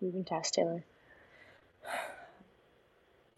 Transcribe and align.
You 0.00 0.12
can 0.12 0.24
test 0.24 0.54
Taylor. 0.54 0.84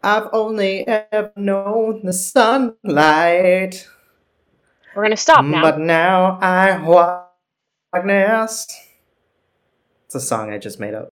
I've 0.03 0.29
only 0.33 0.87
ever 0.87 1.31
known 1.35 2.05
the 2.05 2.13
sunlight. 2.13 3.87
We're 4.95 5.03
gonna 5.03 5.17
stop 5.17 5.45
now. 5.45 5.61
But 5.61 5.79
now 5.79 6.39
I 6.41 6.77
darkness. 7.93 8.67
It's 10.05 10.15
a 10.15 10.19
song 10.19 10.51
I 10.51 10.57
just 10.57 10.79
made 10.79 10.93
up. 10.93 11.09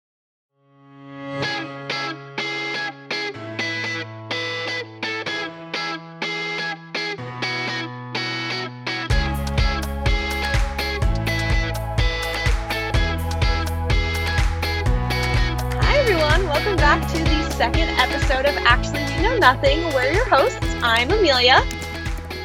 Actually 19.36 19.80
Nothing. 19.82 19.94
We're 19.94 20.14
your 20.14 20.30
hosts. 20.30 20.66
I'm 20.82 21.12
Amelia. 21.12 21.62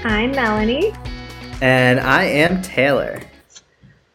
I'm 0.02 0.32
Melanie. 0.32 0.92
And 1.62 2.00
I 2.00 2.24
am 2.24 2.62
Taylor. 2.62 3.20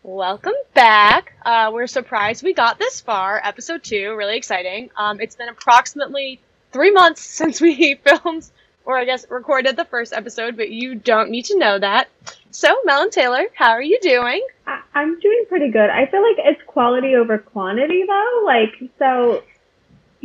Welcome 0.04 0.56
back. 0.74 1.38
Uh, 1.46 1.72
we're 1.74 1.88
surprised 1.88 2.44
we 2.44 2.54
got 2.54 2.78
this 2.78 3.00
far. 3.00 3.40
Episode 3.42 3.82
two, 3.82 4.14
really 4.18 4.36
exciting. 4.36 4.90
Um, 4.98 5.22
it's 5.22 5.38
been 5.38 5.48
approximately 5.48 6.42
three 6.74 6.92
months 6.92 7.22
since 7.26 7.62
we 7.62 7.96
filmed, 8.04 8.50
or 8.84 8.98
I 8.98 9.06
guess 9.06 9.26
recorded 9.30 9.78
the 9.78 9.86
first 9.86 10.12
episode, 10.12 10.58
but 10.58 10.70
you 10.70 10.96
don't 10.96 11.30
need 11.30 11.46
to 11.46 11.58
know 11.58 11.80
that. 11.80 12.10
So, 12.52 12.76
Mel 12.84 13.04
and 13.04 13.12
Taylor, 13.12 13.46
how 13.54 13.70
are 13.70 13.82
you 13.82 14.00
doing? 14.02 14.46
I- 14.68 14.82
I'm 14.94 15.18
doing 15.22 15.46
pretty 15.48 15.70
good. 15.72 15.90
I 15.90 16.08
feel 16.08 16.22
like 16.22 16.38
it's 16.40 16.62
quality 16.68 17.16
over 17.16 17.38
quantity 17.38 18.04
though. 18.06 18.42
Like, 18.46 18.74
so, 19.00 19.44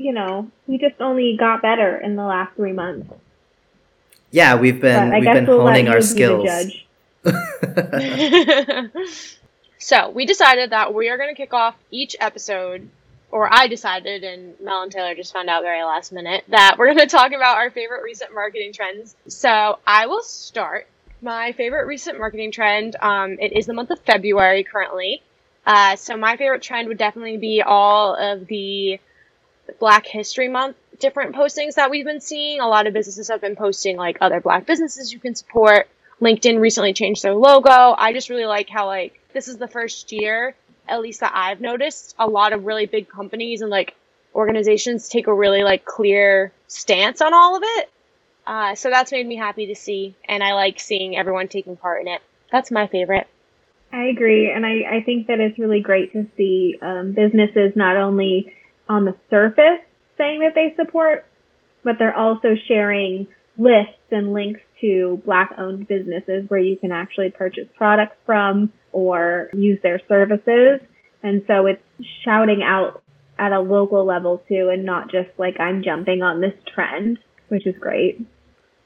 you 0.00 0.12
know, 0.12 0.50
we 0.66 0.78
just 0.78 1.00
only 1.00 1.36
got 1.38 1.62
better 1.62 1.96
in 1.96 2.16
the 2.16 2.24
last 2.24 2.56
three 2.56 2.72
months. 2.72 3.12
Yeah, 4.30 4.56
we've 4.56 4.80
been 4.80 5.10
but 5.10 5.20
we've 5.20 5.32
been 5.32 5.46
we'll 5.46 5.60
honing 5.62 5.88
our 5.88 6.00
skills. 6.00 6.44
be 6.44 6.86
the 7.22 8.90
judge. 8.92 9.26
so 9.78 10.10
we 10.10 10.24
decided 10.24 10.70
that 10.70 10.94
we 10.94 11.08
are 11.08 11.16
going 11.16 11.28
to 11.28 11.34
kick 11.34 11.52
off 11.52 11.74
each 11.90 12.16
episode, 12.20 12.88
or 13.30 13.52
I 13.52 13.66
decided, 13.66 14.24
and 14.24 14.58
Mel 14.60 14.82
and 14.82 14.92
Taylor 14.92 15.14
just 15.14 15.32
found 15.32 15.50
out 15.50 15.62
very 15.62 15.82
last 15.82 16.12
minute 16.12 16.44
that 16.48 16.76
we're 16.78 16.86
going 16.86 16.98
to 16.98 17.06
talk 17.06 17.32
about 17.32 17.56
our 17.56 17.70
favorite 17.70 18.02
recent 18.02 18.32
marketing 18.32 18.72
trends. 18.72 19.16
So 19.28 19.78
I 19.86 20.06
will 20.06 20.22
start. 20.22 20.86
My 21.22 21.52
favorite 21.52 21.86
recent 21.86 22.18
marketing 22.18 22.52
trend. 22.52 22.96
Um, 23.00 23.36
it 23.40 23.52
is 23.52 23.66
the 23.66 23.74
month 23.74 23.90
of 23.90 24.00
February 24.00 24.64
currently. 24.64 25.22
Uh, 25.66 25.96
so 25.96 26.16
my 26.16 26.36
favorite 26.36 26.62
trend 26.62 26.88
would 26.88 26.96
definitely 26.98 27.36
be 27.36 27.62
all 27.62 28.14
of 28.14 28.46
the 28.46 28.98
Black 29.78 30.06
History 30.06 30.48
Month 30.48 30.76
different 31.00 31.34
postings 31.34 31.74
that 31.74 31.90
we've 31.90 32.04
been 32.04 32.20
seeing. 32.20 32.60
A 32.60 32.68
lot 32.68 32.86
of 32.86 32.92
businesses 32.92 33.28
have 33.28 33.40
been 33.40 33.56
posting 33.56 33.96
like 33.96 34.18
other 34.20 34.40
black 34.40 34.66
businesses 34.66 35.12
you 35.12 35.18
can 35.18 35.34
support. 35.34 35.88
LinkedIn 36.20 36.60
recently 36.60 36.92
changed 36.92 37.22
their 37.22 37.34
logo. 37.34 37.70
I 37.70 38.12
just 38.12 38.28
really 38.28 38.44
like 38.44 38.68
how 38.68 38.86
like 38.86 39.18
this 39.32 39.48
is 39.48 39.56
the 39.56 39.66
first 39.66 40.12
year, 40.12 40.54
at 40.86 41.00
least 41.00 41.20
that 41.20 41.32
I've 41.34 41.60
noticed, 41.60 42.14
a 42.18 42.28
lot 42.28 42.52
of 42.52 42.66
really 42.66 42.86
big 42.86 43.08
companies 43.08 43.62
and 43.62 43.70
like 43.70 43.94
organizations 44.34 45.08
take 45.08 45.26
a 45.26 45.34
really 45.34 45.62
like 45.64 45.84
clear 45.84 46.52
stance 46.68 47.20
on 47.20 47.34
all 47.34 47.56
of 47.56 47.62
it. 47.64 47.90
Uh, 48.46 48.74
so 48.74 48.90
that's 48.90 49.12
made 49.12 49.26
me 49.26 49.36
happy 49.36 49.66
to 49.66 49.74
see, 49.74 50.14
and 50.28 50.42
I 50.42 50.54
like 50.54 50.80
seeing 50.80 51.16
everyone 51.16 51.48
taking 51.48 51.76
part 51.76 52.02
in 52.02 52.08
it. 52.08 52.20
That's 52.50 52.70
my 52.70 52.86
favorite. 52.86 53.26
I 53.92 54.04
agree, 54.04 54.50
and 54.50 54.64
I, 54.64 54.96
I 54.98 55.02
think 55.02 55.28
that 55.28 55.40
it's 55.40 55.58
really 55.58 55.80
great 55.80 56.12
to 56.12 56.26
see 56.36 56.78
um, 56.80 57.12
businesses 57.12 57.76
not 57.76 57.96
only 57.96 58.52
on 58.90 59.04
the 59.04 59.14
surface 59.30 59.80
saying 60.18 60.40
that 60.40 60.54
they 60.54 60.74
support, 60.76 61.24
but 61.84 61.96
they're 61.98 62.16
also 62.16 62.56
sharing 62.66 63.28
lists 63.56 63.94
and 64.10 64.32
links 64.32 64.60
to 64.80 65.22
black-owned 65.24 65.86
businesses 65.86 66.44
where 66.48 66.60
you 66.60 66.76
can 66.76 66.90
actually 66.90 67.30
purchase 67.30 67.68
products 67.76 68.16
from 68.26 68.72
or 68.92 69.48
use 69.54 69.78
their 69.82 70.00
services. 70.08 70.80
And 71.22 71.42
so 71.46 71.66
it's 71.66 71.82
shouting 72.24 72.62
out 72.62 73.02
at 73.38 73.52
a 73.52 73.60
local 73.60 74.04
level 74.04 74.42
too, 74.48 74.70
and 74.72 74.84
not 74.84 75.10
just 75.10 75.30
like 75.38 75.58
I'm 75.60 75.82
jumping 75.82 76.22
on 76.22 76.40
this 76.40 76.54
trend, 76.74 77.18
which 77.48 77.66
is 77.66 77.74
great. 77.78 78.20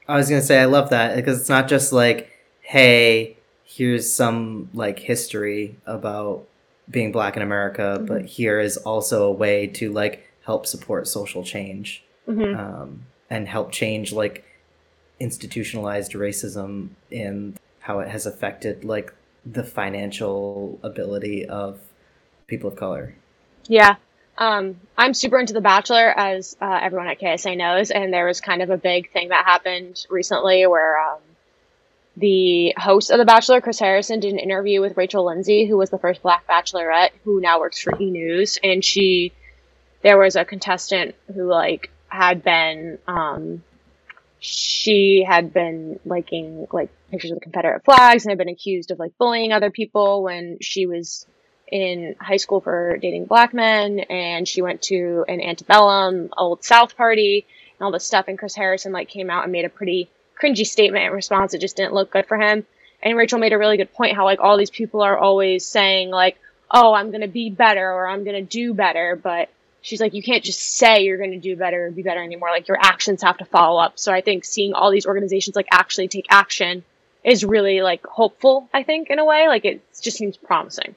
I 0.07 0.17
was 0.17 0.29
gonna 0.29 0.41
say 0.41 0.61
I 0.61 0.65
love 0.65 0.91
that 0.91 1.15
because 1.15 1.41
it's 1.41 1.49
not 1.49 1.67
just 1.67 1.91
like, 1.91 2.29
hey, 2.61 3.37
here's 3.63 4.11
some 4.11 4.69
like 4.73 4.99
history 4.99 5.77
about 5.85 6.47
being 6.89 7.11
black 7.11 7.35
in 7.35 7.41
America, 7.41 7.97
Mhm. 7.99 8.07
but 8.07 8.25
here 8.25 8.59
is 8.59 8.77
also 8.77 9.25
a 9.25 9.31
way 9.31 9.67
to 9.67 9.91
like 9.91 10.27
help 10.43 10.65
support 10.65 11.07
social 11.07 11.43
change 11.43 12.03
hmm 12.25 12.55
um, 12.55 13.05
and 13.29 13.47
help 13.47 13.71
change 13.71 14.11
like 14.13 14.43
institutionalized 15.19 16.13
racism 16.13 16.89
and 17.11 17.57
how 17.79 17.99
it 17.99 18.07
has 18.07 18.25
affected 18.25 18.83
like 18.83 19.13
the 19.45 19.63
financial 19.63 20.79
ability 20.83 21.45
of 21.45 21.79
people 22.47 22.69
of 22.69 22.75
color. 22.75 23.15
Yeah. 23.67 23.95
Um, 24.37 24.75
I'm 24.97 25.13
super 25.13 25.39
into 25.39 25.53
The 25.53 25.61
Bachelor, 25.61 26.11
as 26.17 26.57
uh, 26.61 26.79
everyone 26.81 27.07
at 27.07 27.19
KSA 27.19 27.55
knows, 27.55 27.89
and 27.89 28.11
there 28.13 28.25
was 28.25 28.41
kind 28.41 28.61
of 28.61 28.69
a 28.69 28.77
big 28.77 29.11
thing 29.11 29.29
that 29.29 29.45
happened 29.45 30.05
recently 30.09 30.67
where 30.67 30.99
um, 30.99 31.19
the 32.17 32.73
host 32.77 33.11
of 33.11 33.17
The 33.17 33.25
Bachelor, 33.25 33.61
Chris 33.61 33.79
Harrison, 33.79 34.19
did 34.19 34.33
an 34.33 34.39
interview 34.39 34.81
with 34.81 34.97
Rachel 34.97 35.25
Lindsay, 35.25 35.65
who 35.65 35.77
was 35.77 35.89
the 35.89 35.97
first 35.97 36.21
Black 36.21 36.47
Bachelorette, 36.47 37.11
who 37.23 37.41
now 37.41 37.59
works 37.59 37.81
for 37.81 37.93
E 37.99 38.09
News, 38.09 38.57
and 38.63 38.83
she, 38.83 39.33
there 40.01 40.17
was 40.17 40.35
a 40.35 40.45
contestant 40.45 41.15
who 41.33 41.49
like 41.49 41.89
had 42.07 42.43
been, 42.43 42.99
um, 43.07 43.63
she 44.39 45.25
had 45.27 45.53
been 45.53 45.99
liking 46.05 46.67
like 46.71 46.89
pictures 47.11 47.31
of 47.31 47.37
the 47.37 47.41
Confederate 47.41 47.83
flags 47.83 48.23
and 48.23 48.31
had 48.31 48.37
been 48.37 48.49
accused 48.49 48.91
of 48.91 48.99
like 48.99 49.17
bullying 49.17 49.51
other 49.51 49.71
people 49.71 50.23
when 50.23 50.57
she 50.61 50.85
was 50.85 51.25
in 51.67 52.15
high 52.19 52.37
school 52.37 52.61
for 52.61 52.97
dating 52.97 53.25
black 53.25 53.53
men. 53.53 53.99
And 53.99 54.47
she 54.47 54.61
went 54.61 54.83
to 54.83 55.25
an 55.27 55.41
antebellum 55.41 56.29
old 56.37 56.63
south 56.63 56.95
party 56.95 57.45
and 57.79 57.85
all 57.85 57.91
this 57.91 58.05
stuff. 58.05 58.25
And 58.27 58.37
chris 58.37 58.55
harrison 58.55 58.91
like 58.91 59.09
came 59.09 59.29
out 59.29 59.43
and 59.43 59.51
made 59.51 59.65
a 59.65 59.69
pretty 59.69 60.09
cringy 60.41 60.65
statement 60.65 61.05
in 61.05 61.11
response 61.11 61.53
it 61.53 61.61
just 61.61 61.77
didn't 61.77 61.93
look 61.93 62.11
good 62.11 62.25
for 62.27 62.37
him. 62.37 62.65
And 63.03 63.17
rachel 63.17 63.39
made 63.39 63.53
a 63.53 63.57
really 63.57 63.77
good 63.77 63.93
point 63.93 64.15
how 64.15 64.25
like 64.25 64.39
all 64.39 64.57
these 64.57 64.69
people 64.69 65.01
are 65.01 65.17
always 65.17 65.65
saying 65.65 66.09
like 66.09 66.37
oh 66.71 66.93
i'm 66.93 67.11
gonna 67.11 67.27
be 67.27 67.49
better 67.49 67.91
or 67.91 68.07
i'm 68.07 68.23
gonna 68.23 68.41
do 68.41 68.73
better 68.73 69.15
but 69.21 69.49
she's 69.81 70.01
like 70.01 70.13
you 70.13 70.23
can't 70.23 70.43
just 70.43 70.59
say 70.59 71.03
you're 71.03 71.17
gonna 71.17 71.39
do 71.39 71.55
better 71.55 71.87
or 71.87 71.91
be 71.91 72.01
better 72.01 72.23
anymore. 72.23 72.49
Like 72.49 72.67
your 72.67 72.79
actions 72.81 73.21
have 73.21 73.37
to 73.37 73.45
follow 73.45 73.79
up. 73.79 73.99
So 73.99 74.11
i 74.11 74.21
think 74.21 74.43
seeing 74.43 74.73
all 74.73 74.91
these 74.91 75.05
organizations 75.05 75.55
like 75.55 75.67
actually 75.71 76.07
take 76.07 76.25
action 76.29 76.83
is 77.23 77.43
really 77.43 77.81
like 77.81 78.05
hopeful 78.05 78.69
i 78.73 78.83
think 78.83 79.09
in 79.09 79.19
a 79.19 79.25
way. 79.25 79.47
Like 79.47 79.65
it 79.65 79.81
just 80.01 80.17
seems 80.17 80.37
promising. 80.37 80.95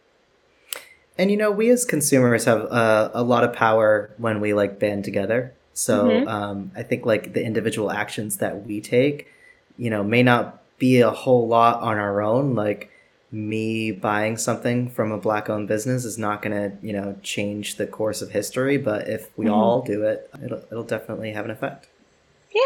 And 1.19 1.33
you 1.33 1.37
know, 1.37 1.51
we 1.51 1.69
as 1.71 1.85
consumers 1.85 2.45
have 2.45 2.61
uh, 2.71 3.11
a 3.13 3.25
lot 3.25 3.43
of 3.43 3.53
power 3.53 4.11
when 4.19 4.41
we 4.41 4.55
like 4.55 4.79
band 4.79 5.05
together. 5.05 5.53
So 5.79 6.23
Mhm. 6.23 6.27
um, 6.27 6.73
I 6.75 6.83
think 6.83 7.07
like 7.07 7.35
the 7.35 7.45
individual 7.45 7.93
actions 7.93 8.39
that 8.39 8.67
we 8.67 8.81
take, 8.81 9.29
you 9.77 9.91
know, 9.91 10.03
may 10.03 10.25
not 10.25 10.61
be 10.81 11.01
a 11.03 11.11
whole 11.11 11.47
lot 11.47 11.81
on 11.81 11.99
our 11.99 12.21
own. 12.21 12.57
Like 12.57 12.91
me 13.31 13.93
buying 13.93 14.37
something 14.37 14.89
from 14.91 15.13
a 15.13 15.19
black-owned 15.19 15.69
business 15.69 16.05
is 16.05 16.19
not 16.19 16.43
going 16.43 16.57
to, 16.57 16.77
you 16.85 16.93
know, 16.93 17.15
change 17.23 17.77
the 17.77 17.87
course 17.87 18.23
of 18.23 18.31
history. 18.33 18.77
But 18.77 19.07
if 19.09 19.31
we 19.39 19.47
Mhm. 19.47 19.53
all 19.53 19.83
do 19.83 20.03
it, 20.03 20.29
it'll 20.45 20.65
it'll 20.73 20.83
definitely 20.83 21.31
have 21.31 21.45
an 21.45 21.53
effect. 21.53 21.87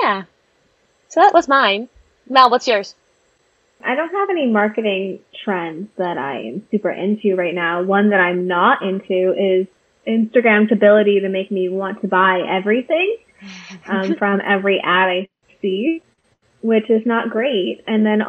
Yeah. 0.03 0.22
So 1.09 1.21
that 1.21 1.34
was 1.34 1.49
mine. 1.49 1.91
Mel, 2.31 2.49
what's 2.49 2.67
yours? 2.67 2.95
I 3.84 3.95
don't 3.95 4.09
have 4.09 4.31
any 4.31 4.47
marketing 4.47 5.19
trends 5.45 5.91
that 5.99 6.17
I 6.17 6.41
am 6.45 6.67
super 6.71 6.91
into 6.91 7.37
right 7.37 7.55
now. 7.55 7.83
One 7.83 8.09
that 8.09 8.21
I'm 8.21 8.47
not 8.47 8.81
into 8.81 9.34
is 9.37 9.67
Instagram's 10.07 10.73
ability 10.73 11.21
to 11.21 11.29
make 11.29 11.51
me 11.51 11.69
want 11.69 12.01
to 12.03 12.09
buy 12.09 12.41
everything 12.49 13.16
um, 13.87 14.16
from 14.16 14.41
every 14.45 14.81
ad 14.83 15.09
I 15.09 15.28
see, 15.60 16.03
which 16.63 16.91
is 16.91 17.03
not 17.07 17.31
great. 17.31 17.83
And 17.87 18.04
then 18.04 18.22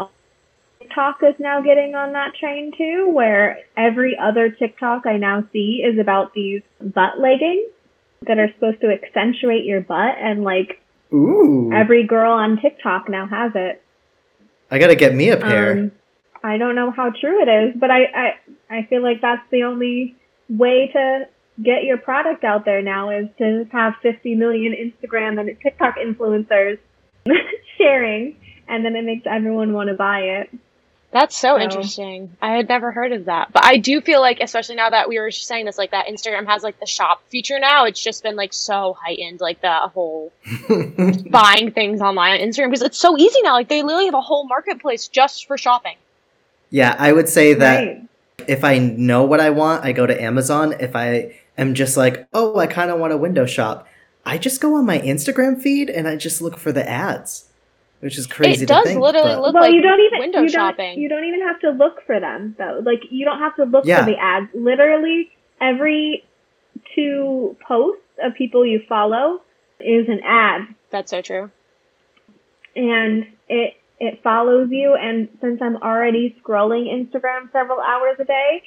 TikTok 0.79 1.19
is 1.23 1.35
now 1.39 1.61
getting 1.61 1.95
on 1.95 2.13
that 2.13 2.35
train 2.35 2.71
too, 2.77 3.09
where 3.11 3.59
every 3.75 4.17
other 4.17 4.49
TikTok 4.49 5.05
I 5.05 5.17
now 5.17 5.43
see 5.51 5.83
is 5.83 5.99
about 5.99 6.33
these 6.33 6.61
butt 6.79 7.19
leggings 7.19 7.69
that 8.27 8.37
are 8.37 8.49
supposed 8.53 8.81
to 8.81 8.87
accentuate 8.91 9.65
your 9.65 9.81
butt, 9.81 10.15
and 10.19 10.43
like 10.43 10.79
Ooh, 11.13 11.71
every 11.73 12.05
girl 12.05 12.31
on 12.31 12.59
TikTok 12.61 13.09
now 13.09 13.27
has 13.27 13.51
it. 13.55 13.81
I 14.71 14.79
got 14.79 14.87
to 14.87 14.95
get 14.95 15.13
me 15.13 15.29
a 15.29 15.37
pair. 15.37 15.73
Um, 15.73 15.91
I 16.43 16.57
don't 16.57 16.75
know 16.75 16.91
how 16.91 17.09
true 17.09 17.41
it 17.41 17.49
is, 17.49 17.75
but 17.79 17.89
I, 17.89 18.03
I 18.05 18.77
I 18.77 18.87
feel 18.89 19.01
like 19.01 19.21
that's 19.21 19.43
the 19.51 19.63
only 19.63 20.15
way 20.49 20.89
to 20.93 21.27
get 21.61 21.83
your 21.83 21.97
product 21.97 22.43
out 22.43 22.65
there 22.65 22.81
now 22.81 23.09
is 23.09 23.27
to 23.37 23.65
have 23.71 23.93
50 24.01 24.35
million 24.35 24.73
Instagram 24.73 25.39
and 25.39 25.59
TikTok 25.61 25.95
influencers 25.97 26.79
sharing, 27.77 28.35
and 28.67 28.83
then 28.85 28.95
it 28.95 29.03
makes 29.03 29.25
everyone 29.27 29.73
want 29.73 29.89
to 29.89 29.95
buy 29.95 30.19
it. 30.19 30.49
That's 31.11 31.37
so, 31.37 31.57
So- 31.57 31.61
interesting. 31.61 32.35
I 32.41 32.55
had 32.55 32.67
never 32.67 32.91
heard 32.91 33.11
of 33.11 33.25
that. 33.25 33.53
But 33.53 33.63
I 33.65 33.77
do 33.77 34.01
feel 34.01 34.19
like, 34.19 34.39
especially 34.41 34.75
now 34.75 34.89
that 34.89 35.07
we 35.07 35.19
were 35.19 35.29
saying 35.29 35.65
this, 35.65 35.77
like 35.77 35.91
that 35.91 36.07
Instagram 36.07 36.47
has 36.47 36.63
like 36.63 36.79
the 36.79 36.87
shop 36.87 37.21
feature 37.29 37.59
now, 37.59 37.85
it's 37.85 38.01
just 38.01 38.23
been 38.23 38.35
like 38.35 38.51
so 38.51 38.97
heightened, 38.99 39.39
like 39.39 39.61
the 39.61 39.71
whole 39.93 40.33
buying 41.29 41.71
things 41.71 42.01
online 42.01 42.39
on 42.41 42.47
Instagram 42.47 42.69
because 42.69 42.81
it's 42.81 42.97
so 42.97 43.15
easy 43.17 43.41
now. 43.43 43.53
Like 43.53 43.69
they 43.69 43.83
literally 43.83 44.05
have 44.05 44.15
a 44.15 44.21
whole 44.21 44.47
marketplace 44.47 45.07
just 45.07 45.45
for 45.47 45.55
shopping. 45.57 45.97
yeah, 46.71 46.95
I 46.97 47.13
would 47.13 47.29
say 47.29 47.53
that 47.53 47.77
Right. 47.85 48.01
if 48.47 48.63
I 48.63 48.79
know 48.79 49.23
what 49.23 49.39
I 49.39 49.51
want, 49.51 49.85
I 49.85 49.91
go 49.91 50.07
to 50.07 50.19
Amazon. 50.19 50.73
If 50.79 50.95
I 50.95 51.39
am 51.57 51.73
just 51.73 51.97
like, 51.97 52.27
oh, 52.33 52.57
I 52.57 52.67
kind 52.67 52.91
of 52.91 52.99
want 52.99 53.13
a 53.13 53.17
window 53.17 53.45
shop, 53.45 53.87
I 54.25 54.37
just 54.37 54.61
go 54.61 54.75
on 54.75 54.85
my 54.85 54.99
Instagram 54.99 55.61
feed 55.61 55.89
and 55.89 56.07
I 56.07 56.15
just 56.15 56.41
look 56.41 56.57
for 56.57 56.71
the 56.71 56.87
ads, 56.87 57.49
which 57.99 58.17
is 58.17 58.25
crazy. 58.27 58.63
it 58.63 58.67
does 58.67 58.83
to 58.83 58.89
think, 58.89 59.01
literally 59.01 59.35
but- 59.35 59.41
look 59.41 59.53
well, 59.53 59.63
like 59.63 59.73
you 59.73 59.81
don't 59.81 59.99
even 59.99 60.19
window 60.19 60.41
you 60.41 60.49
shopping. 60.49 60.93
Don't, 60.95 61.01
you 61.01 61.09
don't 61.09 61.25
even 61.25 61.41
have 61.41 61.59
to 61.61 61.71
look 61.71 62.05
for 62.05 62.19
them 62.19 62.55
though. 62.57 62.81
Like 62.83 63.01
you 63.09 63.25
don't 63.25 63.39
have 63.39 63.55
to 63.57 63.63
look 63.65 63.85
Yeah. 63.85 64.03
for 64.05 64.11
the 64.11 64.17
ads. 64.17 64.47
Literally 64.53 65.31
every 65.61 66.23
two 66.95 67.55
posts 67.67 68.01
of 68.23 68.33
people 68.35 68.65
you 68.65 68.81
follow 68.87 69.41
is 69.79 70.07
an 70.07 70.21
ad, 70.23 70.61
That's 70.91 71.11
so 71.11 71.21
true. 71.21 71.51
and 72.75 73.25
it 73.49 73.75
it 73.99 74.21
follows 74.23 74.69
you. 74.71 74.95
And 74.95 75.29
since 75.41 75.61
I'm 75.61 75.77
already 75.77 76.35
scrolling 76.43 76.87
Instagram 76.87 77.51
several 77.51 77.79
hours 77.79 78.17
a 78.19 78.25
day, 78.25 78.63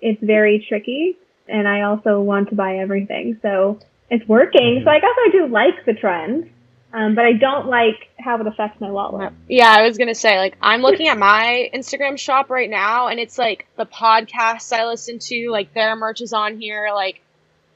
it's 0.00 0.22
very 0.22 0.64
tricky. 0.68 1.16
And 1.48 1.66
I 1.68 1.82
also 1.82 2.20
want 2.20 2.48
to 2.50 2.54
buy 2.54 2.78
everything, 2.78 3.38
so 3.42 3.78
it's 4.10 4.26
working. 4.28 4.80
Mhm. 4.80 4.84
So 4.84 4.90
I 4.90 5.00
guess 5.00 5.10
I 5.26 5.28
do 5.32 5.46
like 5.48 5.84
the 5.84 5.94
trend, 5.94 6.50
um, 6.92 7.14
but 7.14 7.24
I 7.24 7.32
don't 7.32 7.66
like 7.66 8.08
how 8.18 8.40
it 8.40 8.46
affects 8.46 8.80
my 8.80 8.90
wallet. 8.90 9.32
Yeah, 9.48 9.70
I 9.70 9.82
was 9.82 9.98
gonna 9.98 10.14
say, 10.14 10.38
like, 10.38 10.56
I'm 10.60 10.82
looking 10.82 11.08
at 11.08 11.18
my 11.18 11.70
Instagram 11.74 12.18
shop 12.18 12.50
right 12.50 12.70
now, 12.70 13.08
and 13.08 13.18
it's 13.18 13.38
like 13.38 13.66
the 13.76 13.86
podcasts 13.86 14.72
I 14.72 14.86
listen 14.86 15.18
to, 15.18 15.50
like 15.50 15.74
their 15.74 15.96
merch 15.96 16.20
is 16.20 16.32
on 16.32 16.60
here, 16.60 16.90
like 16.94 17.20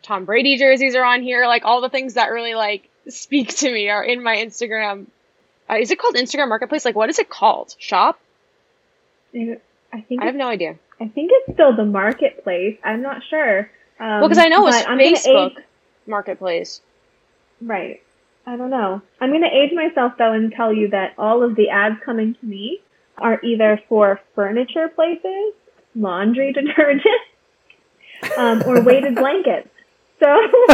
Tom 0.03 0.25
Brady 0.25 0.57
jerseys 0.57 0.95
are 0.95 1.05
on 1.05 1.23
here, 1.23 1.47
like 1.47 1.65
all 1.65 1.81
the 1.81 1.89
things 1.91 2.15
that 2.15 2.31
really 2.31 2.55
like 2.55 2.89
speak 3.09 3.57
to 3.57 3.71
me 3.71 3.89
are 3.89 4.05
in 4.05 4.23
my 4.23 4.37
Instagram. 4.37 5.07
Uh, 5.69 5.77
is 5.81 5.91
it 5.91 5.99
called 5.99 6.15
Instagram 6.15 6.49
Marketplace? 6.49 6.85
Like, 6.85 6.95
what 6.95 7.11
is 7.11 7.19
it 7.19 7.29
called? 7.29 7.75
Shop? 7.79 8.21
I 9.93 10.01
think 10.03 10.23
I 10.23 10.27
have 10.27 10.35
no 10.37 10.47
idea. 10.49 10.77
I 11.01 11.09
think 11.09 11.31
it's 11.33 11.55
still 11.55 11.75
the 11.77 11.85
marketplace. 11.85 12.79
I'm 12.85 13.03
not 13.03 13.23
sure. 13.29 13.71
Um, 14.01 14.21
Well, 14.21 14.29
because 14.29 14.39
I 14.39 14.49
know 14.49 14.67
it's 14.67 14.79
Facebook 14.83 15.57
age- 15.59 15.65
Marketplace. 16.07 16.81
right. 17.61 18.03
I 18.49 18.57
don't 18.57 18.71
know. 18.71 19.03
I'm 19.21 19.31
going 19.31 19.43
to 19.43 19.49
age 19.53 19.73
myself 19.75 20.13
though 20.19 20.33
and 20.33 20.53
tell 20.53 20.73
you 20.73 20.89
that 20.91 21.15
all 21.19 21.43
of 21.43 21.57
the 21.57 21.71
ads 21.71 21.97
coming 22.05 22.35
to 22.37 22.47
me 22.47 22.81
are 23.19 23.41
either 23.43 23.83
for 23.89 24.21
furniture 24.37 24.89
places, 24.89 25.53
laundry 25.97 26.53
detergent, 26.61 27.05
um, 28.39 28.63
or 28.67 28.83
weighted 28.83 29.15
blankets. 29.23 29.69
So 30.21 30.27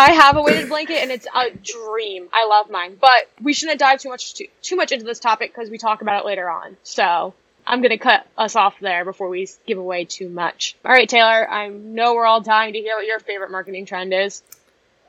I 0.00 0.12
have 0.12 0.36
a 0.36 0.42
weighted 0.42 0.68
blanket, 0.68 0.98
and 1.02 1.10
it's 1.10 1.26
a 1.34 1.50
dream. 1.50 2.28
I 2.32 2.46
love 2.46 2.70
mine, 2.70 2.96
but 3.00 3.28
we 3.42 3.52
shouldn't 3.52 3.80
dive 3.80 3.98
too 4.00 4.08
much 4.08 4.34
too, 4.34 4.46
too 4.62 4.76
much 4.76 4.92
into 4.92 5.04
this 5.04 5.18
topic 5.18 5.52
because 5.52 5.70
we 5.70 5.78
talk 5.78 6.02
about 6.02 6.22
it 6.22 6.26
later 6.26 6.48
on. 6.48 6.76
So 6.84 7.34
I'm 7.68 7.82
gonna 7.82 7.98
cut 7.98 8.26
us 8.36 8.56
off 8.56 8.74
there 8.80 9.04
before 9.04 9.28
we 9.28 9.46
give 9.66 9.78
away 9.78 10.04
too 10.06 10.28
much. 10.30 10.74
All 10.84 10.90
right, 10.90 11.08
Taylor. 11.08 11.48
I 11.48 11.68
know 11.68 12.14
we're 12.14 12.26
all 12.26 12.40
dying 12.40 12.72
to 12.72 12.78
hear 12.80 12.96
what 12.96 13.06
your 13.06 13.20
favorite 13.20 13.50
marketing 13.50 13.84
trend 13.84 14.14
is. 14.14 14.42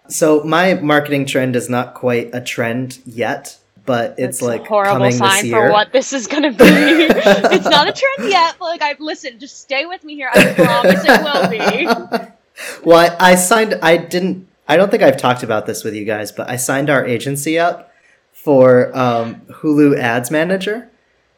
so 0.09 0.43
my 0.43 0.73
marketing 0.75 1.25
trend 1.25 1.55
is 1.55 1.69
not 1.69 1.93
quite 1.93 2.29
a 2.33 2.41
trend 2.41 2.99
yet, 3.05 3.57
but 3.85 4.15
it's 4.17 4.39
That's 4.39 4.41
like 4.41 4.61
a 4.61 4.65
horrible 4.65 5.11
sign 5.11 5.49
for 5.49 5.71
what 5.71 5.93
this 5.93 6.11
is 6.11 6.27
gonna 6.27 6.51
be. 6.51 6.55
it's 6.59 7.65
not 7.65 7.87
a 7.87 7.93
trend 7.93 8.31
yet. 8.31 8.57
But 8.59 8.65
like, 8.65 8.81
I've 8.81 8.99
listened. 8.99 9.39
Just 9.39 9.61
stay 9.61 9.85
with 9.85 10.03
me 10.03 10.15
here. 10.15 10.29
I 10.33 10.53
promise 10.53 11.03
it 11.05 11.23
will 11.23 11.49
be. 11.49 12.27
well, 12.83 13.15
I, 13.19 13.31
I 13.31 13.35
signed. 13.35 13.79
I 13.81 13.95
didn't. 13.97 14.47
I 14.67 14.75
don't 14.75 14.91
think 14.91 15.01
I've 15.01 15.17
talked 15.17 15.43
about 15.43 15.65
this 15.65 15.83
with 15.85 15.95
you 15.95 16.03
guys, 16.03 16.31
but 16.31 16.49
I 16.49 16.57
signed 16.57 16.89
our 16.89 17.05
agency 17.05 17.57
up 17.57 17.91
for 18.33 18.95
um, 18.95 19.41
Hulu 19.49 19.97
Ads 19.97 20.29
Manager. 20.29 20.89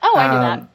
Oh, 0.02 0.18
I 0.18 0.28
knew 0.28 0.40
that. 0.40 0.71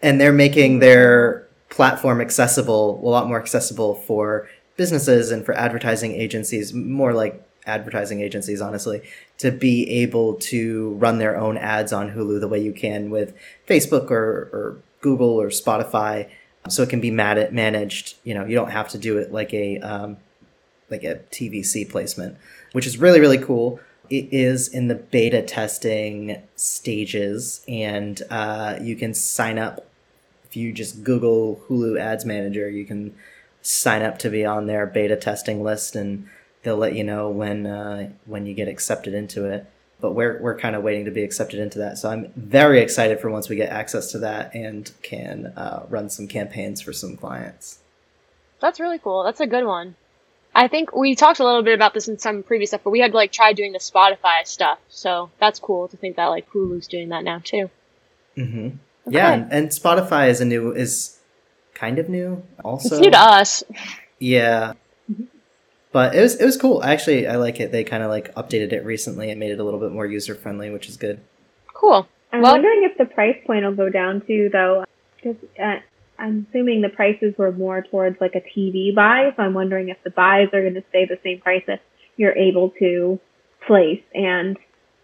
And 0.00 0.20
they're 0.20 0.32
making 0.32 0.78
their 0.78 1.46
platform 1.70 2.20
accessible, 2.20 3.00
a 3.02 3.08
lot 3.08 3.26
more 3.28 3.40
accessible 3.40 3.94
for 3.94 4.48
businesses 4.76 5.30
and 5.30 5.44
for 5.44 5.54
advertising 5.54 6.12
agencies, 6.12 6.72
more 6.72 7.12
like 7.12 7.44
advertising 7.66 8.20
agencies, 8.20 8.60
honestly, 8.60 9.02
to 9.36 9.52
be 9.52 9.88
able 9.90 10.34
to 10.34 10.94
run 10.94 11.18
their 11.18 11.36
own 11.36 11.58
ads 11.58 11.92
on 11.92 12.10
Hulu 12.12 12.40
the 12.40 12.48
way 12.48 12.58
you 12.58 12.72
can 12.72 13.10
with 13.10 13.34
Facebook 13.68 14.10
or, 14.10 14.48
or 14.52 14.76
Google 15.00 15.40
or 15.40 15.48
Spotify. 15.48 16.28
So 16.68 16.82
it 16.82 16.88
can 16.88 17.00
be 17.00 17.10
man- 17.10 17.54
managed. 17.54 18.16
You 18.24 18.34
know, 18.34 18.44
you 18.44 18.54
don't 18.54 18.70
have 18.70 18.88
to 18.90 18.98
do 18.98 19.18
it 19.18 19.32
like 19.32 19.54
a 19.54 19.78
um, 19.78 20.16
like 20.90 21.04
a 21.04 21.16
TVC 21.30 21.88
placement, 21.88 22.36
which 22.72 22.86
is 22.86 22.98
really 22.98 23.20
really 23.20 23.38
cool. 23.38 23.80
It 24.10 24.28
is 24.32 24.68
in 24.68 24.88
the 24.88 24.94
beta 24.94 25.42
testing 25.42 26.42
stages, 26.56 27.62
and 27.68 28.20
uh, 28.30 28.78
you 28.80 28.96
can 28.96 29.14
sign 29.14 29.58
up 29.58 29.87
if 30.48 30.56
you 30.56 30.72
just 30.72 31.04
Google 31.04 31.62
Hulu 31.68 31.98
Ads 32.00 32.24
Manager. 32.24 32.68
You 32.68 32.84
can 32.84 33.14
sign 33.62 34.02
up 34.02 34.18
to 34.20 34.30
be 34.30 34.44
on 34.44 34.66
their 34.66 34.86
beta 34.86 35.16
testing 35.16 35.62
list, 35.62 35.94
and 35.96 36.28
they'll 36.62 36.76
let 36.76 36.94
you 36.94 37.04
know 37.04 37.28
when 37.28 37.66
uh, 37.66 38.10
when 38.26 38.46
you 38.46 38.54
get 38.54 38.68
accepted 38.68 39.14
into 39.14 39.44
it. 39.46 39.66
But 40.00 40.12
we're 40.12 40.40
we're 40.40 40.58
kind 40.58 40.76
of 40.76 40.82
waiting 40.82 41.04
to 41.06 41.10
be 41.10 41.22
accepted 41.22 41.58
into 41.60 41.78
that, 41.80 41.98
so 41.98 42.08
I'm 42.08 42.32
very 42.36 42.80
excited 42.80 43.20
for 43.20 43.30
once 43.30 43.48
we 43.48 43.56
get 43.56 43.70
access 43.70 44.12
to 44.12 44.18
that 44.20 44.54
and 44.54 44.90
can 45.02 45.46
uh, 45.56 45.86
run 45.88 46.08
some 46.08 46.28
campaigns 46.28 46.80
for 46.80 46.92
some 46.92 47.16
clients. 47.16 47.78
That's 48.60 48.80
really 48.80 48.98
cool. 48.98 49.24
That's 49.24 49.40
a 49.40 49.46
good 49.46 49.64
one. 49.64 49.96
I 50.54 50.66
think 50.66 50.94
we 50.94 51.14
talked 51.14 51.40
a 51.40 51.44
little 51.44 51.62
bit 51.62 51.74
about 51.74 51.94
this 51.94 52.08
in 52.08 52.18
some 52.18 52.42
previous 52.42 52.70
stuff, 52.70 52.80
but 52.82 52.90
we 52.90 53.00
had 53.00 53.14
like 53.14 53.32
tried 53.32 53.56
doing 53.56 53.72
the 53.72 53.78
Spotify 53.78 54.44
stuff. 54.44 54.78
So 54.88 55.30
that's 55.38 55.60
cool 55.60 55.88
to 55.88 55.96
think 55.96 56.16
that 56.16 56.26
like 56.26 56.48
Hulu's 56.50 56.88
doing 56.88 57.10
that 57.10 57.22
now 57.22 57.40
too. 57.44 57.70
hmm 58.34 58.68
Yeah, 58.68 58.87
Okay. 59.08 59.18
and, 59.20 59.52
and 59.52 59.68
Spotify 59.68 60.28
is 60.28 60.40
a 60.40 60.44
new 60.44 60.72
is 60.72 61.18
kind 61.74 61.98
of 61.98 62.08
new 62.08 62.42
also. 62.64 62.96
it's 62.96 63.00
new 63.00 63.10
to 63.10 63.18
us. 63.18 63.62
Yeah. 64.18 64.74
But 65.92 66.14
it 66.14 66.20
was 66.20 66.36
it 66.36 66.44
was 66.44 66.56
cool. 66.56 66.82
Actually, 66.84 67.26
I 67.26 67.36
like 67.36 67.60
it. 67.60 67.72
They 67.72 67.84
kind 67.84 68.02
of 68.02 68.10
like 68.10 68.34
updated 68.34 68.72
it 68.72 68.84
recently 68.84 69.30
and 69.30 69.40
made 69.40 69.50
it 69.50 69.58
a 69.58 69.64
little 69.64 69.80
bit 69.80 69.92
more 69.92 70.06
user 70.06 70.34
friendly, 70.34 70.70
which 70.70 70.88
is 70.88 70.96
good. 70.96 71.20
Cool. 71.72 72.06
I'm 72.32 72.42
Well- 72.42 72.52
wondering 72.52 72.84
if 72.84 72.98
the 72.98 73.06
price 73.06 73.36
point 73.46 73.64
will 73.64 73.74
go 73.74 73.88
down 73.88 74.20
too, 74.26 74.50
though. 74.52 74.84
Because 75.16 75.36
uh, 75.60 75.76
I'm 76.18 76.46
assuming 76.50 76.82
the 76.82 76.88
prices 76.90 77.34
were 77.38 77.52
more 77.52 77.82
towards 77.82 78.20
like 78.20 78.34
a 78.34 78.40
TV 78.40 78.94
buy, 78.94 79.32
so 79.36 79.42
I'm 79.42 79.54
wondering 79.54 79.88
if 79.88 79.96
the 80.04 80.10
buys 80.10 80.48
are 80.52 80.60
going 80.60 80.74
to 80.74 80.84
stay 80.90 81.06
the 81.06 81.18
same 81.24 81.40
price 81.40 81.62
if 81.66 81.80
you're 82.16 82.36
able 82.36 82.70
to 82.78 83.18
place 83.66 84.02
and 84.14 84.58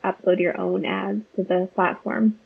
upload 0.05 0.39
your 0.39 0.61
own 0.61 0.85
ads 0.85 1.23
to 1.37 1.45
the 1.45 1.69
platform. 1.75 2.39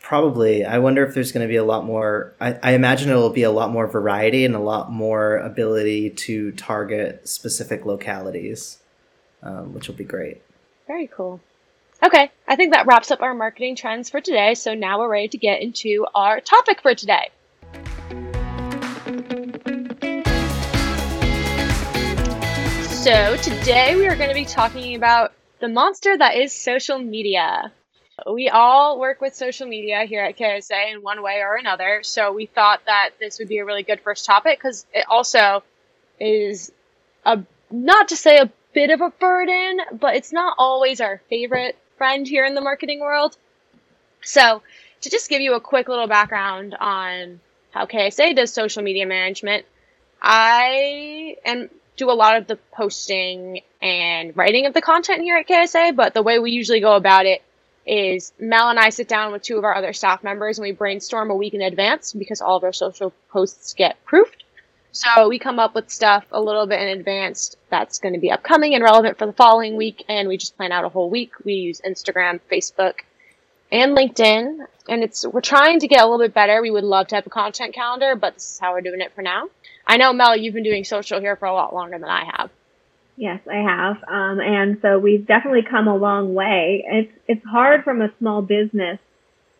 Probably. 0.00 0.64
I 0.64 0.78
wonder 0.78 1.04
if 1.06 1.14
there's 1.14 1.30
going 1.30 1.46
to 1.46 1.48
be 1.48 1.56
a 1.56 1.64
lot 1.64 1.84
more. 1.84 2.34
I, 2.40 2.58
I 2.62 2.72
imagine 2.72 3.10
it 3.10 3.14
will 3.14 3.30
be 3.30 3.42
a 3.42 3.50
lot 3.50 3.70
more 3.70 3.86
variety 3.86 4.44
and 4.44 4.54
a 4.54 4.60
lot 4.60 4.90
more 4.90 5.36
ability 5.36 6.10
to 6.10 6.52
target 6.52 7.28
specific 7.28 7.84
localities, 7.84 8.78
um, 9.42 9.72
which 9.72 9.88
will 9.88 9.94
be 9.94 10.04
great. 10.04 10.42
Very 10.86 11.06
cool. 11.06 11.40
Okay, 12.02 12.30
I 12.48 12.56
think 12.56 12.72
that 12.72 12.86
wraps 12.86 13.10
up 13.10 13.20
our 13.20 13.34
marketing 13.34 13.76
trends 13.76 14.08
for 14.08 14.20
today. 14.20 14.54
So 14.54 14.74
now 14.74 14.98
we're 14.98 15.08
ready 15.08 15.28
to 15.28 15.38
get 15.38 15.60
into 15.60 16.06
our 16.14 16.40
topic 16.40 16.80
for 16.80 16.94
today. 16.94 17.30
So 22.88 23.36
today 23.36 23.96
we 23.96 24.08
are 24.08 24.16
going 24.16 24.28
to 24.28 24.34
be 24.34 24.44
talking 24.44 24.94
about 24.94 25.32
the 25.60 25.68
monster 25.68 26.16
that 26.16 26.36
is 26.36 26.52
social 26.52 26.98
media. 26.98 27.72
We 28.26 28.48
all 28.48 28.98
work 28.98 29.20
with 29.20 29.34
social 29.34 29.66
media 29.66 30.04
here 30.04 30.22
at 30.22 30.36
KSA 30.36 30.92
in 30.92 31.02
one 31.02 31.22
way 31.22 31.40
or 31.42 31.56
another, 31.56 32.00
so 32.02 32.32
we 32.32 32.46
thought 32.46 32.80
that 32.86 33.10
this 33.18 33.38
would 33.38 33.48
be 33.48 33.58
a 33.58 33.64
really 33.64 33.82
good 33.82 34.00
first 34.00 34.24
topic 34.24 34.58
because 34.58 34.86
it 34.92 35.04
also 35.08 35.62
is 36.18 36.72
a 37.24 37.42
not 37.70 38.08
to 38.08 38.16
say 38.16 38.38
a 38.38 38.50
bit 38.72 38.90
of 38.90 39.00
a 39.00 39.10
burden, 39.10 39.80
but 39.98 40.16
it's 40.16 40.32
not 40.32 40.54
always 40.58 41.00
our 41.00 41.20
favorite 41.30 41.78
friend 41.96 42.26
here 42.26 42.44
in 42.44 42.54
the 42.54 42.60
marketing 42.60 43.00
world. 43.00 43.36
So, 44.22 44.62
to 45.02 45.10
just 45.10 45.30
give 45.30 45.40
you 45.40 45.54
a 45.54 45.60
quick 45.60 45.88
little 45.88 46.06
background 46.06 46.74
on 46.78 47.40
how 47.70 47.86
KSA 47.86 48.36
does 48.36 48.52
social 48.52 48.82
media 48.82 49.06
management, 49.06 49.64
I 50.20 51.36
am 51.44 51.70
do 51.96 52.10
a 52.10 52.12
lot 52.12 52.36
of 52.36 52.46
the 52.46 52.56
posting 52.72 53.60
and 53.82 54.36
writing 54.36 54.66
of 54.66 54.74
the 54.74 54.82
content 54.82 55.22
here 55.22 55.36
at 55.36 55.46
KSA, 55.46 55.94
but 55.94 56.14
the 56.14 56.22
way 56.22 56.38
we 56.38 56.50
usually 56.50 56.80
go 56.80 56.96
about 56.96 57.26
it 57.26 57.42
is 57.86 58.32
Mel 58.38 58.68
and 58.68 58.78
I 58.78 58.90
sit 58.90 59.08
down 59.08 59.32
with 59.32 59.42
two 59.42 59.58
of 59.58 59.64
our 59.64 59.74
other 59.74 59.92
staff 59.92 60.22
members 60.22 60.58
and 60.58 60.64
we 60.64 60.72
brainstorm 60.72 61.30
a 61.30 61.34
week 61.34 61.54
in 61.54 61.62
advance 61.62 62.12
because 62.12 62.40
all 62.40 62.56
of 62.56 62.64
our 62.64 62.72
social 62.72 63.12
posts 63.30 63.74
get 63.74 64.04
proofed. 64.04 64.44
So 64.92 65.28
we 65.28 65.38
come 65.38 65.58
up 65.58 65.74
with 65.74 65.90
stuff 65.90 66.24
a 66.32 66.40
little 66.40 66.66
bit 66.66 66.80
in 66.80 66.88
advance 66.98 67.56
that's 67.70 67.98
going 67.98 68.14
to 68.14 68.20
be 68.20 68.30
upcoming 68.30 68.74
and 68.74 68.82
relevant 68.82 69.18
for 69.18 69.26
the 69.26 69.32
following 69.32 69.76
week, 69.76 70.04
and 70.08 70.26
we 70.28 70.36
just 70.36 70.56
plan 70.56 70.72
out 70.72 70.84
a 70.84 70.88
whole 70.88 71.08
week. 71.08 71.32
We 71.44 71.54
use 71.54 71.80
Instagram, 71.80 72.40
Facebook, 72.50 72.94
and 73.70 73.96
LinkedIn. 73.96 74.66
And 74.88 75.04
it's 75.04 75.24
we're 75.24 75.42
trying 75.42 75.78
to 75.80 75.88
get 75.88 76.00
a 76.00 76.04
little 76.04 76.18
bit 76.18 76.34
better. 76.34 76.60
We 76.60 76.72
would 76.72 76.84
love 76.84 77.06
to 77.08 77.14
have 77.14 77.26
a 77.26 77.30
content 77.30 77.72
calendar, 77.72 78.16
but 78.16 78.34
this 78.34 78.54
is 78.54 78.58
how 78.58 78.72
we're 78.72 78.80
doing 78.80 79.00
it 79.00 79.12
for 79.14 79.22
now. 79.22 79.48
I 79.86 79.96
know 79.96 80.12
Mel, 80.12 80.36
you've 80.36 80.54
been 80.54 80.64
doing 80.64 80.84
social 80.84 81.20
here 81.20 81.36
for 81.36 81.46
a 81.46 81.52
lot 81.54 81.72
longer 81.72 81.98
than 81.98 82.08
I 82.08 82.24
have. 82.36 82.50
Yes, 83.20 83.40
I 83.46 83.56
have. 83.56 83.96
Um, 84.08 84.40
and 84.40 84.78
so 84.80 84.98
we've 84.98 85.26
definitely 85.26 85.60
come 85.70 85.88
a 85.88 85.94
long 85.94 86.32
way. 86.32 86.82
It's 86.88 87.12
it's 87.28 87.44
hard 87.44 87.84
from 87.84 88.00
a 88.00 88.08
small 88.18 88.40
business 88.40 88.98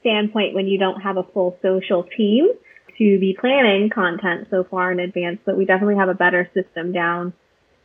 standpoint 0.01 0.55
when 0.55 0.67
you 0.67 0.79
don't 0.79 1.03
have 1.03 1.19
a 1.19 1.25
full 1.35 1.59
social 1.61 2.05
team 2.17 2.49
to 2.97 3.19
be 3.19 3.37
planning 3.39 3.91
content 3.95 4.49
so 4.51 4.65
far 4.65 4.91
in 4.93 4.99
advance, 4.99 5.41
but 5.45 5.59
we 5.59 5.67
definitely 5.67 5.97
have 5.97 6.09
a 6.09 6.15
better 6.15 6.49
system 6.55 6.93
down. 6.93 7.35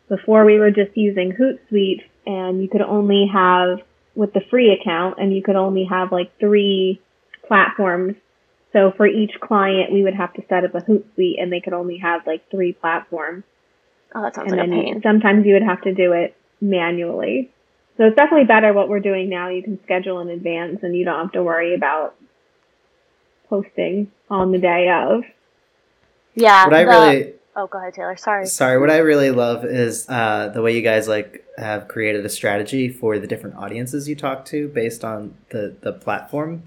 Before 0.08 0.46
we 0.46 0.60
were 0.60 0.72
just 0.72 0.96
using 0.96 1.34
Hootsuite 1.34 2.04
and 2.26 2.62
you 2.62 2.70
could 2.70 2.82
only 2.82 3.30
have 3.34 3.80
with 4.16 4.32
the 4.32 4.42
free 4.50 4.72
account 4.72 5.16
and 5.20 5.36
you 5.36 5.44
could 5.44 5.58
only 5.58 5.86
have 5.90 6.10
like 6.10 6.32
three 6.40 7.02
platforms. 7.50 8.16
So 8.72 8.94
for 8.96 9.06
each 9.06 9.32
client, 9.42 9.92
we 9.92 10.04
would 10.04 10.16
have 10.16 10.34
to 10.36 10.42
set 10.48 10.64
up 10.64 10.74
a 10.74 10.80
Hootsuite 10.80 11.42
and 11.42 11.52
they 11.52 11.60
could 11.60 11.74
only 11.74 11.98
have 11.98 12.22
like 12.26 12.50
three 12.50 12.72
platforms. 12.72 13.44
Oh, 14.16 14.22
that 14.22 14.34
sounds 14.34 14.52
and 14.52 14.60
like 14.60 14.68
a 14.68 14.72
then 14.72 14.84
pain. 14.84 15.02
sometimes 15.04 15.46
you 15.46 15.54
would 15.54 15.64
have 15.64 15.82
to 15.82 15.94
do 15.94 16.14
it 16.14 16.36
manually. 16.62 17.52
So 17.98 18.06
it's 18.06 18.16
definitely 18.16 18.48
better 18.48 18.74
what 18.74 18.90
we're 18.90 19.02
doing 19.02 19.30
now. 19.30 19.50
You 19.50 19.62
can 19.62 19.82
schedule 19.84 20.20
in 20.22 20.30
advance 20.30 20.80
and 20.84 20.96
you 20.96 21.06
don't 21.06 21.20
have 21.20 21.32
to 21.34 21.44
worry 21.44 21.76
about 21.76 22.16
posting 23.50 24.12
on 24.30 24.52
the 24.52 24.58
day 24.58 24.90
of. 24.90 25.24
Yeah. 26.34 26.66
What 26.66 26.74
I 26.74 26.82
really 26.82 27.34
Oh, 27.58 27.68
go 27.68 27.78
ahead, 27.78 27.94
Taylor. 27.94 28.18
Sorry. 28.18 28.46
Sorry, 28.48 28.78
what 28.78 28.90
I 28.90 28.98
really 28.98 29.32
love 29.32 29.64
is 29.64 30.10
uh, 30.10 30.50
the 30.50 30.62
way 30.62 30.76
you 30.76 30.82
guys 30.82 31.08
like 31.08 31.46
have 31.58 31.88
created 31.88 32.26
a 32.26 32.30
strategy 32.30 32.90
for 32.90 33.18
the 33.18 33.28
different 33.28 33.56
audiences 33.56 34.10
you 34.10 34.16
talk 34.16 34.44
to 34.46 34.68
based 34.68 35.06
on 35.06 35.36
the 35.50 35.76
the 35.82 35.94
platform. 35.94 36.64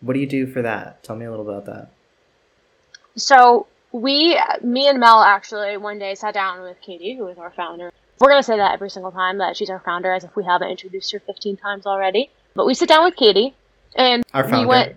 What 0.00 0.14
do 0.14 0.20
you 0.20 0.26
do 0.26 0.46
for 0.46 0.62
that? 0.62 1.02
Tell 1.02 1.14
me 1.14 1.26
a 1.26 1.30
little 1.30 1.48
about 1.48 1.66
that. 1.66 1.90
So 3.16 3.66
we, 3.92 4.38
me 4.62 4.88
and 4.88 5.00
Mel, 5.00 5.22
actually 5.22 5.76
one 5.76 5.98
day 5.98 6.14
sat 6.14 6.34
down 6.34 6.62
with 6.62 6.80
Katie, 6.80 7.16
who 7.16 7.26
is 7.28 7.38
our 7.38 7.50
founder. 7.50 7.92
We're 8.18 8.28
gonna 8.30 8.42
say 8.42 8.56
that 8.58 8.72
every 8.74 8.90
single 8.90 9.12
time 9.12 9.38
that 9.38 9.56
she's 9.56 9.70
our 9.70 9.80
founder, 9.80 10.12
as 10.12 10.24
if 10.24 10.36
we 10.36 10.44
haven't 10.44 10.68
introduced 10.70 11.10
her 11.12 11.20
15 11.20 11.56
times 11.56 11.86
already. 11.86 12.30
But 12.54 12.66
we 12.66 12.74
sit 12.74 12.88
down 12.88 13.04
with 13.04 13.16
Katie, 13.16 13.54
and 13.94 14.22
Our 14.34 14.44
we 14.44 14.50
founder. 14.50 14.68
went. 14.68 14.96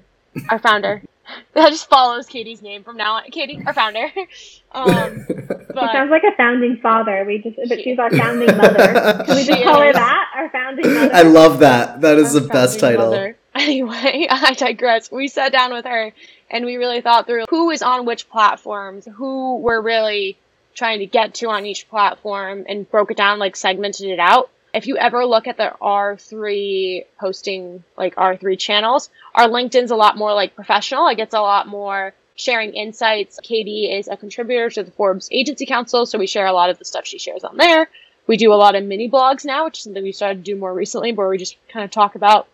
Our 0.50 0.60
founder. 0.60 1.02
that 1.54 1.70
just 1.70 1.90
follows 1.90 2.26
Katie's 2.28 2.62
name 2.62 2.84
from 2.84 2.98
now 2.98 3.14
on. 3.14 3.24
Katie, 3.32 3.62
our 3.66 3.74
founder. 3.74 4.10
um, 4.74 5.26
She 5.28 5.34
but 5.74 5.92
sounds 5.94 6.12
like 6.12 6.24
a 6.24 6.36
founding 6.36 6.78
father. 6.82 7.24
We 7.26 7.38
just, 7.40 7.58
but 7.70 7.80
she's 7.82 7.98
our 7.98 8.12
founding 8.12 8.48
mother. 8.58 9.24
Can 9.26 9.36
we 9.36 9.44
just 9.44 9.48
She 9.48 9.64
call 9.64 9.80
her 9.82 9.94
that? 9.94 10.32
Our 10.36 10.50
founding 10.50 10.94
mother. 10.94 11.14
I 11.14 11.22
love 11.22 11.60
that. 11.60 12.02
That 12.02 12.18
is 12.18 12.36
our 12.36 12.42
the 12.42 12.48
best 12.50 12.80
title. 12.80 13.12
mother. 13.12 13.38
Anyway, 13.56 14.28
I 14.30 14.54
digress. 14.56 15.12
We 15.12 15.28
sat 15.28 15.52
down 15.54 15.72
with 15.72 15.86
her 15.86 16.12
and 16.54 16.64
we 16.64 16.78
really 16.78 17.02
thought 17.02 17.26
through 17.26 17.46
who 17.50 17.72
is 17.72 17.82
on 17.82 18.06
which 18.06 18.30
platforms, 18.30 19.06
who 19.16 19.58
we're 19.58 19.82
really 19.82 20.38
trying 20.76 21.00
to 21.00 21.06
get 21.06 21.34
to 21.34 21.50
on 21.50 21.66
each 21.66 21.90
platform, 21.90 22.64
and 22.70 22.90
broke 22.90 23.12
it 23.12 23.18
down, 23.18 23.40
like 23.40 23.56
segmented 23.56 24.08
it 24.08 24.20
out. 24.20 24.50
If 24.74 24.88
you 24.88 24.96
ever 24.98 25.26
look 25.26 25.48
at 25.48 25.58
the 25.58 25.74
R3 25.82 27.06
posting, 27.20 27.84
like 27.98 28.16
R3 28.16 28.58
channels, 28.58 29.10
our 29.36 29.48
LinkedIn's 29.48 29.92
a 29.92 29.96
lot 29.96 30.16
more 30.16 30.34
like 30.34 30.56
professional. 30.56 31.04
Like 31.04 31.20
it's 31.20 31.34
a 31.34 31.42
lot 31.42 31.68
more 31.68 32.14
sharing 32.36 32.74
insights. 32.74 33.40
Katie 33.44 33.92
is 33.92 34.08
a 34.08 34.18
contributor 34.18 34.70
to 34.72 34.84
the 34.84 34.92
Forbes 34.92 35.30
Agency 35.32 35.66
Council, 35.66 36.06
so 36.06 36.18
we 36.18 36.28
share 36.28 36.48
a 36.48 36.54
lot 36.54 36.70
of 36.70 36.80
the 36.80 36.86
stuff 36.86 37.06
she 37.06 37.20
shares 37.20 37.44
on 37.44 37.58
there. 37.58 37.90
We 38.26 38.38
do 38.38 38.54
a 38.54 38.56
lot 38.56 38.76
of 38.76 38.84
mini 38.84 39.10
blogs 39.10 39.44
now, 39.44 39.66
which 39.66 39.80
is 39.80 39.84
something 39.84 40.04
we 40.04 40.12
started 40.12 40.46
to 40.46 40.52
do 40.52 40.56
more 40.56 40.74
recently, 40.74 41.14
where 41.14 41.28
we 41.28 41.38
just 41.38 41.58
kind 41.68 41.84
of 41.84 41.92
talk 41.92 42.16
about 42.16 42.48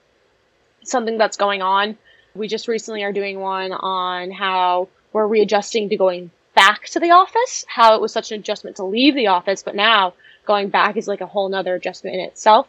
something 0.83 1.17
that's 1.17 1.37
going 1.37 1.61
on. 1.61 1.97
We 2.39 2.47
just 2.47 2.69
recently 2.69 3.03
are 3.03 3.11
doing 3.11 3.39
one 3.39 3.73
on 3.73 4.31
how 4.31 4.87
we're 5.11 5.27
readjusting 5.27 5.89
to 5.89 5.97
going 5.97 6.31
back 6.55 6.85
to 6.85 6.99
the 6.99 7.11
office, 7.11 7.65
how 7.67 7.95
it 7.95 8.01
was 8.01 8.13
such 8.13 8.31
an 8.31 8.39
adjustment 8.39 8.77
to 8.77 8.85
leave 8.85 9.13
the 9.13 9.27
office, 9.27 9.61
but 9.61 9.75
now 9.75 10.13
going 10.45 10.69
back 10.69 10.95
is 10.95 11.07
like 11.07 11.19
a 11.19 11.25
whole 11.25 11.49
nother 11.49 11.75
adjustment 11.75 12.15
in 12.15 12.21
itself. 12.21 12.65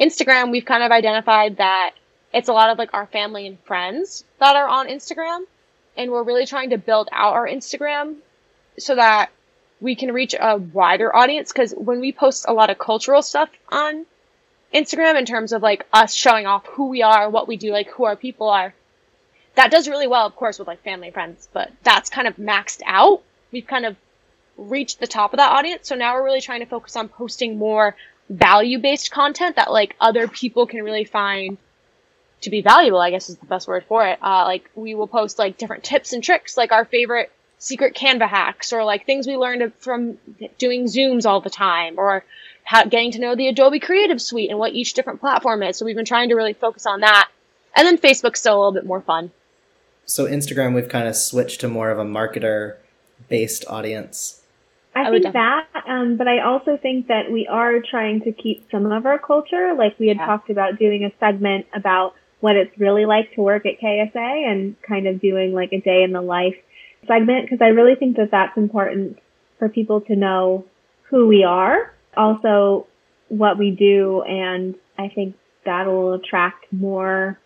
Instagram, 0.00 0.52
we've 0.52 0.64
kind 0.64 0.84
of 0.84 0.92
identified 0.92 1.56
that 1.56 1.94
it's 2.32 2.48
a 2.48 2.52
lot 2.52 2.70
of 2.70 2.78
like 2.78 2.94
our 2.94 3.06
family 3.06 3.48
and 3.48 3.58
friends 3.64 4.24
that 4.38 4.54
are 4.54 4.68
on 4.68 4.86
Instagram. 4.86 5.40
And 5.96 6.12
we're 6.12 6.22
really 6.22 6.46
trying 6.46 6.70
to 6.70 6.78
build 6.78 7.08
out 7.10 7.34
our 7.34 7.48
Instagram 7.48 8.14
so 8.78 8.94
that 8.94 9.30
we 9.80 9.96
can 9.96 10.12
reach 10.12 10.36
a 10.38 10.56
wider 10.56 11.14
audience. 11.14 11.52
Cause 11.52 11.74
when 11.76 11.98
we 11.98 12.12
post 12.12 12.44
a 12.46 12.52
lot 12.52 12.70
of 12.70 12.78
cultural 12.78 13.22
stuff 13.22 13.50
on 13.70 14.06
Instagram 14.72 15.18
in 15.18 15.26
terms 15.26 15.52
of 15.52 15.62
like 15.62 15.84
us 15.92 16.14
showing 16.14 16.46
off 16.46 16.64
who 16.66 16.88
we 16.88 17.02
are, 17.02 17.28
what 17.28 17.48
we 17.48 17.56
do, 17.56 17.72
like 17.72 17.90
who 17.90 18.04
our 18.04 18.14
people 18.14 18.48
are, 18.48 18.72
that 19.54 19.70
does 19.70 19.88
really 19.88 20.06
well, 20.06 20.26
of 20.26 20.36
course, 20.36 20.58
with 20.58 20.68
like 20.68 20.82
family 20.82 21.08
and 21.08 21.14
friends, 21.14 21.48
but 21.52 21.70
that's 21.82 22.10
kind 22.10 22.28
of 22.28 22.36
maxed 22.36 22.80
out. 22.86 23.22
We've 23.52 23.66
kind 23.66 23.84
of 23.84 23.96
reached 24.56 25.00
the 25.00 25.06
top 25.06 25.32
of 25.32 25.38
that 25.38 25.52
audience. 25.52 25.88
So 25.88 25.94
now 25.94 26.14
we're 26.14 26.24
really 26.24 26.40
trying 26.40 26.60
to 26.60 26.66
focus 26.66 26.96
on 26.96 27.08
posting 27.08 27.58
more 27.58 27.96
value 28.28 28.78
based 28.78 29.10
content 29.10 29.56
that 29.56 29.72
like 29.72 29.96
other 30.00 30.28
people 30.28 30.66
can 30.66 30.82
really 30.82 31.04
find 31.04 31.58
to 32.42 32.50
be 32.50 32.62
valuable, 32.62 33.00
I 33.00 33.10
guess 33.10 33.28
is 33.28 33.36
the 33.36 33.46
best 33.46 33.68
word 33.68 33.84
for 33.88 34.06
it. 34.06 34.18
Uh, 34.22 34.44
like 34.44 34.70
we 34.74 34.94
will 34.94 35.08
post 35.08 35.38
like 35.38 35.58
different 35.58 35.84
tips 35.84 36.12
and 36.12 36.22
tricks, 36.22 36.56
like 36.56 36.72
our 36.72 36.84
favorite 36.84 37.30
secret 37.58 37.94
Canva 37.94 38.28
hacks 38.28 38.72
or 38.72 38.84
like 38.84 39.04
things 39.04 39.26
we 39.26 39.36
learned 39.36 39.74
from 39.74 40.18
doing 40.58 40.84
Zooms 40.84 41.26
all 41.26 41.40
the 41.40 41.50
time 41.50 41.98
or 41.98 42.24
how, 42.64 42.84
getting 42.84 43.12
to 43.12 43.20
know 43.20 43.34
the 43.34 43.48
Adobe 43.48 43.80
Creative 43.80 44.20
Suite 44.20 44.50
and 44.50 44.58
what 44.58 44.72
each 44.72 44.94
different 44.94 45.20
platform 45.20 45.62
is. 45.62 45.76
So 45.76 45.84
we've 45.84 45.96
been 45.96 46.04
trying 46.04 46.30
to 46.30 46.34
really 46.34 46.54
focus 46.54 46.86
on 46.86 47.00
that. 47.00 47.28
And 47.76 47.86
then 47.86 47.98
Facebook's 47.98 48.40
still 48.40 48.54
a 48.54 48.58
little 48.58 48.72
bit 48.72 48.86
more 48.86 49.02
fun. 49.02 49.30
So 50.10 50.26
Instagram, 50.26 50.74
we've 50.74 50.88
kind 50.88 51.06
of 51.06 51.14
switched 51.14 51.60
to 51.60 51.68
more 51.68 51.88
of 51.90 51.98
a 52.00 52.04
marketer 52.04 52.78
based 53.28 53.64
audience. 53.68 54.42
I, 54.92 55.02
I 55.04 55.10
would 55.10 55.22
think 55.22 55.34
that, 55.34 55.66
um, 55.88 56.16
but 56.16 56.26
I 56.26 56.40
also 56.40 56.76
think 56.76 57.06
that 57.06 57.30
we 57.30 57.46
are 57.46 57.74
trying 57.78 58.20
to 58.22 58.32
keep 58.32 58.66
some 58.72 58.90
of 58.90 59.06
our 59.06 59.20
culture. 59.20 59.72
Like 59.78 59.96
we 60.00 60.08
had 60.08 60.16
Yeah. 60.16 60.26
talked 60.26 60.50
about 60.50 60.80
doing 60.80 61.04
a 61.04 61.12
segment 61.20 61.66
about 61.72 62.14
what 62.40 62.56
it's 62.56 62.76
really 62.76 63.06
like 63.06 63.32
to 63.36 63.40
work 63.40 63.64
at 63.66 63.78
KSA 63.78 64.50
and 64.50 64.74
kind 64.82 65.06
of 65.06 65.20
doing 65.20 65.52
like 65.52 65.72
a 65.72 65.80
day 65.80 66.02
in 66.02 66.10
the 66.10 66.22
life 66.22 66.56
segment 67.06 67.48
because 67.48 67.60
I 67.64 67.68
really 67.68 67.94
think 67.94 68.16
that 68.16 68.32
that's 68.32 68.56
important 68.56 69.20
for 69.60 69.68
people 69.68 70.00
to 70.00 70.16
know 70.16 70.64
who 71.04 71.28
we 71.28 71.44
are, 71.44 71.94
also 72.16 72.88
what 73.28 73.58
we 73.58 73.70
do, 73.70 74.22
and 74.22 74.74
I 74.98 75.06
think 75.06 75.36
that'll 75.64 76.14
attract 76.14 76.66
more 76.72 77.38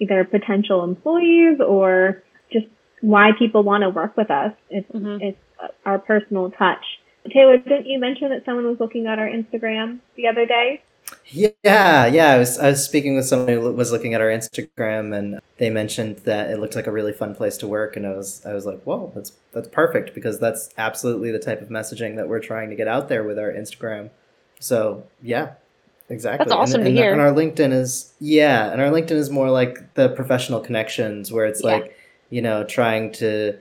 either 0.00 0.24
potential 0.24 0.84
employees 0.84 1.58
or 1.60 2.22
just 2.52 2.66
why 3.00 3.30
people 3.38 3.62
want 3.62 3.82
to 3.82 3.90
work 3.90 4.16
with 4.16 4.30
us. 4.30 4.52
It's 4.70 4.90
Mhm. 4.92 5.22
it's 5.22 5.38
our 5.84 5.98
personal 5.98 6.50
touch. 6.50 6.84
Taylor, 7.32 7.58
didn't 7.58 7.86
you 7.86 7.98
mention 7.98 8.28
that 8.30 8.44
someone 8.44 8.66
was 8.66 8.78
looking 8.78 9.06
at 9.06 9.18
our 9.18 9.28
Instagram 9.28 9.98
the 10.16 10.28
other 10.28 10.46
day? 10.46 10.80
Yeah, 11.26 12.06
yeah. 12.06 12.32
I 12.32 12.38
was 12.38 12.58
I 12.58 12.68
was 12.70 12.84
speaking 12.84 13.16
with 13.16 13.26
someone 13.26 13.48
who 13.48 13.72
was 13.72 13.92
looking 13.92 14.14
at 14.14 14.20
our 14.20 14.28
Instagram, 14.28 15.16
and 15.16 15.40
they 15.58 15.70
mentioned 15.70 16.18
that 16.18 16.50
it 16.50 16.58
looked 16.58 16.74
like 16.74 16.86
a 16.86 16.92
really 16.92 17.12
fun 17.12 17.34
place 17.34 17.56
to 17.58 17.66
work, 17.68 17.96
and 17.96 18.06
I 18.06 18.10
was 18.10 18.44
I 18.44 18.52
was 18.54 18.66
like, 18.66 18.82
whoa, 18.82 19.12
that's 19.14 19.32
that's 19.52 19.68
perfect 19.68 20.14
because 20.14 20.38
that's 20.40 20.70
absolutely 20.76 21.30
the 21.30 21.38
type 21.38 21.62
of 21.62 21.68
messaging 21.68 22.16
that 22.16 22.28
we're 22.28 22.40
trying 22.40 22.70
to 22.70 22.76
get 22.76 22.88
out 22.88 23.08
there 23.08 23.22
with 23.24 23.38
our 23.38 23.52
Instagram. 23.52 24.10
So 24.58 25.04
yeah, 25.22 25.54
exactly. 26.08 26.44
That's 26.44 26.52
awesome 26.52 26.80
and, 26.80 26.84
to 26.86 26.90
and, 26.90 26.98
hear. 26.98 27.12
And 27.12 27.20
our 27.20 27.32
LinkedIn 27.32 27.72
is 27.72 28.12
yeah, 28.20 28.70
and 28.72 28.80
our 28.80 28.90
LinkedIn 28.90 29.12
is 29.12 29.30
more 29.30 29.50
like 29.50 29.94
the 29.94 30.08
professional 30.10 30.60
connections 30.60 31.32
where 31.32 31.46
it's 31.46 31.62
Yeah. 31.62 31.72
like 31.72 31.98
you 32.30 32.42
know 32.42 32.64
trying 32.64 33.12
to 33.12 33.56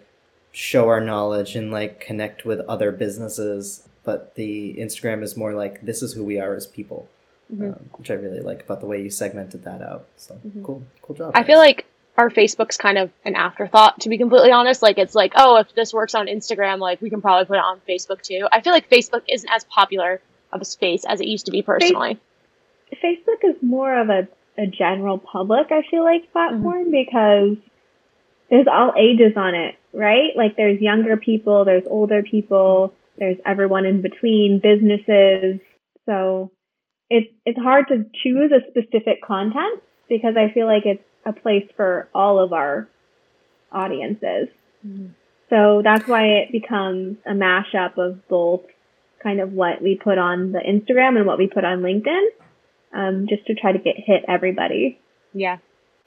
show 0.51 0.87
our 0.87 1.01
knowledge 1.01 1.55
and 1.55 1.71
like 1.71 1.99
connect 1.99 2.45
with 2.45 2.59
other 2.61 2.91
businesses. 2.91 3.87
But 4.03 4.35
the 4.35 4.75
Instagram 4.77 5.23
is 5.23 5.35
more 5.35 5.53
like 5.53 5.81
this 5.81 6.01
is 6.03 6.13
who 6.13 6.23
we 6.23 6.39
are 6.39 6.53
as 6.55 6.67
people 6.67 7.07
Mhm. 7.53 7.73
um, 7.73 7.89
which 7.97 8.09
I 8.09 8.15
really 8.15 8.39
like 8.39 8.63
about 8.63 8.79
the 8.79 8.87
way 8.87 9.01
you 9.01 9.09
segmented 9.09 9.63
that 9.65 9.81
out. 9.81 10.05
So 10.17 10.35
Mhm. 10.47 10.63
cool, 10.63 10.83
cool 11.01 11.15
job. 11.15 11.31
I 11.35 11.43
feel 11.43 11.59
like 11.59 11.85
our 12.17 12.29
Facebook's 12.29 12.77
kind 12.77 12.97
of 12.97 13.11
an 13.25 13.35
afterthought, 13.35 13.99
to 14.01 14.09
be 14.09 14.17
completely 14.17 14.51
honest. 14.51 14.81
Like, 14.81 14.97
it's 14.97 15.13
like, 15.13 15.33
oh, 15.35 15.57
if 15.57 15.73
this 15.75 15.93
works 15.93 16.15
on 16.15 16.27
Instagram, 16.27 16.79
like, 16.79 17.01
we 17.01 17.09
can 17.09 17.21
probably 17.21 17.45
put 17.45 17.57
it 17.57 17.63
on 17.63 17.81
Facebook 17.87 18.21
too. 18.21 18.47
I 18.51 18.61
feel 18.61 18.71
like 18.73 18.89
Facebook 18.89 19.23
isn't 19.29 19.49
as 19.49 19.63
popular 19.65 20.21
of 20.53 20.61
a 20.61 20.65
space 20.65 21.03
as 21.05 21.19
it 21.19 21.27
used 21.27 21.45
to 21.47 21.51
be 21.51 21.61
personally. 21.61 22.17
Facebook 23.05 23.49
is 23.49 23.55
more 23.61 23.99
of 23.99 24.09
a, 24.09 24.27
a 24.57 24.67
general 24.67 25.17
public, 25.19 25.67
I 25.71 25.81
feel 25.89 26.03
like, 26.03 26.31
platform 26.31 26.85
mm-hmm. 26.85 26.91
because 26.91 27.57
there's 28.49 28.67
all 28.71 28.93
ages 28.97 29.33
on 29.35 29.55
it, 29.55 29.75
right? 29.93 30.31
Like 30.35 30.55
there's 30.57 30.81
younger 30.81 31.17
people, 31.17 31.65
there's 31.65 31.83
older 31.87 32.23
people, 32.23 32.93
there's 33.17 33.37
everyone 33.45 33.85
in 33.85 34.01
between, 34.01 34.59
businesses. 34.61 35.59
So 36.05 36.51
it's 37.09 37.31
it's 37.45 37.59
hard 37.59 37.87
to 37.89 38.05
choose 38.23 38.51
a 38.51 38.67
specific 38.69 39.23
content 39.23 39.81
because 40.09 40.35
I 40.37 40.53
feel 40.53 40.67
like 40.67 40.85
it's 40.85 41.03
a 41.25 41.33
place 41.33 41.67
for 41.75 42.09
all 42.13 42.39
of 42.39 42.53
our 42.53 42.87
audiences. 43.71 44.49
Mm-hmm. 44.85 45.07
So 45.49 45.81
that's 45.83 46.07
why 46.07 46.23
it 46.23 46.51
becomes 46.51 47.17
a 47.25 47.31
mashup 47.31 47.97
of 47.97 48.27
both 48.27 48.61
kind 49.21 49.39
of 49.39 49.53
what 49.53 49.81
we 49.81 49.95
put 49.95 50.17
on 50.17 50.51
the 50.51 50.59
Instagram 50.59 51.17
and 51.17 51.25
what 51.25 51.37
we 51.37 51.47
put 51.47 51.65
on 51.65 51.81
LinkedIn, 51.81 52.25
um, 52.95 53.27
just 53.27 53.45
to 53.47 53.53
try 53.53 53.71
to 53.71 53.79
get 53.79 53.95
hit 53.97 54.23
everybody. 54.27 54.99
Yeah. 55.33 55.57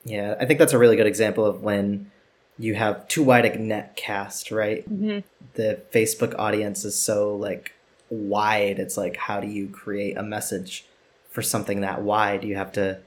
Yeah, 0.05 0.37
I 0.41 0.47
think 0.47 0.59
that's 0.59 0.73
a 0.73 0.79
really 0.79 0.97
good 0.97 1.07
example 1.07 1.45
of 1.45 1.63
when 1.63 2.11
you 2.59 2.75
have 2.75 3.07
too 3.09 3.23
wide 3.23 3.45
a 3.45 3.59
net 3.59 3.97
cast, 3.97 4.51
right? 4.51 4.89
Mm-hmm. 4.91 5.21
The 5.55 5.83
Facebook 5.93 6.35
audience 6.39 6.85
is 6.85 6.97
so 6.97 7.37
like 7.37 7.73
wide. 8.09 8.79
It's 8.79 8.97
like, 8.97 9.17
how 9.17 9.41
do 9.41 9.47
you 9.47 9.69
create 9.69 10.17
a 10.17 10.23
message 10.23 10.87
for 11.31 11.43
something 11.43 11.83
that 11.83 12.03
wide? 12.03 12.43
You 12.43 12.57
have 12.57 12.73
to 12.73 13.01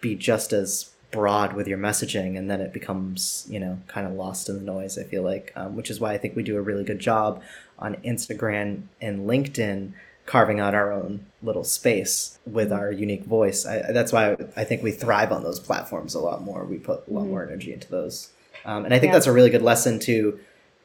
be 0.00 0.14
just 0.14 0.52
as 0.52 0.90
broad 1.10 1.52
with 1.52 1.66
your 1.66 1.78
messaging, 1.78 2.38
and 2.38 2.50
then 2.50 2.60
it 2.60 2.72
becomes, 2.72 3.46
you 3.50 3.58
know, 3.60 3.78
kind 3.88 4.06
of 4.06 4.14
lost 4.14 4.48
in 4.48 4.54
the 4.56 4.62
noise. 4.62 4.96
I 4.96 5.02
feel 5.02 5.22
like, 5.22 5.52
um, 5.56 5.76
which 5.76 5.90
is 5.90 6.00
why 6.00 6.12
I 6.12 6.18
think 6.18 6.36
we 6.36 6.42
do 6.42 6.56
a 6.56 6.62
really 6.62 6.84
good 6.84 7.00
job 7.00 7.42
on 7.78 7.96
Instagram 7.96 8.84
and 9.00 9.28
LinkedIn 9.28 9.92
carving 10.34 10.60
out 10.64 10.74
our 10.80 10.90
own 10.92 11.12
little 11.42 11.64
space 11.64 12.38
with 12.46 12.70
our 12.72 12.88
unique 12.92 13.24
voice. 13.24 13.66
I, 13.66 13.90
that's 13.92 14.12
why 14.12 14.36
I 14.56 14.64
think 14.68 14.80
we 14.82 14.92
thrive 14.92 15.32
on 15.36 15.42
those 15.42 15.58
platforms 15.68 16.14
a 16.14 16.20
lot 16.28 16.42
more. 16.50 16.60
We 16.64 16.78
put 16.78 16.98
a 17.08 17.10
lot 17.12 17.22
Mm-hmm. 17.22 17.30
more 17.30 17.42
energy 17.48 17.70
into 17.76 17.88
those, 17.98 18.30
um, 18.64 18.84
and 18.84 18.92
I 18.94 18.98
think 19.00 19.10
Yeah. 19.10 19.16
that's 19.16 19.26
a 19.32 19.32
really 19.38 19.50
good 19.56 19.66
lesson 19.72 19.98
to 20.08 20.38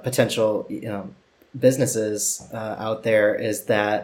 potential, 0.10 0.66
you 0.70 0.90
know, 0.94 1.04
businesses 1.68 2.48
uh, 2.60 2.76
out 2.88 3.04
there 3.04 3.30
is 3.50 3.58
that 3.66 3.98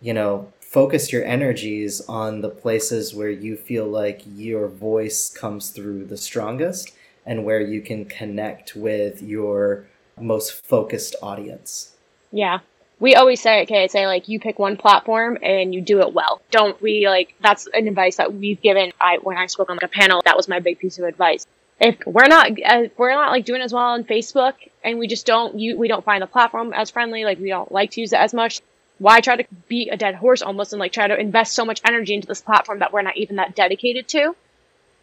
you 0.00 0.14
know 0.18 0.32
focus 0.60 1.12
your 1.14 1.24
energies 1.24 1.92
on 2.08 2.40
the 2.40 2.48
places 2.64 3.14
where 3.18 3.30
you 3.46 3.56
feel 3.56 3.86
like 4.02 4.20
your 4.46 4.66
voice 4.68 5.20
comes 5.42 5.70
through 5.70 6.04
the 6.12 6.16
strongest 6.28 6.92
and 7.28 7.44
where 7.44 7.60
you 7.72 7.80
can 7.80 8.04
connect 8.04 8.76
with 8.76 9.22
your 9.22 9.84
most 10.20 10.48
focused 10.72 11.14
audience. 11.22 11.92
Yeah. 12.32 12.58
We 12.98 13.14
always 13.14 13.42
say, 13.42 13.62
okay, 13.62 13.88
say 13.88 14.06
like 14.06 14.28
you 14.28 14.40
pick 14.40 14.58
one 14.58 14.76
platform 14.76 15.38
and 15.42 15.74
you 15.74 15.82
do 15.82 16.00
it 16.00 16.14
well. 16.14 16.40
Don't 16.50 16.80
we 16.80 17.06
like 17.08 17.34
that's 17.40 17.66
an 17.66 17.88
advice 17.88 18.16
that 18.16 18.32
we've 18.32 18.60
given. 18.60 18.92
I 19.00 19.18
when 19.22 19.36
I 19.36 19.46
spoke 19.46 19.68
on 19.68 19.76
like 19.76 19.84
a 19.84 19.88
panel, 19.88 20.22
that 20.24 20.36
was 20.36 20.48
my 20.48 20.60
big 20.60 20.78
piece 20.78 20.98
of 20.98 21.04
advice. 21.04 21.46
If 21.78 21.98
we're 22.06 22.26
not 22.26 22.50
uh, 22.50 22.84
if 22.84 22.98
we're 22.98 23.14
not 23.14 23.30
like 23.30 23.44
doing 23.44 23.60
as 23.60 23.72
well 23.72 23.84
on 23.84 24.04
Facebook 24.04 24.54
and 24.82 24.98
we 24.98 25.08
just 25.08 25.26
don't 25.26 25.58
you 25.60 25.76
we 25.76 25.88
don't 25.88 26.04
find 26.04 26.22
the 26.22 26.26
platform 26.26 26.72
as 26.72 26.90
friendly, 26.90 27.24
like 27.24 27.38
we 27.38 27.50
don't 27.50 27.70
like 27.70 27.90
to 27.92 28.00
use 28.00 28.12
it 28.14 28.18
as 28.18 28.32
much. 28.32 28.62
Why 28.98 29.20
try 29.20 29.36
to 29.36 29.44
beat 29.68 29.92
a 29.92 29.98
dead 29.98 30.14
horse 30.14 30.40
almost 30.40 30.72
and 30.72 30.80
like 30.80 30.92
try 30.92 31.06
to 31.06 31.20
invest 31.20 31.52
so 31.52 31.66
much 31.66 31.82
energy 31.84 32.14
into 32.14 32.26
this 32.26 32.40
platform 32.40 32.78
that 32.78 32.94
we're 32.94 33.02
not 33.02 33.18
even 33.18 33.36
that 33.36 33.54
dedicated 33.54 34.08
to? 34.08 34.34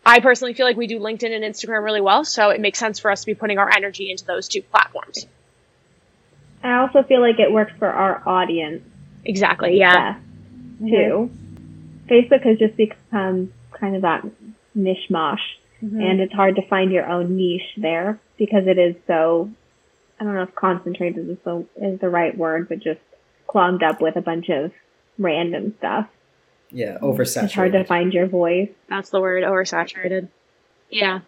I 0.03 0.19
personally 0.19 0.55
feel 0.55 0.65
like 0.65 0.77
we 0.77 0.87
do 0.87 0.99
LinkedIn 0.99 1.33
and 1.33 1.43
Instagram 1.43 1.83
really 1.83 2.01
well, 2.01 2.25
so 2.25 2.49
it 2.49 2.59
makes 2.59 2.79
sense 2.79 2.99
for 2.99 3.11
us 3.11 3.21
to 3.21 3.25
be 3.27 3.35
putting 3.35 3.59
our 3.59 3.69
energy 3.71 4.09
into 4.09 4.25
those 4.25 4.47
two 4.47 4.63
platforms. 4.63 5.27
I 6.63 6.75
also 6.79 7.03
feel 7.03 7.19
like 7.21 7.39
it 7.39 7.51
works 7.51 7.73
for 7.77 7.87
our 7.89 8.21
audience 8.27 8.83
Exactly. 9.25 9.77
Yeah. 9.77 10.13
best, 10.79 10.89
too. 10.91 11.29
Facebook 12.09 12.43
has 12.43 12.57
just 12.59 12.75
become 12.75 13.51
kind 13.71 13.95
of 13.95 14.01
that 14.03 14.25
mishmash, 14.77 15.39
Mhm. 15.83 16.01
and 16.03 16.19
it's 16.21 16.33
hard 16.33 16.55
to 16.55 16.61
find 16.63 16.91
your 16.91 17.05
own 17.07 17.35
niche 17.37 17.73
there 17.77 18.19
because 18.37 18.67
it 18.67 18.77
is 18.77 18.95
so. 19.07 19.49
I 20.19 20.23
don't 20.25 20.35
know 20.35 20.43
if 20.43 20.55
concentrated 20.55 21.29
is 21.29 21.37
the 21.43 21.65
is 21.77 21.99
the 21.99 22.09
right 22.09 22.37
word, 22.37 22.69
but 22.69 22.79
just 22.79 22.99
clogged 23.47 23.83
up 23.83 24.01
with 24.01 24.15
a 24.15 24.21
bunch 24.21 24.49
of 24.49 24.71
random 25.17 25.73
stuff. 25.79 26.07
Yeah, 26.71 26.97
oversaturated. 27.01 27.43
It's 27.43 27.53
hard 27.53 27.71
to 27.73 27.83
find 27.83 28.13
your 28.13 28.25
voice. 28.27 28.69
That's 28.89 29.09
the 29.09 29.21
word, 29.21 29.43
oversaturated. 29.43 30.27
Yeah. 30.89 31.19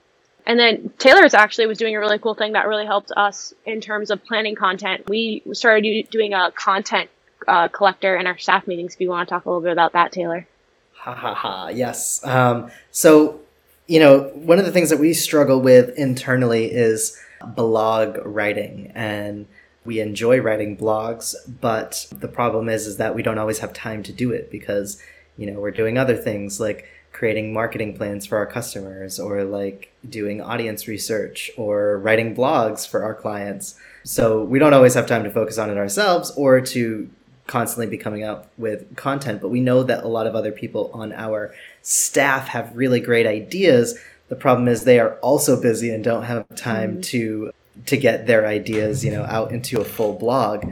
And 0.45 0.59
then 0.59 0.91
Taylor's 0.99 1.33
actually 1.33 1.67
was 1.67 1.77
doing 1.77 1.95
a 1.95 1.99
really 1.99 2.19
cool 2.19 2.35
thing 2.35 2.53
that 2.53 2.67
really 2.67 2.85
helped 2.85 3.11
us 3.17 3.53
in 3.65 3.81
terms 3.81 4.11
of 4.11 4.23
planning 4.23 4.55
content. 4.55 5.09
We 5.09 5.41
started 5.53 6.07
doing 6.11 6.33
a 6.33 6.51
content 6.51 7.09
uh, 7.47 7.67
collector 7.67 8.15
in 8.15 8.27
our 8.27 8.37
staff 8.37 8.67
meetings. 8.67 8.93
If 8.93 9.01
you 9.01 9.09
want 9.09 9.27
to 9.27 9.33
talk 9.33 9.45
a 9.45 9.49
little 9.49 9.61
bit 9.61 9.71
about 9.71 9.93
that, 9.93 10.11
Taylor. 10.11 10.47
Ha 10.93 11.13
ha 11.13 11.33
ha. 11.33 11.67
Yes. 11.69 12.25
Um, 12.25 12.71
so, 12.91 13.39
you 13.87 13.99
know, 13.99 14.31
one 14.33 14.59
of 14.59 14.65
the 14.65 14.71
things 14.71 14.89
that 14.89 14.99
we 14.99 15.13
struggle 15.13 15.61
with 15.61 15.97
internally 15.97 16.71
is 16.71 17.19
blog 17.55 18.17
writing, 18.23 18.91
and 18.95 19.47
we 19.83 19.99
enjoy 19.99 20.39
writing 20.39 20.75
blogs, 20.75 21.35
but 21.61 22.07
the 22.11 22.27
problem 22.27 22.69
is, 22.69 22.87
is 22.87 22.97
that 22.97 23.13
we 23.13 23.21
don't 23.21 23.37
always 23.37 23.59
have 23.59 23.73
time 23.73 24.01
to 24.03 24.11
do 24.11 24.31
it 24.31 24.49
because, 24.49 25.01
you 25.37 25.51
know, 25.51 25.59
we're 25.59 25.71
doing 25.71 25.97
other 25.97 26.15
things 26.15 26.59
like 26.59 26.87
creating 27.15 27.53
marketing 27.53 27.95
plans 27.95 28.25
for 28.25 28.37
our 28.37 28.45
customers 28.45 29.21
or 29.21 29.45
like 29.45 29.89
doing 30.09 30.41
audience 30.41 30.85
research 30.85 31.49
or 31.55 31.97
writing 31.99 32.35
blogs 32.35 32.85
for 32.85 33.05
our 33.05 33.13
clients. 33.13 33.75
So 34.03 34.43
we 34.43 34.59
don't 34.59 34.73
always 34.73 34.95
have 34.95 35.07
time 35.07 35.23
to 35.23 35.29
focus 35.29 35.57
on 35.57 35.69
it 35.69 35.77
ourselves 35.77 36.31
or 36.35 36.59
to 36.59 37.09
constantly 37.47 37.87
be 37.87 37.97
coming 37.97 38.25
up 38.25 38.51
with 38.57 38.97
content, 38.97 39.39
but 39.41 39.47
we 39.47 39.61
know 39.61 39.81
that 39.83 40.03
a 40.03 40.09
lot 40.09 40.27
of 40.27 40.35
other 40.35 40.51
people 40.51 40.91
on 40.93 41.13
our 41.13 41.55
staff 41.81 42.49
have 42.49 42.75
really 42.75 42.99
great 42.99 43.25
ideas. 43.25 43.97
The 44.27 44.35
problem 44.35 44.67
is 44.67 44.83
they 44.83 44.99
are 44.99 45.13
also 45.21 45.61
busy 45.61 45.91
and 45.91 46.03
don't 46.03 46.23
have 46.23 46.43
time 46.55 46.97
Mhm. 46.97 47.03
to 47.03 47.51
to 47.85 47.97
get 47.97 48.25
their 48.25 48.47
ideas, 48.47 49.03
you 49.03 49.11
know, 49.11 49.23
out 49.23 49.51
into 49.51 49.81
a 49.81 49.83
full 49.83 50.13
blog. 50.13 50.65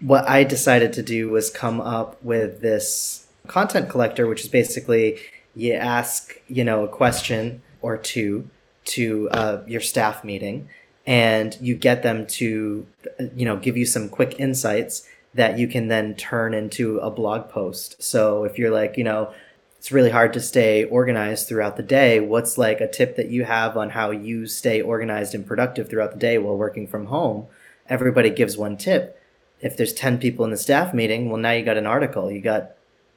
What 0.00 0.28
I 0.28 0.42
decided 0.42 0.92
to 0.94 1.02
do 1.02 1.28
was 1.30 1.50
come 1.50 1.80
up 1.80 2.16
with 2.22 2.60
this 2.60 3.26
content 3.46 3.88
collector, 3.88 4.26
which 4.26 4.42
is 4.42 4.48
basically 4.48 5.18
you 5.54 5.74
ask, 5.74 6.40
you 6.48 6.64
know, 6.64 6.84
a 6.84 6.88
question 6.88 7.62
or 7.80 7.96
two 7.96 8.48
to 8.84 9.28
uh, 9.30 9.62
your 9.66 9.80
staff 9.80 10.24
meeting, 10.24 10.68
and 11.06 11.56
you 11.60 11.74
get 11.74 12.02
them 12.02 12.26
to, 12.26 12.86
you 13.34 13.44
know, 13.44 13.56
give 13.56 13.76
you 13.76 13.84
some 13.84 14.08
quick 14.08 14.38
insights 14.38 15.08
that 15.34 15.58
you 15.58 15.66
can 15.66 15.88
then 15.88 16.14
turn 16.14 16.54
into 16.54 16.98
a 16.98 17.10
blog 17.10 17.48
post. 17.48 18.02
So 18.02 18.44
if 18.44 18.58
you're 18.58 18.70
like, 18.70 18.96
you 18.96 19.04
know, 19.04 19.32
it's 19.78 19.90
really 19.90 20.10
hard 20.10 20.32
to 20.34 20.40
stay 20.40 20.84
organized 20.84 21.48
throughout 21.48 21.76
the 21.76 21.82
day, 21.82 22.20
what's 22.20 22.56
like 22.56 22.80
a 22.80 22.88
tip 22.88 23.16
that 23.16 23.30
you 23.30 23.44
have 23.44 23.76
on 23.76 23.90
how 23.90 24.10
you 24.10 24.46
stay 24.46 24.80
organized 24.80 25.34
and 25.34 25.46
productive 25.46 25.88
throughout 25.88 26.12
the 26.12 26.18
day 26.18 26.38
while 26.38 26.56
working 26.56 26.86
from 26.86 27.06
home? 27.06 27.46
Everybody 27.88 28.30
gives 28.30 28.56
one 28.56 28.76
tip. 28.76 29.20
If 29.60 29.76
there's 29.76 29.92
10 29.92 30.18
people 30.18 30.44
in 30.44 30.50
the 30.50 30.56
staff 30.56 30.94
meeting, 30.94 31.28
well, 31.28 31.40
now 31.40 31.52
you 31.52 31.64
got 31.64 31.76
an 31.76 31.86
article. 31.86 32.30
You 32.30 32.40
got 32.40 32.72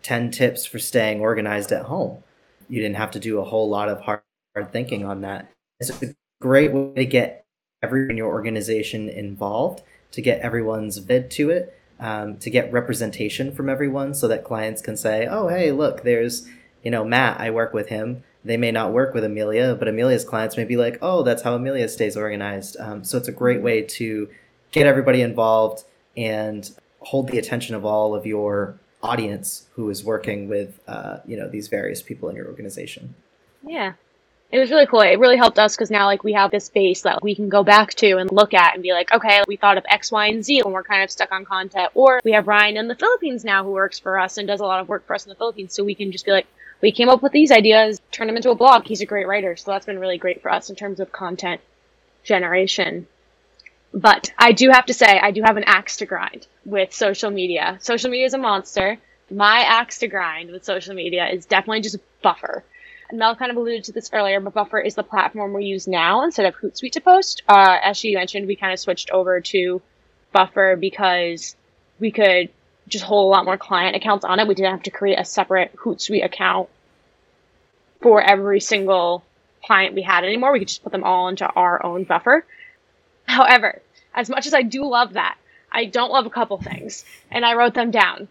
10 0.05 0.29
tips 0.29 0.67
for 0.67 0.77
staying 0.77 1.19
organized 1.19 1.71
at 1.71 1.85
home. 1.85 2.23
You 2.69 2.79
didn't 2.79 2.97
have 2.97 3.09
to 3.11 3.19
do 3.19 3.39
a 3.39 3.43
whole 3.43 3.67
lot 3.67 3.89
of 3.89 4.01
hard, 4.01 4.21
hard 4.53 4.71
thinking 4.71 5.03
on 5.03 5.21
that. 5.21 5.49
It's 5.79 5.89
a 5.89 6.13
great 6.39 6.71
way 6.71 6.93
to 6.93 7.05
get 7.07 7.43
everyone 7.81 8.11
in 8.11 8.17
your 8.17 8.27
organization 8.27 9.09
involved, 9.09 9.81
to 10.11 10.21
get 10.21 10.41
everyone's 10.41 10.99
vid 10.99 11.31
to 11.31 11.49
it, 11.49 11.75
um, 11.99 12.37
to 12.37 12.51
get 12.51 12.71
representation 12.71 13.51
from 13.51 13.67
everyone 13.67 14.13
so 14.13 14.27
that 14.27 14.43
clients 14.43 14.79
can 14.79 14.95
say, 14.95 15.25
oh, 15.25 15.47
hey, 15.47 15.71
look, 15.71 16.03
there's, 16.03 16.47
you 16.83 16.91
know, 16.91 17.03
Matt, 17.03 17.41
I 17.41 17.49
work 17.49 17.73
with 17.73 17.89
him. 17.89 18.23
They 18.43 18.57
may 18.57 18.71
not 18.71 18.93
work 18.93 19.15
with 19.15 19.23
Amelia, 19.23 19.73
but 19.73 19.87
Amelia's 19.87 20.23
clients 20.23 20.55
may 20.55 20.65
be 20.65 20.77
like, 20.77 20.99
oh, 21.01 21.23
that's 21.23 21.41
how 21.41 21.55
Amelia 21.55 21.89
stays 21.89 22.15
organized. 22.15 22.77
Um, 22.79 23.03
so 23.03 23.17
it's 23.17 23.27
a 23.27 23.31
great 23.31 23.63
way 23.63 23.81
to 23.81 24.29
get 24.71 24.85
everybody 24.85 25.21
involved 25.21 25.83
and 26.15 26.69
hold 26.99 27.29
the 27.29 27.39
attention 27.39 27.73
of 27.73 27.85
all 27.85 28.13
of 28.13 28.27
your 28.27 28.79
audience 29.05 29.67
who 29.75 29.89
is 29.89 30.03
working 30.03 30.49
with, 30.49 30.79
uh, 30.87 31.17
you 31.25 31.37
know, 31.37 31.47
these 31.47 31.67
various 31.67 32.01
people 32.01 32.29
in 32.29 32.35
your 32.35 32.47
organization. 32.47 33.13
Yeah. 33.63 33.93
It 34.51 34.59
was 34.59 34.69
really 34.69 34.85
cool. 34.85 35.01
It 35.01 35.19
really 35.19 35.37
helped 35.37 35.59
us 35.59 35.75
because 35.75 35.91
now, 35.91 36.05
like, 36.05 36.23
we 36.23 36.33
have 36.33 36.51
this 36.51 36.69
base 36.69 37.01
that 37.01 37.23
we 37.23 37.35
can 37.35 37.49
go 37.49 37.63
back 37.63 37.93
to 37.95 38.17
and 38.17 38.31
look 38.31 38.53
at 38.53 38.73
and 38.73 38.83
be 38.83 38.93
like, 38.93 39.11
okay, 39.11 39.41
we 39.47 39.57
thought 39.57 39.77
of 39.77 39.85
X, 39.89 40.11
Y, 40.11 40.27
and 40.27 40.45
Z 40.45 40.61
when 40.63 40.73
we're 40.73 40.83
kind 40.83 41.03
of 41.03 41.11
stuck 41.11 41.31
on 41.31 41.45
content. 41.45 41.89
Or 41.93 42.21
we 42.23 42.33
have 42.33 42.47
Ryan 42.47 42.77
in 42.77 42.87
the 42.87 42.95
Philippines 42.95 43.43
now 43.43 43.63
who 43.63 43.71
works 43.71 43.99
for 43.99 44.19
us 44.19 44.37
and 44.37 44.47
does 44.47 44.61
a 44.61 44.65
lot 44.65 44.81
of 44.81 44.87
work 44.87 45.05
for 45.07 45.15
us 45.15 45.25
in 45.25 45.29
the 45.29 45.35
Philippines. 45.35 45.73
So 45.73 45.83
we 45.83 45.95
can 45.95 46.11
just 46.11 46.25
be 46.25 46.31
like, 46.31 46.47
we 46.81 46.91
came 46.91 47.09
up 47.09 47.23
with 47.23 47.31
these 47.31 47.51
ideas, 47.51 47.99
turn 48.11 48.27
them 48.27 48.37
into 48.37 48.51
a 48.51 48.55
blog. 48.55 48.85
He's 48.85 49.01
a 49.01 49.05
great 49.05 49.27
writer. 49.27 49.55
So 49.55 49.71
that's 49.71 49.87
been 49.87 49.99
really 49.99 50.19
great 50.19 50.41
for 50.41 50.51
us 50.51 50.69
in 50.69 50.75
terms 50.75 50.99
of 50.99 51.11
content 51.11 51.59
generation. 52.23 53.07
But 53.93 54.33
I 54.37 54.51
do 54.51 54.69
have 54.71 54.85
to 54.87 54.93
say, 54.93 55.19
I 55.19 55.31
do 55.31 55.41
have 55.43 55.57
an 55.57 55.63
axe 55.65 55.97
to 55.97 56.05
grind 56.05 56.47
with 56.65 56.93
social 56.93 57.31
media. 57.31 57.77
Social 57.81 58.09
media 58.09 58.25
is 58.25 58.33
a 58.33 58.37
monster. 58.37 58.97
My 59.31 59.59
axe 59.59 59.99
to 59.99 60.07
grind 60.07 60.51
with 60.51 60.65
social 60.65 60.93
media 60.93 61.27
is 61.27 61.45
definitely 61.45 61.81
just 61.81 61.97
Buffer. 62.21 62.63
And 63.09 63.19
Mel 63.19 63.35
kind 63.35 63.51
of 63.51 63.57
alluded 63.57 63.85
to 63.85 63.91
this 63.91 64.09
earlier, 64.11 64.39
but 64.39 64.53
Buffer 64.53 64.79
is 64.79 64.95
the 64.95 65.03
platform 65.03 65.53
we 65.53 65.65
use 65.65 65.87
now 65.87 66.23
instead 66.23 66.45
of 66.45 66.55
Hootsuite 66.55 66.93
to 66.93 67.01
post. 67.01 67.43
Uh, 67.47 67.77
as 67.81 67.97
she 67.97 68.15
mentioned, 68.15 68.47
we 68.47 68.55
kind 68.55 68.73
of 68.73 68.79
switched 68.79 69.11
over 69.11 69.41
to 69.41 69.81
Buffer 70.31 70.75
because 70.75 71.55
we 71.99 72.11
could 72.11 72.49
just 72.87 73.05
hold 73.05 73.27
a 73.27 73.31
lot 73.31 73.45
more 73.45 73.57
client 73.57 73.95
accounts 73.95 74.25
on 74.25 74.39
it. 74.39 74.47
We 74.47 74.55
didn't 74.55 74.71
have 74.71 74.83
to 74.83 74.91
create 74.91 75.19
a 75.19 75.25
separate 75.25 75.75
Hootsuite 75.75 76.25
account 76.25 76.69
for 78.01 78.21
every 78.21 78.59
single 78.59 79.23
client 79.65 79.95
we 79.95 80.01
had 80.01 80.23
anymore. 80.23 80.51
We 80.51 80.59
could 80.59 80.67
just 80.67 80.83
put 80.83 80.91
them 80.91 81.03
all 81.03 81.27
into 81.27 81.45
our 81.45 81.83
own 81.83 82.03
Buffer. 82.03 82.45
However, 83.25 83.81
as 84.13 84.29
much 84.29 84.45
as 84.45 84.53
I 84.53 84.61
do 84.61 84.85
love 84.85 85.13
that, 85.13 85.37
I 85.71 85.85
don't 85.85 86.11
love 86.11 86.25
a 86.25 86.29
couple 86.29 86.57
things, 86.57 87.03
and 87.31 87.45
I 87.45 87.55
wrote 87.55 87.73
them 87.73 87.91
down. 87.91 88.27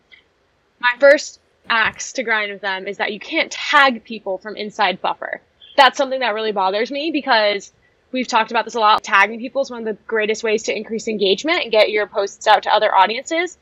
My 0.80 0.94
first 0.98 1.40
axe 1.68 2.12
to 2.14 2.22
grind 2.22 2.52
with 2.52 2.60
them 2.60 2.86
is 2.86 2.98
that 2.98 3.12
you 3.12 3.20
can't 3.20 3.50
tag 3.50 4.04
people 4.04 4.38
from 4.38 4.56
inside 4.56 5.00
Buffer. 5.00 5.40
That's 5.76 5.96
something 5.96 6.20
that 6.20 6.34
really 6.34 6.52
bothers 6.52 6.90
me 6.90 7.10
because 7.10 7.72
we've 8.12 8.28
talked 8.28 8.50
about 8.50 8.64
this 8.64 8.74
a 8.74 8.80
lot. 8.80 9.02
Tagging 9.02 9.40
people 9.40 9.62
is 9.62 9.70
one 9.70 9.80
of 9.80 9.96
the 9.96 10.02
greatest 10.06 10.44
ways 10.44 10.64
to 10.64 10.76
increase 10.76 11.08
engagement 11.08 11.62
and 11.62 11.72
get 11.72 11.90
your 11.90 12.06
posts 12.06 12.46
out 12.46 12.62
to 12.62 12.72
other 12.72 12.94
audiences. 12.94 13.58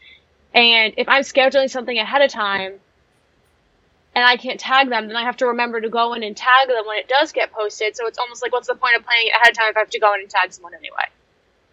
And 0.54 0.94
if 0.96 1.08
I'm 1.08 1.22
scheduling 1.22 1.70
something 1.70 1.96
ahead 1.96 2.22
of 2.22 2.30
time, 2.30 2.74
and 4.14 4.24
I 4.24 4.36
can't 4.36 4.60
tag 4.60 4.90
them, 4.90 5.08
then 5.08 5.16
I 5.16 5.22
have 5.22 5.38
to 5.38 5.46
remember 5.46 5.80
to 5.80 5.88
go 5.88 6.12
in 6.12 6.22
and 6.22 6.36
tag 6.36 6.68
them 6.68 6.86
when 6.86 6.98
it 6.98 7.08
does 7.08 7.32
get 7.32 7.50
posted. 7.50 7.96
So 7.96 8.06
it's 8.06 8.18
almost 8.18 8.42
like, 8.42 8.52
what's 8.52 8.68
the 8.68 8.74
point 8.74 8.96
of 8.96 9.04
planning 9.04 9.28
it 9.28 9.34
ahead 9.34 9.50
of 9.50 9.56
time 9.56 9.70
if 9.70 9.76
I 9.76 9.80
have 9.80 9.90
to 9.90 9.98
go 9.98 10.12
in 10.14 10.20
and 10.20 10.28
tag 10.28 10.52
someone 10.52 10.74
anyway? 10.74 11.06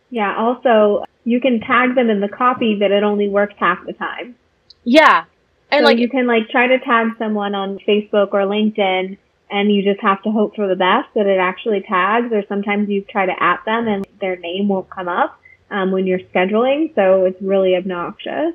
Yeah, 0.10 0.36
also, 0.36 1.06
you 1.24 1.40
can 1.40 1.60
tag 1.60 1.96
them 1.96 2.10
in 2.10 2.20
the 2.20 2.30
copy, 2.30 2.76
but 2.76 2.92
it 2.92 3.04
only 3.04 3.30
works 3.30 3.56
half 3.58 3.86
the 3.86 3.94
time. 3.94 4.36
Yeah. 4.84 5.26
And 5.72 5.84
so 5.84 5.86
like, 5.86 6.00
you 6.00 6.10
can 6.10 6.26
like 6.26 6.50
try 6.50 6.68
to 6.68 6.80
tag 6.80 7.10
someone 7.20 7.54
on 7.54 7.78
Facebook 7.80 8.30
or 8.34 8.42
LinkedIn 8.42 9.18
and 9.52 9.72
you 9.72 9.84
just 9.84 10.02
have 10.02 10.22
to 10.24 10.32
hope 10.32 10.56
for 10.56 10.68
the 10.68 10.76
best 10.76 11.10
that 11.16 11.28
it 11.28 11.38
actually 11.38 11.82
tags 11.82 12.32
or 12.32 12.44
sometimes 12.48 12.90
you 12.90 13.02
try 13.04 13.26
to 13.26 13.44
at 13.44 13.64
them 13.66 13.88
and 13.88 14.08
their 14.20 14.36
name 14.36 14.68
won't 14.68 14.90
come 14.90 15.08
up 15.08 15.40
um, 15.70 15.92
when 15.92 16.08
you're 16.08 16.20
scheduling. 16.20 16.94
So 16.96 17.26
it's 17.26 17.42
really 17.42 17.76
obnoxious. 17.76 18.54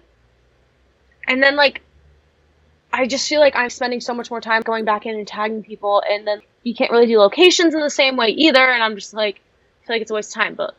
and 1.28 1.42
then 1.42 1.56
like, 1.56 1.82
I 2.92 3.06
just 3.06 3.28
feel 3.28 3.40
like 3.40 3.56
I'm 3.56 3.70
spending 3.70 4.00
so 4.00 4.14
much 4.14 4.30
more 4.30 4.40
time 4.40 4.62
going 4.62 4.84
back 4.84 5.04
in 5.04 5.16
and 5.16 5.26
tagging 5.26 5.64
people, 5.64 6.00
and 6.08 6.24
then 6.24 6.42
you 6.62 6.76
can't 6.76 6.92
really 6.92 7.06
do 7.06 7.18
locations 7.18 7.74
in 7.74 7.80
the 7.80 7.90
same 7.90 8.16
way 8.16 8.28
either. 8.28 8.60
And 8.60 8.84
I'm 8.84 8.94
just 8.94 9.12
like, 9.12 9.40
I 9.82 9.86
feel 9.86 9.96
like 9.96 10.02
it's 10.02 10.12
a 10.12 10.14
waste 10.14 10.30
of 10.30 10.34
time. 10.34 10.54
But 10.54 10.76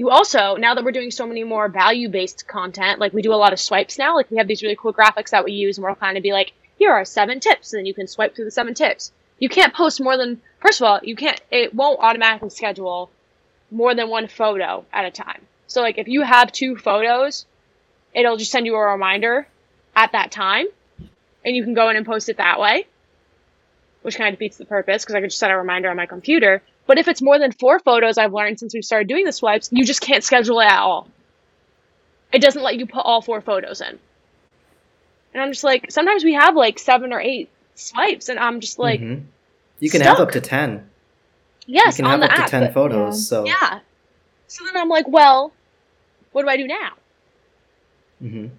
you 0.00 0.08
also, 0.08 0.56
now 0.56 0.74
that 0.74 0.82
we're 0.82 0.92
doing 0.92 1.10
so 1.10 1.26
many 1.26 1.44
more 1.44 1.68
value 1.68 2.08
based 2.08 2.48
content, 2.48 3.00
like 3.00 3.12
we 3.12 3.20
do 3.20 3.34
a 3.34 3.42
lot 3.44 3.52
of 3.52 3.60
swipes 3.60 3.98
now, 3.98 4.14
like 4.14 4.30
we 4.30 4.38
have 4.38 4.48
these 4.48 4.62
really 4.62 4.74
cool 4.74 4.94
graphics 4.94 5.28
that 5.28 5.44
we 5.44 5.52
use, 5.52 5.76
and 5.76 5.84
we'll 5.84 5.94
kind 5.94 6.16
of 6.16 6.22
be 6.22 6.32
like, 6.32 6.52
here 6.78 6.90
are 6.90 7.04
seven 7.04 7.38
tips, 7.38 7.74
and 7.74 7.80
then 7.80 7.84
you 7.84 7.92
can 7.92 8.06
swipe 8.06 8.34
through 8.34 8.46
the 8.46 8.50
seven 8.50 8.72
tips. 8.72 9.12
You 9.38 9.50
can't 9.50 9.74
post 9.74 10.00
more 10.00 10.16
than, 10.16 10.40
first 10.58 10.80
of 10.80 10.86
all, 10.86 11.00
you 11.02 11.16
can't, 11.16 11.38
it 11.50 11.74
won't 11.74 12.00
automatically 12.00 12.48
schedule 12.48 13.10
more 13.70 13.94
than 13.94 14.08
one 14.08 14.26
photo 14.26 14.86
at 14.90 15.04
a 15.04 15.10
time. 15.10 15.42
So, 15.66 15.82
like, 15.82 15.98
if 15.98 16.08
you 16.08 16.22
have 16.22 16.50
two 16.50 16.78
photos, 16.78 17.44
it'll 18.14 18.38
just 18.38 18.52
send 18.52 18.64
you 18.64 18.76
a 18.76 18.92
reminder 18.92 19.46
at 19.94 20.12
that 20.12 20.30
time, 20.30 20.64
and 21.44 21.54
you 21.54 21.62
can 21.62 21.74
go 21.74 21.90
in 21.90 21.96
and 21.96 22.06
post 22.06 22.30
it 22.30 22.38
that 22.38 22.58
way, 22.58 22.86
which 24.00 24.16
kind 24.16 24.32
of 24.32 24.38
defeats 24.38 24.56
the 24.56 24.64
purpose 24.64 25.04
because 25.04 25.14
I 25.14 25.20
could 25.20 25.28
just 25.28 25.40
set 25.40 25.50
a 25.50 25.58
reminder 25.58 25.90
on 25.90 25.96
my 25.98 26.06
computer. 26.06 26.62
But 26.90 26.98
if 26.98 27.06
it's 27.06 27.22
more 27.22 27.38
than 27.38 27.52
four 27.52 27.78
photos, 27.78 28.18
I've 28.18 28.32
learned 28.32 28.58
since 28.58 28.74
we 28.74 28.82
started 28.82 29.06
doing 29.06 29.24
the 29.24 29.30
swipes, 29.30 29.68
you 29.70 29.84
just 29.84 30.00
can't 30.00 30.24
schedule 30.24 30.58
it 30.58 30.64
at 30.64 30.80
all. 30.80 31.06
It 32.32 32.42
doesn't 32.42 32.62
let 32.64 32.80
you 32.80 32.86
put 32.88 33.02
all 33.06 33.22
four 33.22 33.40
photos 33.40 33.80
in. 33.80 33.96
And 35.32 35.40
I'm 35.40 35.52
just 35.52 35.62
like, 35.62 35.92
sometimes 35.92 36.24
we 36.24 36.32
have 36.34 36.56
like 36.56 36.80
seven 36.80 37.12
or 37.12 37.20
eight 37.20 37.48
swipes, 37.76 38.28
and 38.28 38.40
I'm 38.40 38.58
just 38.58 38.80
like, 38.80 39.00
Mhm. 39.00 39.22
you 39.78 39.88
can 39.88 40.00
have 40.00 40.18
up 40.18 40.32
to 40.32 40.40
10. 40.40 40.90
yes, 41.64 41.96
you 41.96 42.02
can 42.02 42.12
on 42.12 42.20
have 42.22 42.28
the 42.28 42.32
up 42.32 42.36
to 42.38 42.42
app. 42.42 42.50
10 42.50 42.64
but- 42.64 42.74
photos. 42.74 43.18
yeah. 43.18 43.22
So, 43.22 43.44
yeah. 43.46 43.78
So 44.48 44.64
then 44.64 44.76
I'm 44.76 44.88
like, 44.88 45.06
well, 45.06 45.52
what 46.32 46.42
do 46.42 46.48
I 46.48 46.56
do 46.56 46.66
now? 46.66 46.90
Mhm. 48.20 48.50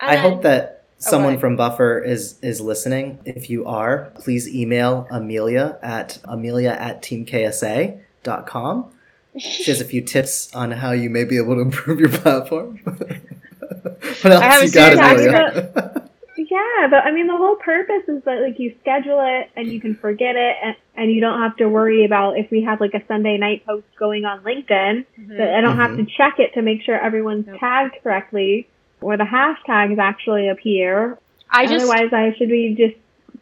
I 0.00 0.16
then- 0.16 0.24
hope 0.32 0.42
that 0.42 0.77
someone 0.98 1.32
right. 1.34 1.40
from 1.40 1.56
Buffer 1.56 1.98
is 1.98 2.38
is 2.42 2.60
listening. 2.60 3.18
If 3.24 3.48
you 3.50 3.66
are, 3.66 4.12
please 4.16 4.48
email 4.48 5.06
Amelia 5.10 5.78
at 5.82 6.18
amelia 6.24 6.70
at 6.70 7.02
teamksa.com. 7.02 8.90
She 9.38 9.70
has 9.70 9.80
a 9.80 9.84
few 9.84 10.02
tips 10.02 10.54
on 10.54 10.72
how 10.72 10.92
you 10.92 11.10
may 11.10 11.24
be 11.24 11.36
able 11.36 11.54
to 11.54 11.60
improve 11.68 12.00
your 12.00 12.08
platform. 12.10 12.78
what 12.84 14.26
else 14.26 14.42
have 14.42 14.62
you 14.62 14.70
got, 14.70 14.92
serious 14.92 15.00
Amelia? 15.00 15.94
Yeah, 16.50 16.86
but 16.88 17.04
I 17.04 17.12
mean, 17.12 17.26
the 17.26 17.36
whole 17.36 17.56
purpose 17.56 18.04
is 18.08 18.22
that 18.24 18.40
like 18.40 18.58
you 18.58 18.74
schedule 18.80 19.18
it 19.20 19.50
and 19.56 19.70
you 19.70 19.80
can 19.80 19.96
forget 19.96 20.34
it, 20.36 20.56
and, 20.62 20.76
and 20.94 21.12
you 21.12 21.20
don't 21.20 21.40
have 21.40 21.56
to 21.56 21.68
worry 21.68 22.04
about 22.04 22.38
if 22.38 22.50
we 22.50 22.62
have 22.62 22.80
like 22.80 22.94
a 22.94 23.04
Sunday 23.06 23.36
night 23.36 23.66
post 23.66 23.84
going 23.98 24.24
on 24.24 24.40
LinkedIn. 24.44 25.04
Mhm. 25.20 25.36
That 25.36 25.54
I 25.54 25.60
don't 25.60 25.76
have 25.76 25.96
to 25.96 26.06
check 26.06 26.38
it 26.38 26.54
to 26.54 26.62
make 26.62 26.82
sure 26.82 26.94
everyone's 26.98 27.46
Yep. 27.48 27.58
tagged 27.58 27.96
correctly, 28.02 28.68
or 29.00 29.16
the 29.16 29.24
hashtags 29.24 29.98
actually 29.98 30.48
appear. 30.48 31.18
I 31.50 31.66
just 31.66 31.86
Otherwise, 31.88 32.12
I 32.12 32.34
should 32.36 32.48
be 32.48 32.74
just 32.76 32.96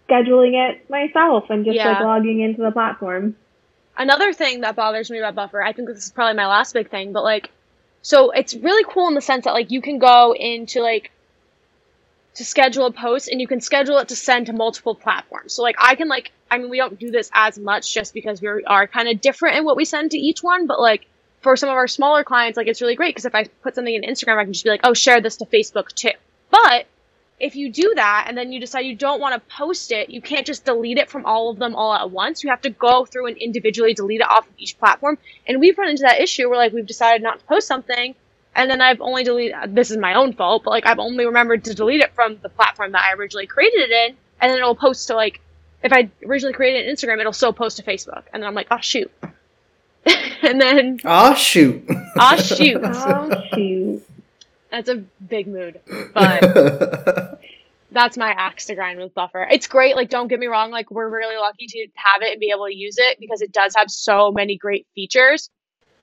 scheduling 0.09 0.55
it 0.71 0.89
myself 0.89 1.51
and 1.51 1.65
just 1.65 1.77
Yeah. 1.77 1.91
like 1.93 2.01
logging 2.01 2.41
into 2.41 2.63
the 2.63 2.71
platform. 2.71 3.37
another 3.99 4.33
thing 4.33 4.61
that 4.61 4.77
bothers 4.77 5.11
me 5.11 5.19
about 5.19 5.35
Buffer, 5.35 5.63
I 5.63 5.73
think 5.73 5.89
this 5.89 6.05
is 6.05 6.13
probably 6.13 6.37
my 6.37 6.47
last 6.47 6.75
big 6.75 6.91
thing, 6.91 7.13
but 7.13 7.25
like, 7.25 7.51
so 8.03 8.31
it's 8.31 8.55
really 8.55 8.85
cool 8.93 9.09
in 9.09 9.15
the 9.15 9.21
sense 9.23 9.45
that 9.45 9.55
like 9.55 9.71
you 9.71 9.81
can 9.81 9.99
go 9.99 10.35
into 10.35 10.83
like 10.83 11.11
to 12.35 12.45
schedule 12.45 12.85
a 12.87 12.93
post 12.93 13.29
and 13.29 13.41
you 13.41 13.49
can 13.49 13.61
schedule 13.63 13.97
it 13.99 14.09
to 14.09 14.17
send 14.17 14.47
to 14.47 14.53
multiple 14.53 14.95
platforms. 14.95 15.55
So 15.55 15.63
like 15.63 15.77
I 15.79 15.95
can 15.95 16.09
like, 16.09 16.31
I 16.51 16.59
mean, 16.59 16.69
we 16.69 16.77
don't 16.77 16.99
do 16.99 17.11
this 17.11 17.31
as 17.33 17.59
much 17.59 17.93
just 17.93 18.13
because 18.13 18.43
we 18.43 18.49
are 18.67 18.87
kind 18.87 19.09
of 19.09 19.21
different 19.21 19.57
in 19.57 19.65
what 19.65 19.77
we 19.77 19.87
send 19.87 20.11
to 20.11 20.19
each 20.19 20.43
one, 20.43 20.67
but 20.67 20.79
like 20.79 21.07
for 21.47 21.57
some 21.57 21.69
of 21.69 21.77
our 21.77 21.87
smaller 21.87 22.25
clients, 22.25 22.57
like 22.57 22.67
it's 22.67 22.81
really 22.83 22.97
great 22.97 23.15
because 23.15 23.25
if 23.25 23.33
I 23.33 23.45
put 23.63 23.77
something 23.77 23.95
in 23.95 24.03
Instagram, 24.03 24.37
I 24.37 24.43
can 24.43 24.53
just 24.53 24.65
be 24.65 24.71
like, 24.71 24.81
oh, 24.83 24.95
share 24.95 25.21
this 25.21 25.37
to 25.37 25.47
Facebook 25.47 25.93
too. 25.93 26.11
But 26.51 26.87
if 27.39 27.55
you 27.55 27.71
do 27.71 27.93
that 27.95 28.25
and 28.27 28.37
then 28.37 28.51
you 28.51 28.59
decide 28.59 28.81
you 28.81 28.97
don't 28.97 29.21
want 29.21 29.35
to 29.35 29.55
post 29.57 29.93
it, 29.93 30.11
you 30.11 30.21
can't 30.21 30.45
just 30.45 30.65
delete 30.65 30.99
it 30.99 31.09
from 31.09 31.25
all 31.25 31.51
of 31.51 31.59
them 31.61 31.77
all 31.77 31.95
at 31.95 32.11
once. 32.11 32.43
You 32.43 32.51
have 32.51 32.63
to 32.63 32.71
go 32.71 33.05
through 33.05 33.29
and 33.29 33.37
individually 33.37 33.95
delete 33.95 34.23
it 34.23 34.29
off 34.29 34.49
of 34.49 34.55
each 34.59 34.77
platform. 34.77 35.19
And 35.47 35.61
we've 35.61 35.79
run 35.79 35.89
into 35.89 36.03
that 36.03 36.21
issue 36.21 36.49
where 36.49 36.59
like 36.59 36.73
we've 36.73 36.85
decided 36.85 37.23
not 37.23 37.39
to 37.39 37.45
post 37.45 37.69
something 37.69 38.17
and 38.57 38.69
then 38.69 38.81
I've 38.81 39.01
only 39.01 39.23
deleted 39.23 39.55
this 39.69 39.93
is 39.93 39.99
my 39.99 40.15
own 40.15 40.33
fault, 40.33 40.65
but 40.65 40.71
like 40.71 40.85
I've 40.85 40.99
only 40.99 41.27
remembered 41.27 41.63
to 41.67 41.75
delete 41.75 42.01
it 42.01 42.13
from 42.15 42.39
the 42.43 42.49
platform 42.49 42.91
that 42.93 43.03
I 43.03 43.13
originally 43.13 43.47
created 43.47 43.83
it 43.83 43.91
in, 43.91 44.17
and 44.41 44.51
then 44.51 44.59
it'll 44.59 44.75
post 44.75 45.07
to 45.09 45.15
like 45.15 45.41
if 45.85 45.93
I 45.93 46.11
originally 46.27 46.55
created 46.55 46.89
an 46.89 46.97
Instagram, 46.97 47.21
it'll 47.21 47.33
still 47.33 47.53
post 47.53 47.77
to 47.77 47.85
Facebook. 47.85 48.25
And 48.33 48.43
then 48.43 48.49
I'm 48.49 48.55
like, 48.55 48.69
oh 48.73 48.81
shoot. 48.81 49.13
and 50.43 50.61
then 50.61 51.01
Aw, 51.05 51.35
shoot. 51.35 51.85
Aw, 51.89 52.05
ah, 52.19 52.37
shoot. 52.37 52.81
Oh 52.83 53.43
shoot! 53.55 54.03
that's 54.71 54.89
a 54.89 54.97
big 54.97 55.47
mood. 55.47 55.81
But 56.15 57.41
that's 57.91 58.17
my 58.17 58.31
axe 58.31 58.67
to 58.67 58.75
grind 58.75 58.99
with 58.99 59.15
Buffer. 59.15 59.47
It's 59.51 59.67
great. 59.67 59.97
Like, 59.97 60.11
don't 60.11 60.29
get 60.29 60.39
me 60.39 60.47
wrong. 60.47 60.71
Like, 60.71 60.91
we're 60.91 61.09
really 61.09 61.37
lucky 61.37 61.67
to 61.67 61.87
have 61.95 62.23
it 62.23 62.33
and 62.33 62.41
be 62.41 62.51
able 62.55 62.67
to 62.67 62.75
use 62.75 62.97
it 62.99 63.19
because 63.19 63.43
it 63.43 63.53
does 63.53 63.75
have 63.77 63.91
so 63.91 64.31
many 64.31 64.57
great 64.57 64.87
features. 64.95 65.51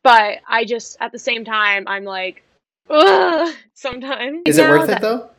But 0.02 0.40
I 0.48 0.66
just, 0.66 0.98
at 1.00 1.12
the 1.12 1.20
same 1.20 1.46
time, 1.46 1.86
I'm 1.88 2.04
like, 2.04 2.44
ugh, 2.90 3.56
sometimes. 3.74 4.42
Is 4.46 4.58
it 4.58 4.70
worth 4.70 4.88
that- 4.88 4.98
it 4.98 5.02
though? 5.02 5.30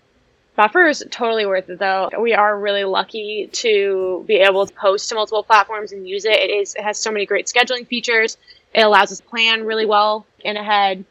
Buffer 0.57 0.87
is 0.87 1.05
totally 1.11 1.47
worth 1.47 1.69
it 1.69 1.79
though. 1.79 2.11
We 2.19 2.33
are 2.33 2.59
really 2.59 2.85
lucky 2.85 3.49
to 3.53 4.25
be 4.27 4.37
able 4.37 4.67
to 4.67 4.73
post 4.73 5.09
to 5.09 5.17
multiple 5.17 5.43
platforms 5.43 5.93
and 5.93 6.09
use 6.09 6.25
it. 6.25 6.38
It 6.38 6.51
is 6.51 6.75
it 6.77 6.83
has 6.83 6.99
so 6.99 7.11
many 7.11 7.27
great 7.27 7.47
scheduling 7.47 7.87
features. 7.87 8.37
It 8.73 8.83
allows 8.83 9.11
us 9.11 9.19
to 9.19 9.27
plan 9.27 9.64
really 9.64 9.87
well 9.87 10.27
in 10.40 10.57
ahead 10.57 11.05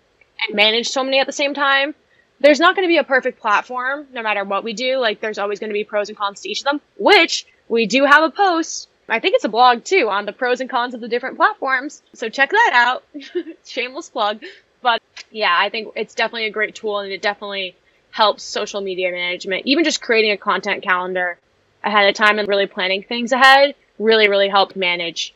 and 0.48 0.56
manage 0.56 0.90
so 0.90 1.04
many 1.04 1.20
at 1.20 1.26
the 1.26 1.34
same 1.34 1.54
time. 1.54 1.94
There's 2.40 2.60
not 2.60 2.76
going 2.76 2.88
to 2.88 2.92
be 2.92 2.98
a 2.98 3.04
perfect 3.04 3.40
platform 3.42 4.08
no 4.14 4.22
matter 4.22 4.46
what 4.46 4.64
we 4.64 4.74
do. 4.74 4.98
Like 4.98 5.20
there's 5.20 5.38
always 5.38 5.60
going 5.60 5.70
to 5.70 5.74
be 5.74 5.84
pros 5.84 6.08
and 6.08 6.18
cons 6.18 6.42
to 6.42 6.50
each 6.50 6.60
of 6.60 6.66
them, 6.66 6.82
which 6.98 7.46
we 7.68 7.86
do 7.86 8.06
have 8.06 8.24
a 8.24 8.32
post. 8.32 8.88
I 9.10 9.20
think 9.20 9.36
it's 9.36 9.44
a 9.44 9.50
blog 9.50 9.84
too 9.84 10.08
on 10.10 10.26
the 10.26 10.32
pros 10.32 10.62
and 10.62 10.70
cons 10.70 10.94
of 10.94 11.02
the 11.02 11.10
different 11.10 11.36
platforms. 11.36 12.02
So 12.14 12.30
check 12.30 12.52
that 12.52 12.72
out. 12.74 13.04
Shameless 13.66 14.10
plug. 14.10 14.42
But 14.82 15.02
yeah, 15.32 15.54
I 15.58 15.70
think 15.70 15.94
it's 15.98 16.16
definitely 16.16 16.46
a 16.46 16.52
great 16.52 16.76
tool 16.76 17.00
and 17.00 17.12
it 17.12 17.22
definitely 17.22 17.76
helps 18.14 18.44
social 18.44 18.80
media 18.80 19.12
management. 19.12 19.64
Even 19.66 19.84
just 19.84 20.02
creating 20.02 20.32
a 20.32 20.38
content 20.38 20.84
calendar 20.84 21.38
ahead 21.84 22.08
of 22.08 22.16
time 22.16 22.40
and 22.40 22.48
really 22.48 22.68
planning 22.68 23.04
things 23.04 23.32
ahead 23.34 23.76
really, 24.00 24.28
really 24.28 24.50
help 24.50 24.76
manage 24.76 25.34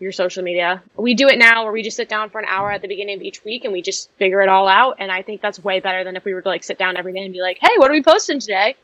your 0.00 0.12
social 0.12 0.42
media. 0.44 0.82
We 0.96 1.14
do 1.14 1.28
it 1.28 1.38
now 1.38 1.64
where 1.64 1.72
we 1.72 1.82
just 1.82 1.96
sit 1.96 2.08
down 2.08 2.30
for 2.30 2.38
an 2.38 2.44
hour 2.46 2.70
at 2.70 2.82
the 2.82 2.88
beginning 2.88 3.16
of 3.16 3.22
each 3.22 3.44
week 3.44 3.64
and 3.64 3.72
we 3.72 3.82
just 3.82 4.10
figure 4.12 4.42
it 4.42 4.48
all 4.48 4.68
out. 4.68 4.96
And 4.98 5.10
I 5.10 5.22
think 5.22 5.40
that's 5.40 5.62
way 5.62 5.80
better 5.80 6.04
than 6.04 6.14
if 6.14 6.24
we 6.24 6.34
were 6.34 6.42
to 6.42 6.48
like 6.48 6.62
sit 6.62 6.78
down 6.78 6.96
every 6.96 7.12
day 7.12 7.24
and 7.24 7.32
be 7.32 7.40
like, 7.40 7.58
hey, 7.60 7.72
what 7.78 7.90
are 7.90 7.94
we 7.94 8.02
posting 8.02 8.38
today? 8.38 8.76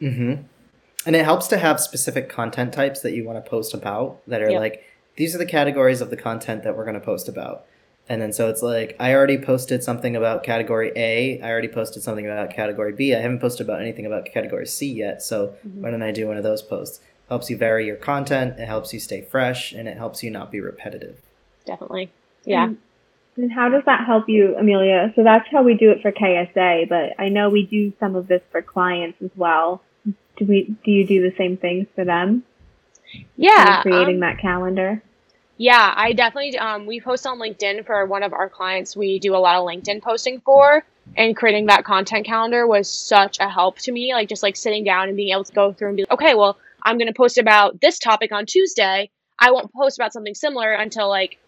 Mm-hmm. 0.00 0.42
And 1.04 1.16
it 1.16 1.24
helps 1.24 1.48
to 1.48 1.58
have 1.58 1.80
specific 1.80 2.28
content 2.28 2.72
types 2.72 3.00
that 3.00 3.14
you 3.14 3.24
want 3.24 3.42
to 3.42 3.50
post 3.50 3.74
about 3.74 4.20
that 4.28 4.42
are 4.42 4.50
Yep. 4.50 4.60
like, 4.60 4.84
these 5.16 5.34
are 5.34 5.38
the 5.38 5.46
categories 5.46 6.00
of 6.00 6.10
the 6.10 6.16
content 6.16 6.62
that 6.62 6.76
we're 6.76 6.84
going 6.84 6.94
to 6.94 7.00
post 7.00 7.28
about. 7.28 7.66
And 8.08 8.20
then 8.20 8.32
so 8.32 8.48
it's 8.48 8.62
like, 8.62 8.96
I 8.98 9.14
already 9.14 9.38
posted 9.38 9.82
something 9.82 10.16
about 10.16 10.42
category 10.42 10.92
A. 10.96 11.40
I 11.40 11.50
already 11.50 11.68
posted 11.68 12.02
something 12.02 12.26
about 12.26 12.50
category 12.50 12.92
B. 12.92 13.14
I 13.14 13.20
haven't 13.20 13.38
posted 13.40 13.66
about 13.66 13.80
anything 13.80 14.06
about 14.06 14.26
category 14.26 14.66
C 14.66 14.92
yet. 14.92 15.22
So 15.22 15.54
Mhm. 15.66 15.82
why 15.82 15.90
don't 15.90 16.02
I 16.02 16.10
do 16.10 16.26
one 16.26 16.36
of 16.36 16.42
those 16.42 16.62
posts? 16.62 17.00
Helps 17.28 17.48
you 17.48 17.56
vary 17.56 17.86
your 17.86 17.96
content. 17.96 18.58
It 18.58 18.66
helps 18.66 18.92
you 18.92 19.00
stay 19.00 19.22
fresh 19.22 19.72
and 19.72 19.88
it 19.88 19.96
helps 19.96 20.22
you 20.22 20.30
not 20.30 20.50
be 20.50 20.60
repetitive. 20.60 21.20
Definitely. 21.64 22.10
Yeah. 22.44 22.64
And, 22.64 22.78
and 23.36 23.52
how 23.52 23.68
does 23.68 23.84
that 23.86 24.04
help 24.04 24.28
you, 24.28 24.56
Amelia? 24.56 25.12
So 25.14 25.22
that's 25.22 25.48
how 25.50 25.62
we 25.62 25.74
do 25.74 25.90
it 25.90 26.02
for 26.02 26.12
KSA, 26.12 26.86
but 26.88 27.14
I 27.18 27.28
know 27.28 27.48
we 27.48 27.64
do 27.64 27.92
some 28.00 28.16
of 28.16 28.26
this 28.26 28.42
for 28.50 28.60
clients 28.60 29.22
as 29.22 29.30
well. 29.36 29.82
Do 30.36 30.44
we? 30.46 30.74
Do 30.84 30.90
you 30.90 31.06
do 31.06 31.22
the 31.22 31.34
same 31.36 31.56
things 31.56 31.86
for 31.94 32.04
them? 32.04 32.42
Yeah. 33.36 33.76
When 33.76 33.82
creating 33.82 34.14
um, 34.16 34.20
that 34.20 34.38
calendar. 34.38 35.02
Yeah, 35.62 35.94
I 35.96 36.12
definitely 36.12 36.58
um 36.58 36.86
we 36.86 37.00
post 37.00 37.24
on 37.24 37.38
LinkedIn 37.38 37.86
for 37.86 38.04
one 38.04 38.24
of 38.24 38.32
our 38.32 38.48
clients 38.48 38.96
we 38.96 39.20
do 39.20 39.36
a 39.36 39.38
lot 39.38 39.54
of 39.54 39.64
LinkedIn 39.64 40.02
posting 40.02 40.40
for 40.40 40.84
and 41.16 41.36
creating 41.36 41.66
that 41.66 41.84
content 41.84 42.26
calendar 42.26 42.66
was 42.66 42.90
such 42.90 43.38
a 43.38 43.48
help 43.48 43.78
to 43.78 43.92
me 43.92 44.12
like 44.12 44.28
just 44.28 44.42
like 44.42 44.56
sitting 44.56 44.82
down 44.82 45.06
and 45.06 45.16
being 45.16 45.32
able 45.32 45.44
to 45.44 45.52
go 45.52 45.72
through 45.72 45.86
and 45.86 45.96
be 45.96 46.02
like 46.02 46.10
okay, 46.10 46.34
well, 46.34 46.58
I'm 46.82 46.98
to 46.98 47.12
post 47.12 47.38
about 47.38 47.80
this 47.80 48.00
topic 48.00 48.32
on 48.32 48.44
Tuesday. 48.44 49.08
I 49.38 49.52
won't 49.52 49.72
post 49.72 49.96
about 49.96 50.12
something 50.12 50.34
similar 50.34 50.72
until 50.72 51.08
like 51.08 51.38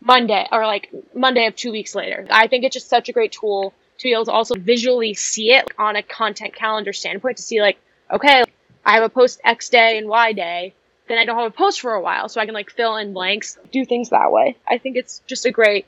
Monday 0.00 0.48
or 0.50 0.66
like 0.66 0.92
Monday 1.14 1.46
of 1.46 1.54
2 1.54 1.70
weeks 1.70 1.94
later. 1.94 2.26
I 2.28 2.48
think 2.48 2.64
it's 2.64 2.74
just 2.74 2.88
such 2.88 3.08
a 3.08 3.12
great 3.12 3.30
tool 3.30 3.72
to 3.98 4.02
be 4.02 4.12
able 4.12 4.24
to 4.24 4.32
also 4.32 4.56
visually 4.56 5.14
see 5.14 5.52
it 5.52 5.70
on 5.78 5.94
a 5.94 6.02
content 6.02 6.56
calendar 6.56 6.92
standpoint 6.92 7.36
to 7.36 7.44
see 7.44 7.60
like 7.60 7.78
okay, 8.10 8.42
I 8.84 8.94
have 8.94 9.04
a 9.04 9.08
post 9.08 9.40
X 9.44 9.68
day 9.68 9.96
and 9.96 10.08
Y 10.08 10.32
day, 10.32 10.74
then 11.10 11.18
I 11.18 11.24
don't 11.24 11.36
have 11.36 11.52
a 11.52 11.56
post 11.56 11.80
for 11.80 11.92
a 11.92 12.00
while, 12.00 12.28
so 12.28 12.40
I 12.40 12.46
can 12.46 12.54
like 12.54 12.70
fill 12.70 12.96
in 12.96 13.12
blanks, 13.12 13.58
do 13.72 13.84
things 13.84 14.10
that 14.10 14.30
way. 14.30 14.56
I 14.68 14.78
think 14.78 14.96
it's 14.96 15.22
just 15.26 15.44
a 15.44 15.50
great, 15.50 15.86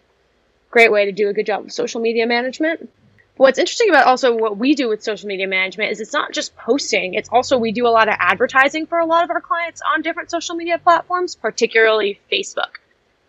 great 0.73 0.91
way 0.91 1.05
to 1.05 1.13
do 1.13 1.29
a 1.29 1.33
good 1.33 1.47
job 1.47 1.65
of 1.65 1.73
social 1.73 2.01
media 2.01 2.27
management. 2.27 2.91
What's 3.37 3.59
interesting 3.59 3.89
about 3.89 4.07
also 4.07 4.37
what 4.37 4.57
we 4.57 4.75
do 4.75 4.89
with 4.89 5.03
social 5.03 5.29
media 5.29 5.47
management 5.47 5.93
is 5.93 6.01
it's 6.01 6.13
not 6.13 6.33
just 6.33 6.57
posting, 6.57 7.15
it's 7.15 7.29
also 7.29 7.57
we 7.57 7.71
do 7.71 7.87
a 7.87 7.91
lot 7.91 8.09
of 8.09 8.17
advertising 8.19 8.87
for 8.87 8.99
a 8.99 9.07
lot 9.07 9.23
of 9.23 9.31
our 9.31 9.41
clients 9.41 9.81
on 9.81 10.03
different 10.03 10.31
social 10.31 10.57
media 10.57 10.79
platforms, 10.79 11.37
particularly 11.37 12.21
Facebook. 12.31 12.81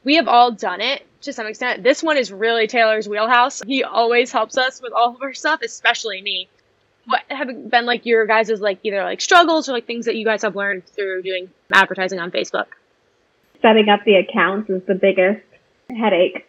We 0.04 0.16
have 0.16 0.28
all 0.28 0.52
done 0.52 0.82
it 0.82 1.06
to 1.22 1.32
some 1.32 1.46
extent. 1.46 1.84
This 1.84 2.02
one 2.02 2.18
is 2.18 2.32
really 2.32 2.66
Taylor's 2.66 3.08
wheelhouse. 3.08 3.62
He 3.66 3.84
always 3.84 4.32
helps 4.32 4.58
us 4.58 4.82
with 4.82 4.94
all 4.94 5.16
of 5.16 5.22
our 5.22 5.34
stuff, 5.34 5.62
especially 5.62 6.24
me. 6.24 6.50
What 7.06 7.22
have 7.30 7.70
been 7.70 7.86
like 7.86 8.06
your 8.06 8.26
guys' 8.26 8.62
like 8.62 8.80
either 8.84 9.04
like 9.04 9.22
struggles 9.22 9.68
or 9.68 9.74
like 9.74 9.86
things 9.86 10.06
that 10.06 10.16
you 10.16 10.26
guys 10.26 10.44
have 10.44 10.56
learned 10.56 10.86
through 10.86 11.24
doing 11.24 11.50
advertising 11.72 12.20
on 12.20 12.32
Facebook? 12.32 12.68
Setting 13.62 13.90
up 13.90 14.02
the 14.06 14.16
accounts 14.16 14.70
is 14.70 14.82
the 14.88 14.96
biggest 14.96 15.44
headache 15.90 16.46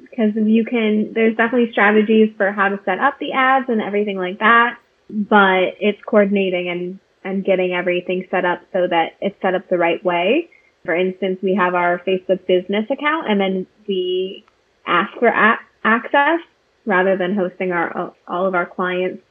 because 0.00 0.32
you 0.34 0.64
can, 0.64 1.12
there's 1.14 1.36
definitely 1.36 1.72
strategies 1.72 2.30
for 2.36 2.52
how 2.52 2.68
to 2.68 2.80
set 2.84 2.98
up 2.98 3.18
the 3.18 3.32
ads 3.32 3.68
and 3.68 3.80
everything 3.80 4.16
like 4.16 4.38
that, 4.38 4.78
but 5.08 5.74
it's 5.80 6.00
coordinating 6.06 6.68
and, 6.68 6.98
and 7.24 7.44
getting 7.44 7.72
everything 7.72 8.26
set 8.30 8.44
up 8.44 8.62
so 8.72 8.86
that 8.88 9.12
it's 9.20 9.40
set 9.40 9.54
up 9.54 9.68
the 9.68 9.78
right 9.78 10.04
way. 10.04 10.48
For 10.84 10.94
instance, 10.94 11.38
we 11.42 11.54
have 11.54 11.74
our 11.74 12.00
Facebook 12.06 12.46
business 12.46 12.86
account 12.90 13.30
and 13.30 13.40
then 13.40 13.66
we 13.88 14.44
ask 14.86 15.12
for 15.18 15.28
a- 15.28 15.60
access 15.84 16.40
rather 16.84 17.16
than 17.16 17.34
hosting 17.34 17.72
our, 17.72 18.14
all 18.28 18.46
of 18.46 18.54
our 18.54 18.66
clients 18.66 19.22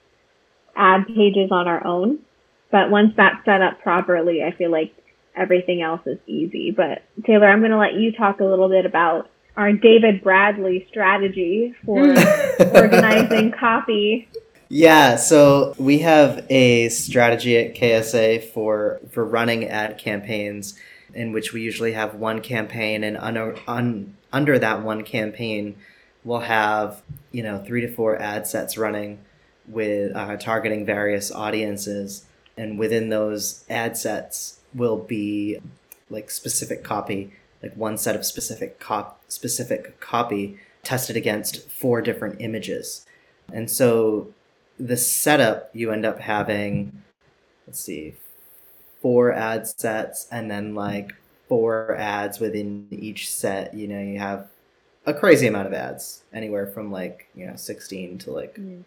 ad 0.75 1.07
pages 1.07 1.51
on 1.51 1.67
our 1.67 1.85
own. 1.85 2.19
But 2.71 2.89
once 2.89 3.13
that's 3.15 3.43
set 3.45 3.61
up 3.61 3.81
properly, 3.81 4.43
I 4.43 4.51
feel 4.51 4.71
like 4.71 4.93
everything 5.35 5.81
else 5.81 6.01
is 6.05 6.19
easy. 6.27 6.71
But 6.71 7.03
Taylor, 7.25 7.47
I'm 7.47 7.59
going 7.59 7.71
to 7.71 7.77
let 7.77 7.93
you 7.93 8.11
talk 8.11 8.39
a 8.39 8.45
little 8.45 8.69
bit 8.69 8.85
about 8.85 9.29
our 9.55 9.71
David 9.71 10.21
Bradley 10.21 10.85
strategy 10.89 11.73
for 11.85 11.99
organizing 12.73 13.51
copy. 13.51 14.27
Yeah, 14.67 15.15
so 15.15 15.75
we 15.77 15.99
have 15.99 16.45
a 16.49 16.89
strategy 16.89 17.55
at 17.57 17.75
KSA 17.75 18.51
for 18.51 18.99
for 19.11 19.23
running 19.23 19.65
ad 19.65 19.97
campaigns 19.97 20.77
in 21.13 21.31
which 21.31 21.53
we 21.53 21.61
usually 21.61 21.93
have 21.93 22.15
one 22.15 22.41
campaign 22.41 23.03
and 23.03 23.15
under 23.17 23.55
un, 23.67 24.17
under 24.33 24.59
that 24.59 24.83
one 24.83 25.03
campaign 25.03 25.75
we'll 26.25 26.39
have, 26.39 27.01
you 27.31 27.43
know, 27.43 27.63
3 27.63 27.81
to 27.81 27.87
4 27.87 28.19
ad 28.21 28.47
sets 28.47 28.77
running 28.77 29.19
with 29.67 30.15
uh, 30.15 30.37
targeting 30.37 30.85
various 30.85 31.31
audiences 31.31 32.25
and 32.57 32.79
within 32.79 33.09
those 33.09 33.63
ad 33.69 33.97
sets 33.97 34.59
will 34.73 34.97
be 34.97 35.59
like 36.09 36.29
specific 36.29 36.83
copy 36.83 37.31
like 37.65 37.75
one 37.75 37.97
set 37.97 38.15
of 38.15 38.25
specific 38.25 38.79
cop 38.79 39.21
specific 39.27 39.99
copy 39.99 40.59
tested 40.83 41.17
against 41.17 41.67
four 41.67 41.99
different 41.99 42.39
images. 42.39 43.05
And 43.51 43.69
so 43.69 44.33
the 44.79 44.97
setup 44.97 45.69
you 45.73 45.91
end 45.91 46.05
up 46.05 46.19
having 46.19 47.01
let's 47.65 47.79
see 47.79 48.13
four 49.01 49.31
ad 49.31 49.67
sets 49.67 50.27
and 50.31 50.51
then 50.51 50.75
like 50.75 51.15
four 51.47 51.95
ads 51.95 52.39
within 52.39 52.87
each 52.91 53.31
set 53.31 53.73
you 53.73 53.87
know 53.87 53.99
you 53.99 54.19
have 54.19 54.47
a 55.05 55.13
crazy 55.13 55.47
amount 55.47 55.67
of 55.67 55.73
ads 55.73 56.23
anywhere 56.33 56.67
from 56.67 56.91
like 56.91 57.29
you 57.35 57.45
know 57.45 57.55
16 57.55 58.17
to 58.17 58.31
like 58.31 58.55
mm. 58.55 58.83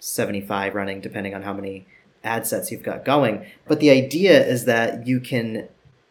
75 0.00 0.74
running 0.74 1.00
depending 1.00 1.34
on 1.34 1.42
how 1.42 1.52
many 1.52 1.86
ad 2.24 2.46
sets 2.46 2.70
you've 2.70 2.82
got 2.82 3.04
going 3.04 3.46
but 3.66 3.80
the 3.80 3.90
idea 3.90 4.44
is 4.44 4.64
that 4.64 5.06
you 5.06 5.20
can 5.20 5.68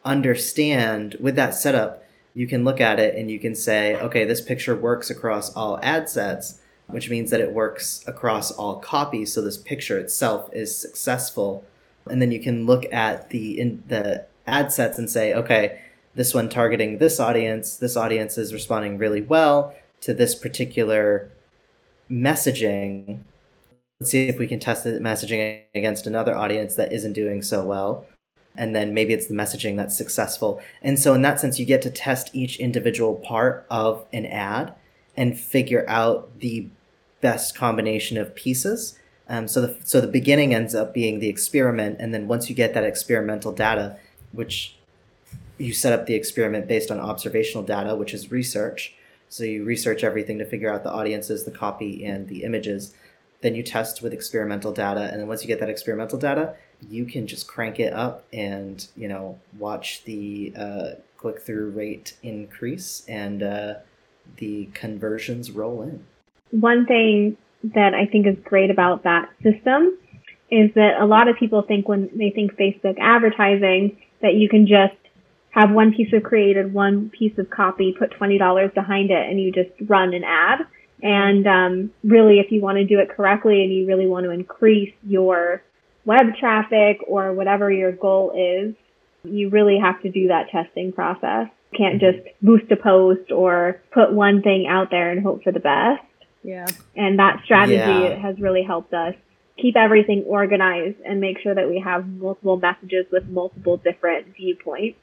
understand 0.07 1.17
with 1.19 1.35
that 1.35 1.53
setup, 1.53 2.03
you 2.33 2.47
can 2.47 2.63
look 2.63 2.79
at 2.79 2.99
it 2.99 3.15
and 3.15 3.29
you 3.29 3.39
can 3.39 3.53
say, 3.53 3.95
okay, 3.97 4.25
this 4.25 4.41
picture 4.41 4.75
works 4.75 5.09
across 5.09 5.53
all 5.53 5.79
ad 5.83 6.09
sets, 6.09 6.59
which 6.87 7.09
means 7.09 7.29
that 7.29 7.41
it 7.41 7.51
works 7.51 8.03
across 8.07 8.51
all 8.51 8.77
copies. 8.77 9.33
So 9.33 9.41
this 9.41 9.57
picture 9.57 9.99
itself 9.99 10.49
is 10.53 10.75
successful. 10.75 11.65
And 12.09 12.21
then 12.21 12.31
you 12.31 12.39
can 12.39 12.65
look 12.65 12.91
at 12.91 13.29
the 13.29 13.59
in 13.59 13.83
the 13.87 14.25
ad 14.47 14.71
sets 14.71 14.97
and 14.97 15.09
say, 15.09 15.33
okay, 15.33 15.81
this 16.15 16.33
one 16.33 16.47
targeting 16.49 16.99
this 16.99 17.19
audience, 17.19 17.75
this 17.75 17.97
audience 17.97 18.37
is 18.37 18.53
responding 18.53 18.97
really 18.97 19.21
well 19.21 19.75
to 20.01 20.13
this 20.13 20.33
particular 20.33 21.29
messaging. 22.09 23.19
Let's 23.99 24.11
see 24.11 24.27
if 24.27 24.37
we 24.37 24.47
can 24.47 24.59
test 24.59 24.83
the 24.83 24.91
messaging 24.91 25.61
against 25.73 26.05
another 26.05 26.35
audience 26.35 26.75
that 26.75 26.93
isn't 26.93 27.13
doing 27.13 27.41
so 27.41 27.65
well 27.65 28.05
and 28.57 28.75
then 28.75 28.93
maybe 28.93 29.13
it's 29.13 29.27
the 29.27 29.35
messaging 29.35 29.77
that's 29.77 29.95
successful. 29.95 30.59
And 30.81 30.99
so 30.99 31.13
in 31.13 31.21
that 31.21 31.39
sense, 31.39 31.59
you 31.59 31.65
get 31.65 31.81
to 31.83 31.91
test 31.91 32.31
each 32.33 32.59
individual 32.59 33.15
part 33.15 33.65
of 33.69 34.05
an 34.11 34.25
ad 34.25 34.73
and 35.15 35.39
figure 35.39 35.85
out 35.87 36.39
the 36.39 36.67
best 37.21 37.55
combination 37.55 38.17
of 38.17 38.35
pieces. 38.35 38.97
Um, 39.29 39.47
so 39.47 39.61
the 39.61 39.77
so 39.83 40.01
the 40.01 40.07
beginning 40.07 40.53
ends 40.53 40.73
up 40.73 40.93
being 40.93 41.19
the 41.19 41.27
experiment, 41.27 41.97
and 41.99 42.13
then 42.13 42.27
once 42.27 42.49
you 42.49 42.55
get 42.55 42.73
that 42.73 42.83
experimental 42.83 43.51
data, 43.51 43.97
which 44.31 44.75
you 45.57 45.73
set 45.73 45.91
up 45.91 46.05
the 46.05 46.15
experiment 46.15 46.67
based 46.67 46.91
on 46.91 46.99
observational 46.99 47.63
data, 47.63 47.95
which 47.95 48.13
is 48.13 48.31
research. 48.31 48.95
So 49.29 49.43
you 49.43 49.65
research 49.65 50.03
everything 50.05 50.37
to 50.37 50.45
figure 50.45 50.71
out 50.71 50.83
the 50.83 50.91
audiences, 50.91 51.43
the 51.43 51.51
copy, 51.51 52.05
and 52.05 52.29
the 52.29 52.43
images. 52.43 52.93
Then 53.41 53.55
you 53.55 53.63
test 53.63 54.01
with 54.01 54.13
experimental 54.13 54.71
data, 54.71 55.09
and 55.11 55.19
then 55.19 55.27
once 55.27 55.43
you 55.43 55.47
get 55.47 55.59
that 55.59 55.69
experimental 55.69 56.17
data, 56.17 56.55
you 56.89 57.05
can 57.05 57.27
just 57.27 57.47
crank 57.47 57.79
it 57.79 57.93
up 57.93 58.23
and 58.33 58.87
you 58.95 59.07
know 59.07 59.39
watch 59.57 60.03
the 60.05 60.53
uh, 60.57 60.89
click 61.17 61.41
through 61.41 61.71
rate 61.71 62.17
increase 62.23 63.03
and 63.07 63.43
uh, 63.43 63.75
the 64.37 64.69
conversions 64.73 65.51
roll 65.51 65.81
in. 65.81 66.05
One 66.51 66.85
thing 66.85 67.37
that 67.63 67.93
I 67.93 68.05
think 68.05 68.27
is 68.27 68.35
great 68.43 68.71
about 68.71 69.03
that 69.03 69.29
system 69.43 69.97
is 70.49 70.73
that 70.75 71.01
a 71.01 71.05
lot 71.05 71.27
of 71.27 71.35
people 71.37 71.61
think 71.61 71.87
when 71.87 72.09
they 72.15 72.29
think 72.29 72.55
Facebook 72.55 72.97
advertising 72.99 73.97
that 74.21 74.35
you 74.35 74.47
can 74.47 74.65
just 74.65 74.95
have 75.51 75.71
one 75.71 75.93
piece 75.93 76.13
of 76.13 76.23
created, 76.23 76.73
one 76.73 77.09
piece 77.09 77.37
of 77.37 77.49
copy, 77.49 77.93
put 77.97 78.11
$20 78.11 78.73
behind 78.73 79.09
it, 79.11 79.29
and 79.29 79.41
you 79.41 79.51
just 79.51 79.71
run 79.89 80.13
an 80.13 80.23
ad. 80.23 80.59
And 81.01 81.45
um, 81.45 81.91
really, 82.03 82.39
if 82.39 82.51
you 82.51 82.61
want 82.61 82.77
to 82.77 82.85
do 82.85 82.99
it 82.99 83.09
correctly 83.09 83.63
and 83.63 83.71
you 83.71 83.85
really 83.87 84.07
want 84.07 84.25
to 84.25 84.31
increase 84.31 84.93
your 85.03 85.61
web 86.05 86.35
traffic 86.39 86.99
or 87.07 87.33
whatever 87.33 87.71
your 87.71 87.91
goal 87.91 88.31
is, 88.35 88.73
you 89.23 89.49
really 89.49 89.77
have 89.79 90.01
to 90.01 90.09
do 90.09 90.29
that 90.29 90.49
testing 90.49 90.91
process. 90.91 91.47
You 91.71 91.77
can't 91.77 92.01
mm-hmm. 92.01 92.23
just 92.23 92.41
boost 92.41 92.71
a 92.71 92.77
post 92.77 93.31
or 93.31 93.81
put 93.91 94.11
one 94.11 94.41
thing 94.41 94.67
out 94.67 94.89
there 94.89 95.11
and 95.11 95.21
hope 95.21 95.43
for 95.43 95.51
the 95.51 95.59
best. 95.59 96.03
Yeah. 96.43 96.65
And 96.95 97.19
that 97.19 97.41
strategy 97.43 97.75
yeah. 97.75 98.15
has 98.15 98.39
really 98.39 98.63
helped 98.63 98.93
us 98.93 99.15
keep 99.57 99.75
everything 99.75 100.23
organized 100.27 100.97
and 101.05 101.19
make 101.19 101.39
sure 101.39 101.53
that 101.53 101.67
we 101.67 101.79
have 101.79 102.07
multiple 102.07 102.57
messages 102.57 103.05
with 103.11 103.27
multiple 103.27 103.77
different 103.77 104.35
viewpoints 104.35 104.97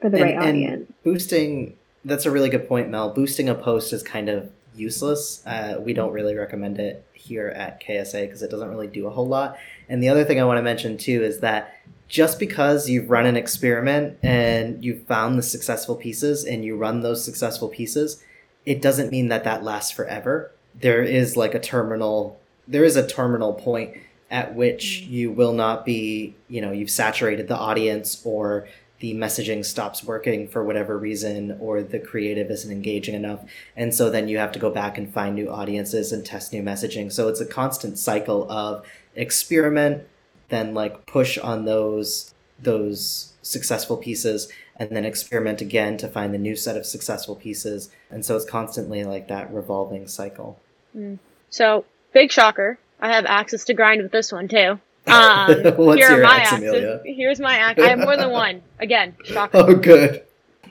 for 0.00 0.10
the 0.10 0.16
and, 0.16 0.24
right 0.24 0.48
audience. 0.48 0.92
boosting, 1.04 1.76
that's 2.04 2.26
a 2.26 2.30
really 2.30 2.48
good 2.48 2.66
point, 2.66 2.90
Mel. 2.90 3.10
Boosting 3.10 3.48
a 3.48 3.54
post 3.54 3.92
is 3.92 4.02
kind 4.02 4.28
of 4.28 4.50
useless. 4.74 5.44
Uh, 5.46 5.80
we 5.80 5.92
don't 5.92 6.12
really 6.12 6.34
recommend 6.34 6.78
it 6.78 7.04
here 7.12 7.48
at 7.48 7.82
KSA 7.82 8.26
because 8.26 8.42
it 8.42 8.50
doesn't 8.50 8.70
really 8.70 8.86
do 8.86 9.06
a 9.06 9.10
whole 9.10 9.26
lot. 9.26 9.58
And 9.88 10.02
the 10.02 10.08
other 10.08 10.24
thing 10.24 10.40
I 10.40 10.44
want 10.44 10.58
to 10.58 10.62
mention 10.62 10.96
too 10.96 11.22
is 11.22 11.40
that 11.40 11.76
just 12.08 12.38
because 12.38 12.90
you've 12.90 13.10
run 13.10 13.26
an 13.26 13.36
experiment 13.36 14.18
and 14.22 14.84
you've 14.84 15.02
found 15.06 15.38
the 15.38 15.42
successful 15.42 15.96
pieces 15.96 16.44
and 16.44 16.64
you 16.64 16.76
run 16.76 17.00
those 17.00 17.24
successful 17.24 17.68
pieces, 17.68 18.22
it 18.66 18.82
doesn't 18.82 19.10
mean 19.10 19.28
that 19.28 19.44
that 19.44 19.64
lasts 19.64 19.90
forever. 19.90 20.52
There 20.74 21.02
is 21.02 21.36
like 21.36 21.54
a 21.54 21.60
terminal, 21.60 22.38
there 22.68 22.84
is 22.84 22.96
a 22.96 23.06
terminal 23.06 23.54
point 23.54 23.96
at 24.30 24.54
which 24.54 25.02
mm-hmm. 25.02 25.12
you 25.12 25.30
will 25.30 25.52
not 25.52 25.84
be, 25.84 26.34
you 26.48 26.60
know, 26.60 26.72
you've 26.72 26.90
saturated 26.90 27.48
the 27.48 27.56
audience 27.56 28.20
or 28.24 28.66
the 29.02 29.12
messaging 29.14 29.64
stops 29.64 30.04
working 30.04 30.46
for 30.46 30.62
whatever 30.62 30.96
reason 30.96 31.58
or 31.60 31.82
the 31.82 31.98
creative 31.98 32.52
isn't 32.52 32.70
engaging 32.70 33.16
enough. 33.16 33.40
And 33.76 33.92
so 33.92 34.08
then 34.08 34.28
you 34.28 34.38
have 34.38 34.52
to 34.52 34.60
go 34.60 34.70
back 34.70 34.96
and 34.96 35.12
find 35.12 35.34
new 35.34 35.50
audiences 35.50 36.12
and 36.12 36.24
test 36.24 36.52
new 36.52 36.62
messaging. 36.62 37.10
So 37.10 37.26
it's 37.26 37.40
a 37.40 37.44
constant 37.44 37.98
cycle 37.98 38.48
of 38.50 38.86
experiment 39.16 40.06
then 40.50 40.72
like 40.72 41.04
push 41.06 41.36
on 41.36 41.64
those 41.64 42.32
those 42.60 43.32
successful 43.42 43.96
pieces 43.96 44.48
and 44.76 44.90
then 44.90 45.04
experiment 45.04 45.60
again 45.60 45.96
to 45.96 46.06
find 46.06 46.32
the 46.32 46.38
new 46.38 46.54
set 46.54 46.76
of 46.76 46.86
successful 46.86 47.34
pieces. 47.34 47.90
And 48.08 48.24
so 48.24 48.36
it's 48.36 48.44
constantly 48.44 49.02
like 49.02 49.26
that 49.28 49.52
revolving 49.52 50.06
cycle. 50.06 50.60
Mm. 50.96 51.18
so 51.50 51.84
big 52.12 52.30
shocker. 52.30 52.78
I 53.00 53.12
have 53.12 53.26
access 53.26 53.64
to 53.64 53.74
grind 53.74 54.00
with 54.00 54.12
this 54.12 54.30
one 54.30 54.46
too 54.46 54.78
um, 55.06 55.48
What's 55.76 56.00
here 56.00 56.10
your 56.10 56.20
are 56.20 56.22
my 56.22 56.36
axe, 56.38 56.52
axes. 56.52 57.00
Here's 57.04 57.40
my 57.40 57.56
axe. 57.56 57.80
I 57.80 57.88
have 57.88 57.98
more 57.98 58.16
than 58.16 58.30
one. 58.30 58.62
Again, 58.78 59.14
shocker. 59.24 59.58
Oh, 59.58 59.74
good. 59.74 60.22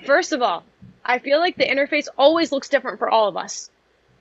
First 0.06 0.32
of 0.32 0.42
all, 0.42 0.64
I 1.06 1.20
feel 1.20 1.40
like 1.40 1.58
the 1.58 1.66
interface 1.66 2.08
always 2.18 2.52
looks 2.52 2.70
different 2.70 3.00
for 3.00 3.10
all 3.10 3.28
of 3.28 3.36
us. 3.38 3.70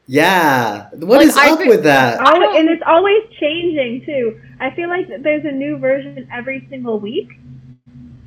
Yeah. 0.07 0.89
What 0.95 1.19
Like, 1.19 1.27
is 1.29 1.37
I 1.37 1.51
up 1.51 1.59
think- 1.59 1.71
with 1.71 1.85
that? 1.85 2.21
Always, 2.21 2.59
and 2.59 2.69
it's 2.69 2.83
always 2.87 3.23
changing 3.39 4.05
too. 4.05 4.41
I 4.59 4.71
feel 4.73 4.89
like 4.89 5.07
there's 5.23 5.45
a 5.45 5.53
new 5.53 5.79
version 5.79 6.29
every 6.33 6.67
single 6.69 6.99
week, 6.99 7.29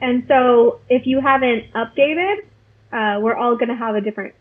and 0.02 0.24
so 0.28 0.80
if 0.90 1.06
you 1.06 1.20
haven't 1.20 1.72
updated, 1.74 2.38
uh, 2.94 3.20
we're 3.20 3.36
all 3.36 3.56
gonna 3.58 3.76
have 3.76 3.96
a 3.96 4.02
different 4.02 4.34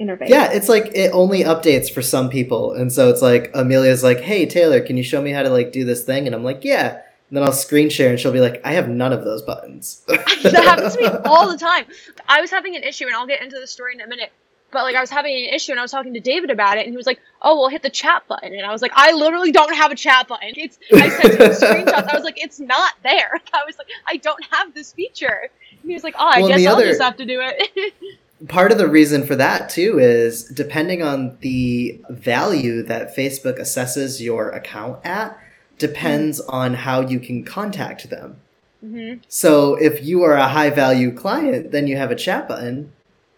interface. 0.00 0.28
Yeah, 0.28 0.50
it's 0.52 0.68
like 0.68 0.90
it 0.94 1.10
only 1.12 1.44
updates 1.44 1.92
for 1.92 2.02
some 2.02 2.28
people, 2.30 2.72
and 2.72 2.92
so 2.92 3.08
it's 3.10 3.22
like 3.22 3.50
Amelia's 3.54 4.02
like, 4.02 4.20
"Hey 4.20 4.46
Taylor, 4.46 4.80
can 4.80 4.96
you 4.96 5.02
show 5.02 5.20
me 5.20 5.30
how 5.30 5.42
to 5.42 5.50
like 5.50 5.72
do 5.72 5.84
this 5.84 6.02
thing?" 6.04 6.26
And 6.26 6.34
I'm 6.34 6.44
like, 6.44 6.64
"Yeah." 6.64 7.00
And 7.28 7.36
then 7.36 7.44
I'll 7.44 7.52
screen 7.52 7.90
share, 7.90 8.10
and 8.10 8.18
she'll 8.18 8.32
be 8.32 8.40
like, 8.40 8.60
"I 8.64 8.72
have 8.72 8.88
none 8.88 9.12
of 9.12 9.24
those 9.24 9.42
buttons." 9.42 10.02
that 10.08 10.64
happens 10.64 10.96
to 10.96 11.02
me 11.02 11.06
all 11.24 11.48
the 11.50 11.58
time. 11.58 11.84
I 12.28 12.40
was 12.40 12.50
having 12.50 12.74
an 12.74 12.82
issue, 12.82 13.06
and 13.06 13.14
I'll 13.14 13.26
get 13.26 13.40
into 13.42 13.58
the 13.60 13.66
story 13.68 13.94
in 13.94 14.00
a 14.00 14.06
minute. 14.08 14.32
But 14.72 14.84
like, 14.84 14.94
I 14.94 15.00
was 15.00 15.10
having 15.10 15.34
an 15.34 15.52
issue, 15.54 15.72
and 15.72 15.80
I 15.80 15.82
was 15.82 15.90
talking 15.90 16.14
to 16.14 16.20
David 16.20 16.50
about 16.50 16.78
it, 16.78 16.82
and 16.86 16.92
he 16.92 16.96
was 16.96 17.06
like, 17.06 17.20
"Oh, 17.42 17.58
well, 17.60 17.68
hit 17.68 17.82
the 17.82 17.90
chat 17.90 18.26
button." 18.28 18.52
And 18.54 18.64
I 18.64 18.72
was 18.72 18.82
like, 18.82 18.92
"I 18.94 19.12
literally 19.12 19.52
don't 19.52 19.74
have 19.74 19.90
a 19.92 19.96
chat 19.96 20.26
button." 20.28 20.50
It's 20.56 20.78
I 20.92 21.08
sent 21.08 21.34
him 21.34 21.50
screenshots. 21.50 22.08
I 22.08 22.14
was 22.14 22.24
like, 22.24 22.40
"It's 22.42 22.58
not 22.60 22.94
there." 23.02 23.32
I 23.52 23.64
was 23.66 23.76
like, 23.78 23.88
"I 24.08 24.16
don't 24.16 24.44
have 24.50 24.72
this 24.74 24.92
feature." 24.92 25.50
And 25.82 25.88
he 25.90 25.94
was 25.94 26.02
like, 26.04 26.14
"Oh, 26.18 26.28
I 26.28 26.40
Well, 26.40 26.48
guess 26.48 26.66
I'll 26.66 26.74
other- 26.76 26.86
just 26.86 27.00
have 27.02 27.16
to 27.18 27.24
do 27.26 27.40
it." 27.42 27.92
Part 28.48 28.72
of 28.72 28.78
the 28.78 28.88
reason 28.88 29.26
for 29.26 29.36
that 29.36 29.68
too 29.68 29.98
is 29.98 30.44
depending 30.44 31.02
on 31.02 31.36
the 31.40 32.00
value 32.08 32.82
that 32.84 33.14
Facebook 33.14 33.58
assesses 33.60 34.20
your 34.20 34.48
account 34.50 35.04
at 35.04 35.38
depends 35.78 36.40
on 36.40 36.74
how 36.74 37.00
you 37.00 37.20
can 37.20 37.44
contact 37.44 38.08
them. 38.10 38.36
hmm 38.80 39.14
So 39.28 39.74
if 39.74 40.02
you 40.02 40.22
are 40.22 40.36
a 40.36 40.48
high 40.48 40.70
value 40.70 41.12
client, 41.12 41.70
then 41.70 41.86
you 41.86 41.96
have 41.96 42.10
a 42.10 42.16
chat 42.16 42.48
button. 42.48 42.92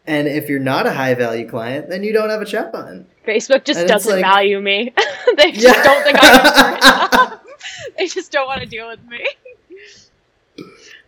And 0.07 0.27
if 0.29 0.49
you're 0.49 0.59
not 0.61 0.87
a 0.87 0.93
high 0.93 1.15
value 1.15 1.49
client, 1.49 1.89
then 1.89 2.03
you 2.05 2.13
don't 2.13 2.31
have 2.31 2.43
a 2.43 2.45
chat 2.45 2.73
button. 2.73 3.07
Facebook 3.27 3.65
just 3.65 3.81
And 3.81 3.89
doesn't 3.89 4.13
like- 4.13 4.23
value 4.23 4.61
me. 4.61 4.93
they 5.37 5.53
just 5.53 5.65
Yeah. 5.65 5.83
don't 5.83 6.03
think 6.05 6.19
I'm 6.21 7.39
they 7.99 8.07
just 8.07 8.31
don't 8.33 8.47
want 8.47 8.61
to 8.61 8.67
deal 8.67 8.89
with 8.89 9.01
me. 9.09 9.27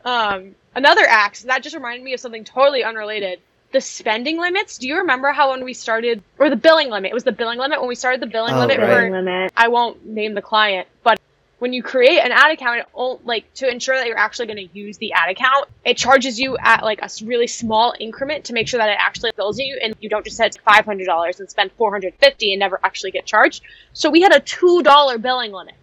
Um, 0.05 0.55
another 0.75 1.05
act 1.09 1.45
that 1.45 1.63
just 1.63 1.75
reminded 1.75 2.05
me 2.05 2.13
of 2.15 2.21
something 2.21 2.45
totally 2.45 2.85
unrelated. 2.85 3.41
The 3.75 3.81
spending 3.81 4.39
limits. 4.39 4.79
Do 4.79 4.87
you 4.87 4.99
remember 4.99 5.33
how 5.33 5.51
when 5.51 5.65
we 5.65 5.75
started, 5.75 6.23
or 6.39 6.49
the 6.49 6.55
billing 6.55 6.91
limit? 6.91 7.11
It 7.11 7.15
was 7.15 7.25
the 7.25 7.33
billing 7.33 7.59
limit 7.59 7.81
when 7.81 7.89
we 7.89 7.97
started 7.97 8.23
the 8.23 8.29
billing 8.29 8.55
Oh, 8.55 8.61
limit 8.61 8.79
right. 8.79 9.11
Limit. 9.11 9.53
I 9.57 9.67
won't 9.67 10.07
name 10.07 10.35
the 10.35 10.43
client, 10.43 10.87
but 11.03 11.19
when 11.59 11.73
you 11.73 11.83
create 11.83 12.21
an 12.21 12.31
ad 12.31 12.53
account, 12.53 12.87
like 13.25 13.53
to 13.55 13.69
ensure 13.69 13.97
that 13.97 14.07
you're 14.07 14.17
actually 14.17 14.47
going 14.47 14.69
to 14.69 14.79
use 14.79 14.99
the 14.99 15.13
ad 15.13 15.29
account, 15.29 15.69
it 15.85 15.97
charges 15.97 16.39
you 16.39 16.57
at 16.57 16.85
like 16.85 17.01
a 17.03 17.09
really 17.25 17.49
small 17.49 17.93
increment 17.99 18.45
to 18.45 18.53
make 18.53 18.69
sure 18.69 18.79
that 18.79 18.91
it 18.91 18.97
actually 19.01 19.33
bills 19.35 19.59
you, 19.59 19.77
and 19.83 19.97
you 19.99 20.09
don't 20.09 20.25
just 20.25 20.41
hundred 20.67 21.07
dollars 21.07 21.41
and 21.41 21.51
spend 21.51 21.73
four 21.73 21.91
hundred 21.91 22.15
fifty 22.21 22.53
and 22.53 22.61
never 22.61 22.79
actually 22.85 23.11
get 23.11 23.27
charged. 23.27 23.65
So 23.93 24.09
we 24.09 24.23
had 24.23 24.33
a 24.33 24.39
two 24.39 24.85
dollar 24.85 25.19
billing 25.19 25.51
limit. 25.51 25.75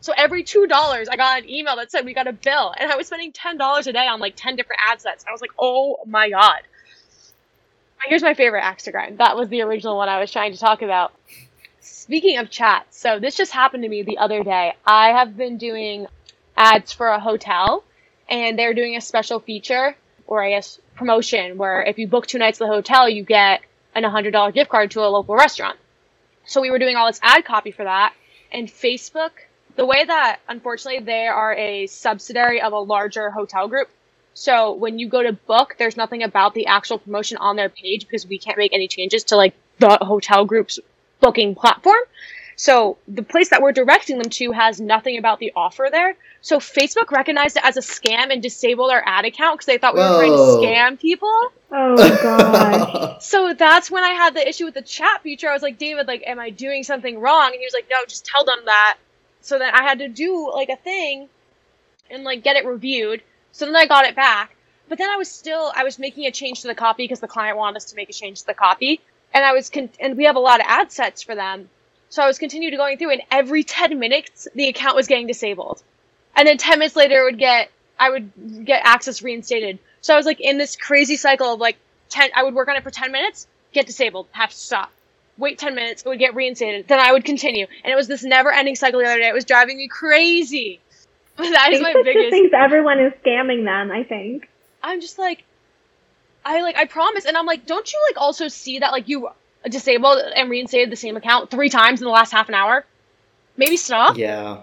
So 0.00 0.14
every 0.16 0.42
two 0.42 0.66
dollars, 0.66 1.10
I 1.10 1.16
got 1.16 1.42
an 1.42 1.50
email 1.50 1.76
that 1.76 1.90
said 1.90 2.06
we 2.06 2.14
got 2.14 2.28
a 2.28 2.32
bill, 2.32 2.72
and 2.74 2.90
I 2.90 2.96
was 2.96 3.08
spending 3.08 3.32
ten 3.32 3.58
dollars 3.58 3.86
a 3.86 3.92
day 3.92 4.06
on 4.06 4.20
like 4.20 4.36
ten 4.36 4.56
different 4.56 4.80
ad 4.86 5.02
sets. 5.02 5.26
I 5.28 5.32
was 5.32 5.42
like, 5.42 5.52
oh 5.58 5.98
my 6.06 6.30
god. 6.30 6.62
Here's 8.04 8.22
my 8.22 8.34
favorite 8.34 8.62
Axtagram. 8.62 9.16
That 9.18 9.36
was 9.36 9.48
the 9.48 9.62
original 9.62 9.96
one 9.96 10.08
I 10.08 10.20
was 10.20 10.30
trying 10.30 10.52
to 10.52 10.58
talk 10.58 10.82
about. 10.82 11.12
Speaking 11.80 12.38
of 12.38 12.50
chat, 12.50 12.86
so 12.90 13.18
this 13.18 13.34
just 13.34 13.52
happened 13.52 13.82
to 13.82 13.88
me 13.88 14.02
the 14.02 14.18
other 14.18 14.44
day. 14.44 14.74
I 14.86 15.08
have 15.08 15.36
been 15.36 15.56
doing 15.58 16.06
ads 16.56 16.92
for 16.92 17.08
a 17.08 17.18
hotel, 17.18 17.82
and 18.28 18.58
they're 18.58 18.74
doing 18.74 18.96
a 18.96 19.00
special 19.00 19.40
feature, 19.40 19.96
or 20.26 20.42
I 20.42 20.50
guess 20.50 20.80
promotion, 20.94 21.58
where 21.58 21.82
if 21.82 21.98
you 21.98 22.06
book 22.06 22.26
two 22.26 22.38
nights 22.38 22.60
at 22.60 22.66
the 22.66 22.72
hotel, 22.72 23.08
you 23.08 23.24
get 23.24 23.62
an 23.94 24.04
$100 24.04 24.54
gift 24.54 24.70
card 24.70 24.92
to 24.92 25.00
a 25.00 25.08
local 25.08 25.34
restaurant. 25.34 25.78
So 26.44 26.60
we 26.60 26.70
were 26.70 26.78
doing 26.78 26.94
all 26.96 27.08
this 27.08 27.20
ad 27.22 27.44
copy 27.44 27.72
for 27.72 27.84
that, 27.84 28.14
and 28.52 28.68
Facebook, 28.68 29.30
the 29.74 29.84
way 29.84 30.04
that 30.04 30.38
unfortunately 30.48 31.04
they 31.04 31.26
are 31.26 31.54
a 31.54 31.86
subsidiary 31.88 32.60
of 32.60 32.72
a 32.72 32.78
larger 32.78 33.30
hotel 33.30 33.66
group. 33.66 33.88
So 34.38 34.74
when 34.74 34.98
you 34.98 35.08
go 35.08 35.22
to 35.22 35.32
book, 35.32 35.76
there's 35.78 35.96
nothing 35.96 36.22
about 36.22 36.52
the 36.52 36.66
actual 36.66 36.98
promotion 36.98 37.38
on 37.38 37.56
their 37.56 37.70
page 37.70 38.06
because 38.06 38.26
we 38.26 38.36
can't 38.36 38.58
make 38.58 38.74
any 38.74 38.86
changes 38.86 39.24
to 39.24 39.36
like 39.36 39.54
the 39.78 39.96
hotel 40.02 40.44
group's 40.44 40.78
booking 41.20 41.54
platform. 41.54 42.02
So 42.54 42.98
the 43.08 43.22
place 43.22 43.48
that 43.48 43.62
we're 43.62 43.72
directing 43.72 44.18
them 44.18 44.28
to 44.28 44.52
has 44.52 44.78
nothing 44.78 45.16
about 45.16 45.38
the 45.38 45.54
offer 45.56 45.88
there. 45.90 46.16
So 46.42 46.58
Facebook 46.58 47.12
recognized 47.12 47.56
it 47.56 47.64
as 47.64 47.78
a 47.78 47.80
scam 47.80 48.30
and 48.30 48.42
disabled 48.42 48.90
our 48.90 49.02
ad 49.06 49.24
account 49.24 49.56
because 49.56 49.66
they 49.66 49.78
thought 49.78 49.94
we 49.94 50.00
were 50.00 50.18
trying 50.18 50.32
Whoa. 50.32 50.60
to 50.60 50.66
scam 50.66 51.00
people. 51.00 51.52
Oh 51.72 51.96
god. 52.22 53.16
So 53.22 53.54
that's 53.54 53.90
when 53.90 54.04
I 54.04 54.10
had 54.10 54.34
the 54.34 54.46
issue 54.46 54.66
with 54.66 54.74
the 54.74 54.82
chat 54.82 55.22
feature. 55.22 55.48
I 55.48 55.54
was 55.54 55.62
like, 55.62 55.78
David, 55.78 56.06
like, 56.06 56.22
am 56.26 56.38
I 56.38 56.50
doing 56.50 56.84
something 56.84 57.18
wrong? 57.18 57.46
And 57.46 57.54
he 57.58 57.64
was 57.64 57.72
like, 57.72 57.88
no, 57.90 57.96
just 58.06 58.26
tell 58.26 58.44
them 58.44 58.66
that. 58.66 58.98
So 59.40 59.58
then 59.58 59.74
I 59.74 59.82
had 59.82 60.00
to 60.00 60.08
do 60.08 60.50
like 60.52 60.68
a 60.68 60.76
thing 60.76 61.30
and 62.10 62.22
like 62.22 62.44
get 62.44 62.56
it 62.56 62.66
reviewed. 62.66 63.22
So 63.56 63.64
then 63.64 63.74
I 63.74 63.86
got 63.86 64.04
it 64.04 64.14
back. 64.14 64.54
But 64.86 64.98
then 64.98 65.08
I 65.08 65.16
was 65.16 65.30
still, 65.30 65.72
I 65.74 65.82
was 65.82 65.98
making 65.98 66.26
a 66.26 66.30
change 66.30 66.60
to 66.60 66.68
the 66.68 66.74
copy 66.74 67.04
because 67.04 67.20
the 67.20 67.26
client 67.26 67.56
wanted 67.56 67.78
us 67.78 67.86
to 67.86 67.96
make 67.96 68.10
a 68.10 68.12
change 68.12 68.40
to 68.40 68.46
the 68.46 68.52
copy. 68.52 69.00
And 69.32 69.42
I 69.42 69.54
was, 69.54 69.70
con- 69.70 69.88
and 69.98 70.14
we 70.18 70.24
have 70.24 70.36
a 70.36 70.40
lot 70.40 70.60
of 70.60 70.66
ad 70.68 70.92
sets 70.92 71.22
for 71.22 71.34
them. 71.34 71.70
So 72.10 72.22
I 72.22 72.26
was 72.26 72.38
continuing 72.38 72.76
going 72.76 72.98
through 72.98 73.12
and 73.12 73.22
every 73.30 73.64
10 73.64 73.98
minutes 73.98 74.46
the 74.54 74.68
account 74.68 74.94
was 74.94 75.06
getting 75.06 75.26
disabled. 75.26 75.82
And 76.36 76.46
then 76.46 76.58
10 76.58 76.78
minutes 76.78 76.96
later 76.96 77.22
it 77.22 77.24
would 77.24 77.38
get, 77.38 77.70
I 77.98 78.10
would 78.10 78.66
get 78.66 78.82
access 78.84 79.22
reinstated. 79.22 79.78
So 80.02 80.12
I 80.12 80.18
was 80.18 80.26
like 80.26 80.40
in 80.42 80.58
this 80.58 80.76
crazy 80.76 81.16
cycle 81.16 81.54
of 81.54 81.58
like 81.58 81.78
10, 82.10 82.32
I 82.36 82.42
would 82.42 82.52
work 82.52 82.68
on 82.68 82.76
it 82.76 82.82
for 82.82 82.90
10 82.90 83.10
minutes, 83.10 83.46
get 83.72 83.86
disabled, 83.86 84.26
have 84.32 84.50
to 84.50 84.56
stop. 84.56 84.92
Wait 85.38 85.58
10 85.58 85.74
minutes, 85.74 86.02
it 86.02 86.08
would 86.10 86.18
get 86.18 86.34
reinstated. 86.34 86.88
Then 86.88 87.00
I 87.00 87.10
would 87.10 87.24
continue. 87.24 87.66
And 87.84 87.90
it 87.90 87.96
was 87.96 88.06
this 88.06 88.22
never 88.22 88.52
ending 88.52 88.76
cycle 88.76 89.00
the 89.00 89.06
other 89.06 89.18
day. 89.18 89.28
It 89.28 89.34
was 89.34 89.46
driving 89.46 89.78
me 89.78 89.88
crazy. 89.88 90.78
that 91.52 91.72
is 91.72 91.80
my 91.80 91.90
Facebook 91.90 91.94
just 91.94 92.04
biggest. 92.04 92.30
thinks 92.30 92.54
everyone 92.56 93.00
is 93.00 93.12
scamming 93.24 93.64
them. 93.64 93.90
I 93.90 94.04
think. 94.04 94.48
I'm 94.82 95.00
just 95.00 95.18
like, 95.18 95.44
I 96.44 96.62
like, 96.62 96.76
I 96.76 96.84
promise. 96.84 97.24
And 97.24 97.36
I'm 97.36 97.46
like, 97.46 97.66
don't 97.66 97.90
you 97.92 97.98
like 98.08 98.20
also 98.20 98.48
see 98.48 98.78
that 98.80 98.92
like 98.92 99.08
you 99.08 99.28
disabled 99.68 100.20
and 100.36 100.48
reinstated 100.50 100.90
the 100.90 100.96
same 100.96 101.16
account 101.16 101.50
three 101.50 101.68
times 101.70 102.00
in 102.00 102.04
the 102.04 102.10
last 102.12 102.30
half 102.32 102.48
an 102.48 102.54
hour? 102.54 102.84
Maybe 103.56 103.76
stop. 103.76 104.16
yeah. 104.16 104.60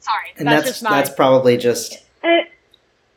Sorry, 0.00 0.32
And 0.36 0.46
that's, 0.46 0.64
that's 0.64 0.68
just 0.68 0.82
my. 0.82 0.90
that's 0.90 1.10
probably 1.14 1.56
just 1.56 1.94
Uh, 2.22 2.42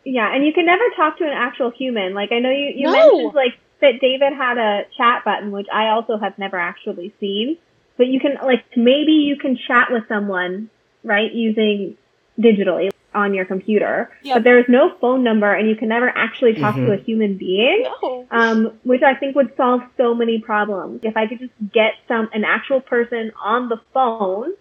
yeah, 0.06 0.34
and 0.34 0.46
you 0.46 0.54
can 0.54 0.66
never 0.66 0.84
talk 0.96 1.18
to 1.18 1.26
an 1.26 1.34
actual 1.34 1.70
human. 1.72 2.14
Like 2.14 2.32
I 2.32 2.40
know 2.40 2.50
you, 2.50 2.72
you 2.76 2.86
No. 2.86 2.94
mentioned 2.94 3.34
like 3.34 3.58
that 3.82 4.00
David 4.00 4.32
had 4.38 4.58
a 4.58 4.84
chat 4.98 5.26
button, 5.26 5.52
which 5.52 5.68
I 5.74 5.90
also 5.90 6.18
have 6.18 6.38
never 6.38 6.58
actually 6.58 7.14
seen. 7.20 7.58
But 7.98 8.08
you 8.08 8.20
can 8.22 8.36
like 8.42 8.64
maybe 8.78 9.12
you 9.14 9.36
can 9.36 9.58
chat 9.68 9.88
with 9.92 10.04
someone, 10.08 10.70
right, 11.04 11.32
using 11.34 11.98
digitally 12.40 12.90
on 13.16 13.34
your 13.34 13.46
computer. 13.46 14.12
Yeah. 14.22 14.36
But 14.36 14.44
there's 14.44 14.66
no 14.70 14.94
phone 15.02 15.24
number 15.24 15.52
and 15.52 15.68
you 15.68 15.76
can 15.76 15.88
never 15.90 16.10
actually 16.10 16.54
talk 16.54 16.76
Mhm. 16.76 16.86
to 16.88 16.92
a 16.94 16.98
human 16.98 17.36
being. 17.36 17.84
no. 18.04 18.26
Um, 18.30 18.74
which 18.84 19.02
I 19.02 19.16
think 19.16 19.36
would 19.36 19.56
solve 19.58 19.82
so 19.98 20.14
many 20.14 20.40
problems. 20.40 21.00
If 21.04 21.18
I 21.18 21.26
could 21.26 21.40
just 21.40 21.54
get 21.74 21.94
some 22.08 22.30
an 22.34 22.44
actual 22.46 22.80
person 22.82 23.32
on 23.44 23.70
the 23.70 23.78
phone 23.94 24.54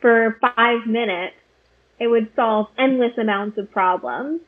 for 0.00 0.38
five 0.40 0.86
minutes, 0.86 1.34
it 1.98 2.06
would 2.06 2.28
solve 2.36 2.68
endless 2.78 3.16
amounts 3.18 3.58
of 3.58 3.70
problems. 3.72 4.40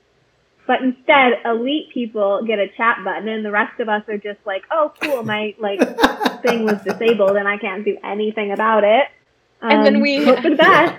But 0.67 0.81
instead, 0.83 1.41
elite 1.45 1.91
people 1.93 2.45
get 2.45 2.61
a 2.61 2.69
chat 2.69 2.99
button, 3.05 3.27
and 3.29 3.45
the 3.45 3.51
rest 3.51 3.81
of 3.81 3.89
us 3.89 4.09
are 4.09 4.17
just 4.17 4.39
like, 4.47 4.63
"Oh, 4.71 4.93
cool, 5.01 5.25
my 5.25 5.55
like 5.59 5.81
thing 6.43 6.65
was 6.65 6.81
disabled, 6.83 7.37
and 7.37 7.49
I 7.49 7.57
can't 7.59 7.85
do 7.85 7.99
anything 8.05 8.53
about 8.53 8.85
it." 8.85 9.07
And 9.61 9.85
then 9.85 9.97
Um, 9.97 10.03
we- 10.03 10.25
hope 10.25 10.39
for 10.39 10.51
the 10.51 10.57
best. 10.71 10.95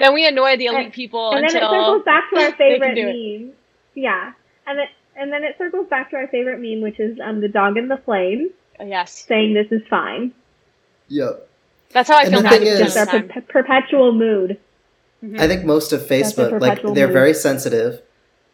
Then 0.00 0.14
we 0.14 0.26
annoy 0.26 0.56
the 0.56 0.66
elite 0.66 0.86
And- 0.86 0.92
people 0.92 1.30
and 1.30 1.44
then 1.48 1.56
it 1.56 1.62
until. 1.62 1.70
circles 1.70 2.04
back 2.04 2.30
to 2.30 2.36
our 2.36 2.42
they 2.50 2.56
can 2.56 2.56
favorite 2.80 2.94
do 2.96 3.08
it. 3.08 3.40
meme. 3.40 3.52
Yeah, 3.94 4.32
and 4.66 4.78
then 4.78 4.86
and 5.16 5.32
then 5.32 5.44
it 5.44 5.56
circles 5.58 5.86
back 5.88 6.10
to 6.10 6.16
our 6.16 6.26
favorite 6.28 6.58
meme, 6.60 6.80
which 6.80 6.98
is 6.98 7.18
um, 7.22 7.40
the 7.40 7.48
dog 7.48 7.76
in 7.76 7.86
the 7.88 7.98
flames 7.98 8.50
yes, 8.84 9.12
saying, 9.28 9.54
"This 9.54 9.70
is 9.70 9.86
fine." 9.88 10.32
yep. 11.08 11.48
that's 11.92 12.08
how 12.08 12.16
I 12.16 12.22
And 12.22 12.30
feel 12.32 12.40
the 12.42 12.46
about 12.48 12.58
thing 12.58 12.66
it. 12.66 12.72
is- 12.80 12.80
It's 12.80 12.96
our 12.96 13.06
per- 13.22 13.40
perpetual 13.42 14.12
mood. 14.12 14.58
I 15.38 15.46
think 15.48 15.64
most 15.66 15.92
of 15.92 16.00
Facebook, 16.02 16.58
like 16.60 16.80
they're 16.82 17.06
mood. 17.08 17.12
very 17.12 17.34
sensitive 17.34 18.00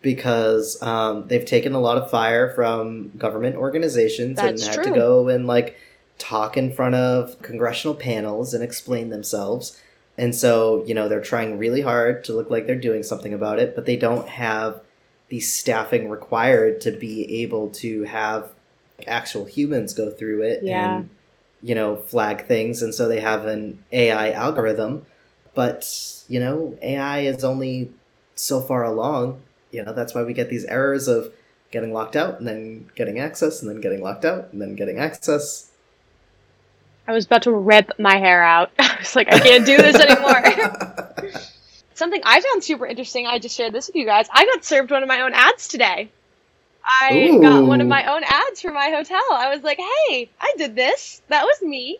because 0.02 0.80
um, 0.82 1.28
they've 1.28 1.44
taken 1.44 1.72
a 1.74 1.80
lot 1.80 1.96
of 1.96 2.10
fire 2.10 2.50
from 2.54 3.10
government 3.16 3.56
organizations 3.56 4.36
That's 4.36 4.66
and 4.66 4.76
had 4.76 4.84
to 4.84 4.90
go 4.90 5.28
and 5.28 5.46
like 5.46 5.76
talk 6.18 6.56
in 6.56 6.72
front 6.72 6.94
of 6.96 7.40
congressional 7.42 7.94
panels 7.94 8.52
and 8.54 8.64
explain 8.64 9.10
themselves. 9.10 9.80
And 10.18 10.34
so, 10.34 10.82
you 10.86 10.94
know, 10.94 11.08
they're 11.08 11.20
trying 11.20 11.58
really 11.58 11.82
hard 11.82 12.24
to 12.24 12.32
look 12.32 12.50
like 12.50 12.66
they're 12.66 12.76
doing 12.76 13.02
something 13.02 13.34
about 13.34 13.58
it, 13.58 13.74
but 13.74 13.84
they 13.86 13.96
don't 13.96 14.28
have 14.28 14.80
the 15.28 15.40
staffing 15.40 16.08
required 16.08 16.80
to 16.82 16.90
be 16.92 17.42
able 17.42 17.68
to 17.70 18.04
have 18.04 18.50
actual 19.06 19.44
humans 19.44 19.92
go 19.92 20.10
through 20.10 20.42
it 20.42 20.62
Yeah. 20.62 20.96
and 20.98 21.10
you 21.62 21.74
know 21.74 21.96
flag 21.96 22.46
things. 22.46 22.80
And 22.82 22.94
so 22.94 23.08
they 23.08 23.20
have 23.20 23.44
an 23.46 23.82
AI 23.92 24.30
algorithm 24.32 25.04
but 25.54 26.22
you 26.28 26.38
know 26.38 26.78
AI 26.82 27.20
is 27.20 27.42
only 27.42 27.90
so 28.34 28.60
far 28.60 28.84
along. 28.84 29.40
You 29.72 29.82
know 29.82 29.92
that's 29.92 30.14
why 30.14 30.22
we 30.22 30.32
get 30.32 30.48
these 30.50 30.64
errors 30.66 31.08
of 31.08 31.32
getting 31.70 31.92
locked 31.92 32.14
out 32.14 32.38
and 32.38 32.46
then 32.46 32.88
getting 32.94 33.18
access 33.18 33.60
and 33.60 33.70
then 33.70 33.80
getting 33.80 34.00
locked 34.02 34.24
out 34.24 34.52
and 34.52 34.60
then 34.62 34.76
getting 34.76 34.98
access 34.98 35.70
I 37.08 37.12
was 37.12 37.26
about 37.26 37.42
to 37.42 37.52
rip 37.52 37.98
my 37.98 38.16
hair 38.16 38.42
out. 38.42 38.70
I 38.78 38.96
was 38.98 39.14
like, 39.14 39.32
I 39.32 39.38
can't 39.38 39.64
do 39.64 39.76
this 39.76 39.96
anymore. 39.96 41.32
Something 41.94 42.20
I 42.24 42.40
found 42.40 42.62
super 42.62 42.86
interesting, 42.86 43.26
I 43.26 43.38
just 43.38 43.56
shared 43.56 43.72
this 43.72 43.86
with 43.86 43.96
you 43.96 44.04
guys. 44.04 44.26
I 44.30 44.44
got 44.44 44.64
served 44.64 44.90
one 44.90 45.02
of 45.02 45.08
my 45.08 45.22
own 45.22 45.32
ads 45.32 45.68
today. 45.68 46.10
I 46.84 47.30
Ooh. 47.30 47.40
got 47.40 47.64
one 47.66 47.80
of 47.80 47.88
my 47.88 48.04
own 48.12 48.22
ads 48.24 48.60
for 48.60 48.70
my 48.70 48.90
hotel. 48.90 49.22
I 49.32 49.52
was 49.52 49.64
like, 49.64 49.78
hey, 49.78 50.30
I 50.40 50.54
did 50.56 50.76
this. 50.76 51.22
That 51.28 51.44
was 51.44 51.62
me. 51.62 51.98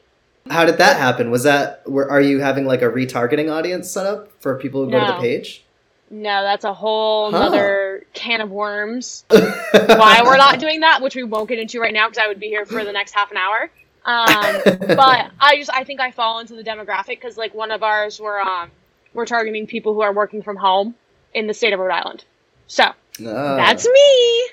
How 0.49 0.65
did 0.65 0.79
that 0.79 0.97
happen? 0.97 1.31
Was 1.31 1.43
that 1.43 1.89
were 1.91 2.09
are 2.09 2.21
you 2.21 2.39
having 2.39 2.67
like 2.67 2.83
a 2.83 2.89
retargeting 2.89 3.53
audience 3.53 3.91
set 3.91 4.07
up 4.07 4.31
for 4.41 4.57
people 4.57 4.85
who 4.85 4.91
no. 4.91 5.01
go 5.01 5.07
to 5.07 5.13
the 5.15 5.19
page? 5.19 5.65
No, 6.09 6.43
that's 6.43 6.65
a 6.65 6.73
whole 6.73 7.33
huh. 7.33 7.39
other 7.39 8.07
can 8.15 8.41
of 8.41 8.51
worms. 8.51 9.25
Why 9.29 10.23
we're 10.25 10.37
not 10.37 10.61
doing 10.61 10.81
that, 10.81 11.03
which 11.03 11.17
we 11.17 11.25
won't 11.25 11.49
get 11.49 11.59
into 11.59 11.81
right 11.81 11.93
now 11.93 12.09
because 12.09 12.23
I 12.23 12.29
would 12.29 12.39
be 12.39 12.47
here 12.47 12.65
for 12.65 12.85
the 12.85 12.93
next 12.93 13.13
half 13.13 13.33
an 13.33 13.39
hour. 13.39 13.71
Um, 14.07 14.63
but 14.65 15.31
I 15.41 15.57
just 15.57 15.71
I 15.73 15.85
think 15.85 16.01
I 16.01 16.13
fall 16.13 16.39
into 16.39 16.55
the 16.55 16.63
demographic 16.63 17.21
because 17.21 17.37
like 17.37 17.55
one 17.55 17.71
of 17.73 17.83
ours 17.83 18.21
were 18.21 18.41
um 18.41 18.71
we're 19.13 19.27
targeting 19.27 19.67
people 19.67 19.95
who 19.95 20.01
are 20.01 20.13
working 20.13 20.43
from 20.43 20.57
home 20.57 20.95
in 21.35 21.47
the 21.47 21.55
state 21.55 21.73
of 21.73 21.81
Rhode 21.81 21.93
Island. 21.93 22.25
So 22.69 22.85
oh. 22.85 23.57
that's 23.57 23.87
me. 23.87 24.49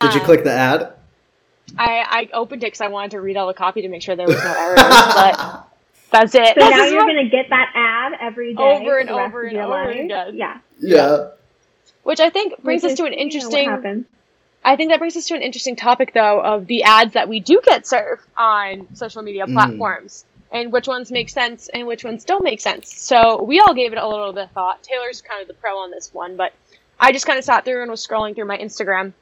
Did 0.00 0.14
you 0.14 0.20
um, 0.20 0.26
click 0.26 0.44
the 0.44 0.52
ad? 0.52 0.94
I, 1.78 2.04
I 2.08 2.28
opened 2.32 2.62
it 2.62 2.66
because 2.66 2.80
I 2.80 2.88
wanted 2.88 3.12
to 3.12 3.20
read 3.20 3.36
all 3.36 3.46
the 3.46 3.54
copy 3.54 3.82
to 3.82 3.88
make 3.88 4.02
sure 4.02 4.16
there 4.16 4.26
was 4.26 4.42
no 4.42 4.52
errors, 4.52 4.80
but 4.82 5.66
that's 6.10 6.34
it. 6.34 6.54
So 6.58 6.68
now 6.68 6.84
you're 6.84 7.04
going 7.04 7.24
to 7.24 7.30
get 7.30 7.50
that 7.50 7.70
ad 7.74 8.18
every 8.20 8.54
day 8.54 8.62
over 8.62 8.98
and 8.98 9.10
over 9.10 9.42
and 9.42 9.56
over 9.56 9.90
again. 9.90 10.36
Yeah. 10.36 10.58
Yeah. 10.80 11.28
Which 12.02 12.20
I 12.20 12.30
think 12.30 12.62
brings 12.62 12.82
Which 12.82 12.92
us 12.92 12.98
to 12.98 13.04
an 13.04 13.12
interesting. 13.12 14.06
I 14.62 14.76
think 14.76 14.90
that 14.90 14.98
brings 14.98 15.16
us 15.16 15.26
to 15.28 15.34
an 15.34 15.42
interesting 15.42 15.76
topic, 15.76 16.12
though, 16.12 16.40
of 16.40 16.66
the 16.66 16.82
ads 16.82 17.14
that 17.14 17.28
we 17.28 17.40
do 17.40 17.60
get 17.64 17.86
served 17.86 18.22
on 18.36 18.94
social 18.94 19.22
media 19.22 19.46
mm. 19.46 19.52
platforms, 19.54 20.24
and 20.52 20.72
which 20.72 20.86
ones 20.86 21.10
make 21.10 21.30
sense 21.30 21.68
and 21.68 21.86
which 21.86 22.04
ones 22.04 22.24
don't 22.24 22.44
make 22.44 22.60
sense. 22.60 22.94
So 22.94 23.42
we 23.42 23.60
all 23.60 23.74
gave 23.74 23.92
it 23.92 23.98
a 23.98 24.06
little 24.06 24.32
bit 24.32 24.44
of 24.44 24.50
thought. 24.50 24.82
Taylor's 24.82 25.22
kind 25.22 25.40
of 25.40 25.48
the 25.48 25.54
pro 25.54 25.78
on 25.78 25.90
this 25.90 26.12
one, 26.12 26.36
but 26.36 26.52
I 26.98 27.12
just 27.12 27.26
kind 27.26 27.38
of 27.38 27.44
sat 27.44 27.64
through 27.64 27.82
and 27.82 27.90
was 27.90 28.06
scrolling 28.06 28.34
through 28.34 28.44
my 28.46 28.58
Instagram 28.58 29.14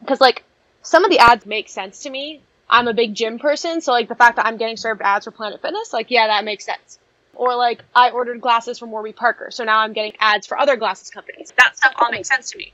because, 0.00 0.20
like, 0.20 0.42
some 0.82 1.04
of 1.04 1.10
the 1.10 1.18
ads 1.20 1.46
make 1.46 1.68
sense 1.68 2.02
to 2.02 2.10
me. 2.10 2.42
I'm 2.68 2.88
a 2.88 2.94
big 2.94 3.14
gym 3.14 3.38
person, 3.38 3.80
so 3.82 3.92
like 3.92 4.08
the 4.08 4.14
fact 4.14 4.36
that 4.36 4.46
I'm 4.46 4.56
getting 4.56 4.76
served 4.78 5.02
ads 5.02 5.26
for 5.26 5.30
Planet 5.30 5.60
Fitness, 5.60 5.92
like 5.92 6.10
yeah, 6.10 6.26
that 6.28 6.44
makes 6.44 6.64
sense. 6.64 6.98
Or 7.34 7.54
like 7.54 7.84
I 7.94 8.10
ordered 8.10 8.40
glasses 8.40 8.78
from 8.78 8.90
Warby 8.90 9.12
Parker, 9.12 9.50
so 9.50 9.64
now 9.64 9.80
I'm 9.80 9.92
getting 9.92 10.14
ads 10.18 10.46
for 10.46 10.58
other 10.58 10.76
glasses 10.76 11.10
companies. 11.10 11.52
That 11.58 11.76
stuff 11.76 11.92
all 11.96 12.10
makes 12.10 12.28
sense 12.28 12.50
to 12.52 12.58
me. 12.58 12.72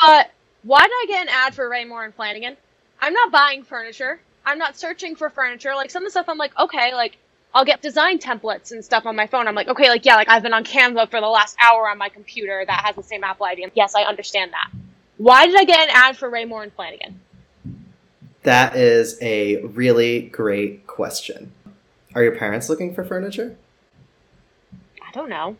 But 0.00 0.30
why 0.62 0.80
did 0.80 0.90
I 0.90 1.04
get 1.08 1.22
an 1.22 1.28
ad 1.30 1.54
for 1.54 1.68
Raymour 1.68 2.04
and 2.04 2.16
Flanigan? 2.16 2.56
I'm 3.00 3.12
not 3.12 3.30
buying 3.30 3.62
furniture. 3.62 4.20
I'm 4.44 4.58
not 4.58 4.76
searching 4.76 5.14
for 5.14 5.30
furniture. 5.30 5.74
Like 5.74 5.90
some 5.90 6.02
of 6.02 6.06
the 6.06 6.10
stuff 6.10 6.28
I'm 6.28 6.38
like, 6.38 6.58
okay, 6.58 6.94
like 6.94 7.18
I'll 7.54 7.64
get 7.64 7.82
design 7.82 8.18
templates 8.18 8.72
and 8.72 8.84
stuff 8.84 9.06
on 9.06 9.16
my 9.16 9.26
phone. 9.26 9.48
I'm 9.48 9.54
like, 9.54 9.68
okay, 9.68 9.88
like 9.88 10.04
yeah, 10.04 10.16
like 10.16 10.28
I've 10.28 10.42
been 10.42 10.54
on 10.54 10.64
Canva 10.64 11.10
for 11.10 11.20
the 11.20 11.28
last 11.28 11.56
hour 11.62 11.88
on 11.88 11.98
my 11.98 12.08
computer 12.08 12.64
that 12.66 12.84
has 12.84 12.96
the 12.96 13.02
same 13.02 13.24
Apple 13.24 13.46
ID. 13.46 13.66
Yes, 13.74 13.94
I 13.94 14.02
understand 14.02 14.52
that. 14.52 14.70
Why 15.16 15.46
did 15.46 15.56
I 15.56 15.64
get 15.64 15.88
an 15.88 15.94
ad 15.94 16.16
for 16.16 16.30
Raymour 16.30 16.62
and 16.62 16.76
Flanigan? 16.76 17.14
That 18.44 18.76
is 18.76 19.18
a 19.20 19.62
really 19.62 20.22
great 20.22 20.86
question. 20.86 21.52
Are 22.14 22.22
your 22.22 22.36
parents 22.36 22.68
looking 22.68 22.94
for 22.94 23.04
furniture? 23.04 23.56
I 25.06 25.10
don't 25.12 25.28
know. 25.28 25.56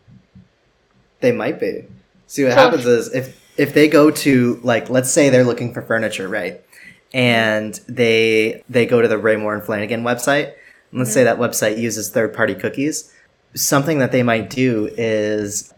They 1.19 1.31
might 1.31 1.59
be. 1.59 1.85
See 2.27 2.43
what 2.43 2.53
so, 2.53 2.57
happens 2.57 2.85
is 2.85 3.13
if 3.13 3.48
if 3.59 3.73
they 3.73 3.89
go 3.89 4.09
to 4.09 4.57
like 4.63 4.89
let's 4.89 5.11
say 5.11 5.29
they're 5.29 5.43
looking 5.43 5.73
for 5.73 5.81
furniture, 5.81 6.29
right? 6.29 6.63
And 7.13 7.73
they 7.89 8.63
they 8.69 8.85
go 8.85 9.01
to 9.01 9.07
the 9.07 9.17
Raymour 9.17 9.53
and 9.53 9.61
Flanigan 9.61 10.01
website. 10.01 10.53
And 10.91 10.99
let's 10.99 11.09
mm-hmm. 11.09 11.15
say 11.15 11.23
that 11.25 11.37
website 11.37 11.77
uses 11.77 12.09
third 12.09 12.33
party 12.33 12.55
cookies. 12.55 13.13
Something 13.53 13.99
that 13.99 14.13
they 14.13 14.23
might 14.23 14.49
do 14.49 14.89
is 14.97 15.73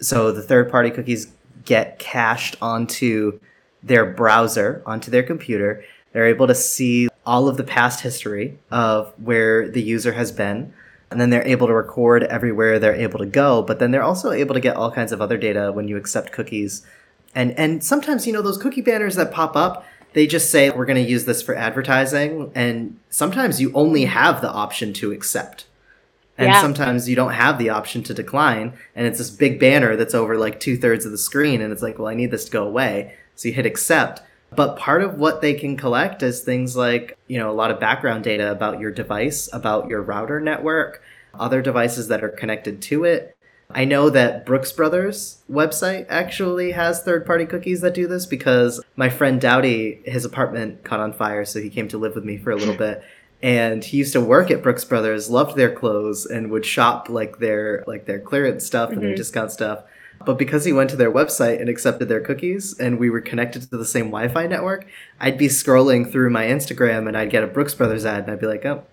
so 0.00 0.32
the 0.32 0.42
third 0.42 0.68
party 0.68 0.90
cookies 0.90 1.28
get 1.64 2.00
cached 2.00 2.56
onto 2.60 3.38
their 3.82 4.04
browser 4.04 4.82
onto 4.84 5.08
their 5.08 5.22
computer. 5.22 5.84
They're 6.12 6.26
able 6.26 6.48
to 6.48 6.54
see 6.54 7.08
all 7.24 7.46
of 7.46 7.56
the 7.56 7.64
past 7.64 8.00
history 8.00 8.58
of 8.72 9.12
where 9.22 9.68
the 9.68 9.82
user 9.82 10.12
has 10.12 10.32
been. 10.32 10.72
And 11.10 11.20
then 11.20 11.30
they're 11.30 11.46
able 11.46 11.68
to 11.68 11.74
record 11.74 12.24
everywhere 12.24 12.78
they're 12.78 12.94
able 12.94 13.18
to 13.20 13.26
go. 13.26 13.62
But 13.62 13.78
then 13.78 13.90
they're 13.90 14.02
also 14.02 14.32
able 14.32 14.54
to 14.54 14.60
get 14.60 14.76
all 14.76 14.90
kinds 14.90 15.12
of 15.12 15.20
other 15.20 15.38
data 15.38 15.70
when 15.72 15.86
you 15.88 15.96
accept 15.96 16.32
cookies. 16.32 16.84
And, 17.34 17.52
and 17.58 17.84
sometimes, 17.84 18.26
you 18.26 18.32
know, 18.32 18.42
those 18.42 18.58
cookie 18.58 18.80
banners 18.80 19.14
that 19.16 19.30
pop 19.30 19.56
up, 19.56 19.84
they 20.14 20.26
just 20.26 20.50
say, 20.50 20.70
we're 20.70 20.86
going 20.86 21.02
to 21.02 21.10
use 21.10 21.26
this 21.26 21.42
for 21.42 21.54
advertising. 21.54 22.50
And 22.54 22.98
sometimes 23.10 23.60
you 23.60 23.70
only 23.72 24.06
have 24.06 24.40
the 24.40 24.50
option 24.50 24.92
to 24.94 25.12
accept. 25.12 25.66
And 26.38 26.48
yeah. 26.48 26.60
sometimes 26.60 27.08
you 27.08 27.16
don't 27.16 27.32
have 27.32 27.58
the 27.58 27.70
option 27.70 28.02
to 28.04 28.14
decline. 28.14 28.72
And 28.94 29.06
it's 29.06 29.18
this 29.18 29.30
big 29.30 29.60
banner 29.60 29.96
that's 29.96 30.14
over 30.14 30.36
like 30.36 30.60
two 30.60 30.76
thirds 30.76 31.04
of 31.04 31.12
the 31.12 31.18
screen. 31.18 31.60
And 31.60 31.72
it's 31.72 31.82
like, 31.82 31.98
well, 31.98 32.08
I 32.08 32.14
need 32.14 32.30
this 32.30 32.46
to 32.46 32.50
go 32.50 32.66
away. 32.66 33.14
So 33.36 33.48
you 33.48 33.54
hit 33.54 33.66
accept. 33.66 34.22
But 34.56 34.78
part 34.78 35.02
of 35.02 35.18
what 35.18 35.42
they 35.42 35.54
can 35.54 35.76
collect 35.76 36.22
is 36.22 36.40
things 36.40 36.76
like, 36.76 37.16
you 37.28 37.38
know, 37.38 37.50
a 37.50 37.52
lot 37.52 37.70
of 37.70 37.78
background 37.78 38.24
data 38.24 38.50
about 38.50 38.80
your 38.80 38.90
device, 38.90 39.48
about 39.52 39.88
your 39.88 40.02
router 40.02 40.40
network, 40.40 41.02
other 41.34 41.60
devices 41.60 42.08
that 42.08 42.24
are 42.24 42.30
connected 42.30 42.80
to 42.82 43.04
it. 43.04 43.36
I 43.70 43.84
know 43.84 44.10
that 44.10 44.46
Brooks 44.46 44.72
Brothers 44.72 45.42
website 45.50 46.06
actually 46.08 46.70
has 46.72 47.02
third 47.02 47.26
party 47.26 47.44
cookies 47.46 47.80
that 47.80 47.94
do 47.94 48.06
this 48.06 48.24
because 48.24 48.80
my 48.94 49.08
friend 49.08 49.40
Dowdy, 49.40 50.02
his 50.04 50.24
apartment 50.24 50.84
caught 50.84 51.00
on 51.00 51.12
fire, 51.12 51.44
so 51.44 51.60
he 51.60 51.68
came 51.68 51.88
to 51.88 51.98
live 51.98 52.14
with 52.14 52.24
me 52.24 52.36
for 52.36 52.52
a 52.52 52.56
little 52.56 52.76
bit. 52.76 53.02
And 53.42 53.84
he 53.84 53.98
used 53.98 54.14
to 54.14 54.20
work 54.20 54.50
at 54.50 54.62
Brooks 54.62 54.84
Brothers, 54.84 55.28
loved 55.28 55.56
their 55.56 55.74
clothes, 55.74 56.26
and 56.26 56.50
would 56.50 56.64
shop 56.64 57.08
like 57.08 57.38
their 57.38 57.84
like 57.86 58.06
their 58.06 58.20
clearance 58.20 58.64
stuff 58.64 58.90
mm-hmm. 58.90 59.00
and 59.00 59.08
their 59.08 59.16
discount 59.16 59.52
stuff. 59.52 59.82
But 60.24 60.38
because 60.38 60.64
he 60.64 60.72
went 60.72 60.90
to 60.90 60.96
their 60.96 61.12
website 61.12 61.60
and 61.60 61.68
accepted 61.68 62.08
their 62.08 62.20
cookies 62.20 62.78
and 62.78 62.98
we 62.98 63.10
were 63.10 63.20
connected 63.20 63.62
to 63.62 63.76
the 63.76 63.84
same 63.84 64.06
Wi 64.06 64.28
Fi 64.28 64.46
network, 64.46 64.86
I'd 65.20 65.38
be 65.38 65.48
scrolling 65.48 66.10
through 66.10 66.30
my 66.30 66.44
Instagram 66.46 67.06
and 67.06 67.16
I'd 67.16 67.30
get 67.30 67.44
a 67.44 67.46
Brooks 67.46 67.74
Brothers 67.74 68.04
ad 68.06 68.24
and 68.24 68.32
I'd 68.32 68.40
be 68.40 68.46
like, 68.46 68.64
oh, 68.64 68.84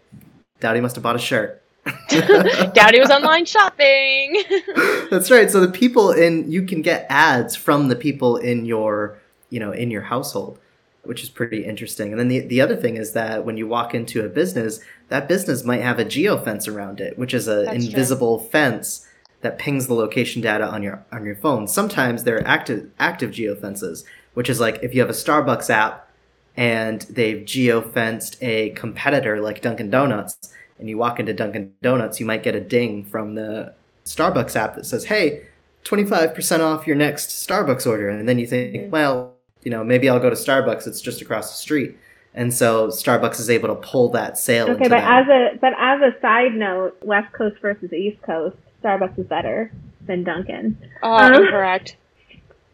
Dowdy 0.59 0.82
must 0.82 0.95
have 0.95 1.03
bought 1.03 1.15
a 1.15 1.19
shirt. 1.19 1.61
Dowdy 2.09 2.99
was 2.99 3.09
online 3.09 3.45
shopping. 3.45 4.41
That's 5.09 5.30
right. 5.30 5.51
So 5.51 5.59
the 5.59 5.71
people 5.71 6.11
in 6.11 6.49
you 6.49 6.63
can 6.63 6.82
get 6.82 7.05
ads 7.09 7.55
from 7.55 7.89
the 7.89 7.95
people 7.95 8.38
in 8.38 8.65
your 8.65 9.19
you 9.49 9.59
know 9.59 9.71
in 9.71 9.91
your 9.91 10.03
household, 10.03 10.59
which 11.03 11.24
is 11.24 11.30
pretty 11.30 11.65
interesting. 11.65 12.11
And 12.11 12.19
then 12.19 12.30
the 12.30 12.39
the 12.39 12.61
other 12.61 12.78
thing 12.78 12.95
is 12.95 13.11
that 13.13 13.45
when 13.45 13.57
you 13.57 13.67
walk 13.67 13.93
into 13.93 14.24
a 14.24 14.30
business, 14.30 14.80
that 15.09 15.28
business 15.28 15.65
might 15.65 15.82
have 15.82 15.99
a 15.99 16.05
geofence 16.05 16.74
around 16.74 17.01
it, 17.01 17.17
which 17.17 17.34
is 17.34 17.49
an 17.49 17.67
invisible 17.69 18.39
true. 18.39 18.49
fence 18.49 19.07
that 19.44 19.60
pings 19.60 19.88
the 19.88 19.94
location 19.94 20.41
data 20.41 20.66
on 20.66 20.82
your 20.82 21.06
on 21.12 21.24
your 21.26 21.36
phone. 21.36 21.68
Sometimes 21.68 22.24
there 22.24 22.38
are 22.38 22.48
active 22.48 22.89
active 22.98 23.32
geofences, 23.32 24.04
which 24.34 24.50
is 24.50 24.60
like 24.60 24.80
if 24.82 24.96
you 24.96 25.02
have 25.02 25.10
a 25.10 25.14
Starbucks 25.14 25.70
app 25.70 26.10
and 26.58 27.02
they've 27.02 27.46
geofenced 27.46 28.38
a 28.41 28.70
competitor 28.72 29.41
like 29.41 29.62
Dunkin' 29.62 29.89
Donuts, 29.89 30.38
and 30.80 30.89
you 30.89 30.98
walk 30.98 31.20
into 31.20 31.34
Dunkin' 31.34 31.74
Donuts, 31.82 32.20
you 32.20 32.26
might 32.26 32.44
get 32.44 32.56
a 32.56 32.62
ding 32.62 33.04
from 33.04 33.36
the 33.36 33.74
Starbucks 34.06 34.56
app 34.56 34.76
that 34.76 34.86
says, 34.86 35.06
"Hey, 35.06 35.44
25% 35.84 36.62
off 36.62 36.88
your 36.88 36.96
next 36.96 37.30
Starbucks 37.30 37.86
order." 37.86 38.10
And 38.10 38.28
then 38.28 38.39
you 38.39 38.48
think, 38.48 38.74
mm-hmm. 38.74 38.89
"Well, 38.89 39.34
you 39.64 39.72
know, 39.72 39.84
maybe 39.84 40.10
I'll 40.10 40.20
go 40.20 40.30
to 40.30 40.36
Starbucks. 40.36 40.88
It's 40.88 41.02
just 41.02 41.22
across 41.22 41.52
the 41.52 41.58
street." 41.58 41.98
And 42.36 42.54
so 42.54 42.88
Starbucks 42.88 43.39
is 43.39 43.50
able 43.50 43.70
to 43.70 43.76
pull 43.76 44.10
that 44.10 44.38
sale. 44.38 44.70
Okay, 44.72 44.88
but 44.88 45.04
as 45.04 45.28
a 45.28 45.58
but 45.62 45.74
as 45.78 46.02
a 46.02 46.20
side 46.22 46.54
note, 46.54 46.98
West 47.04 47.32
Coast 47.34 47.58
versus 47.62 47.94
East 47.94 48.22
Coast, 48.24 48.58
Starbucks 48.84 49.20
is 49.20 49.28
better 49.28 49.72
than 50.06 50.24
Dunkin'. 50.24 50.78
Oh, 51.02 51.14
um, 51.14 51.34
incorrect. 51.34 51.98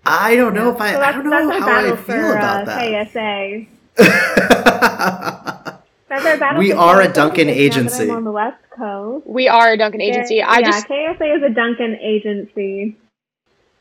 I 0.06 0.36
don't 0.36 0.54
know 0.54 0.72
if 0.72 0.82
I. 0.82 0.94
So 0.94 1.02
I 1.02 1.12
don't 1.12 1.30
know 1.30 1.60
how 1.60 1.70
I 1.70 1.84
feel 1.90 1.98
for, 1.98 2.36
about 2.36 2.64
uh, 2.64 2.66
that. 2.66 3.14
KSA. 3.14 3.68
we 6.58 6.72
are 6.72 7.02
a 7.02 7.12
Dunkin' 7.12 7.50
agency. 7.50 8.10
on 8.10 8.24
the 8.24 8.32
West 8.32 8.58
Coast. 8.76 9.28
We 9.28 9.48
are 9.48 9.74
a 9.74 9.78
Dunkin' 9.78 10.02
agency. 10.02 10.36
Yeah, 10.36 10.48
I 10.48 10.60
yeah, 10.60 10.72
just 10.72 10.88
KSA 10.88 11.38
is 11.38 11.44
a 11.44 11.54
Dunkin' 11.54 11.98
agency 12.02 12.98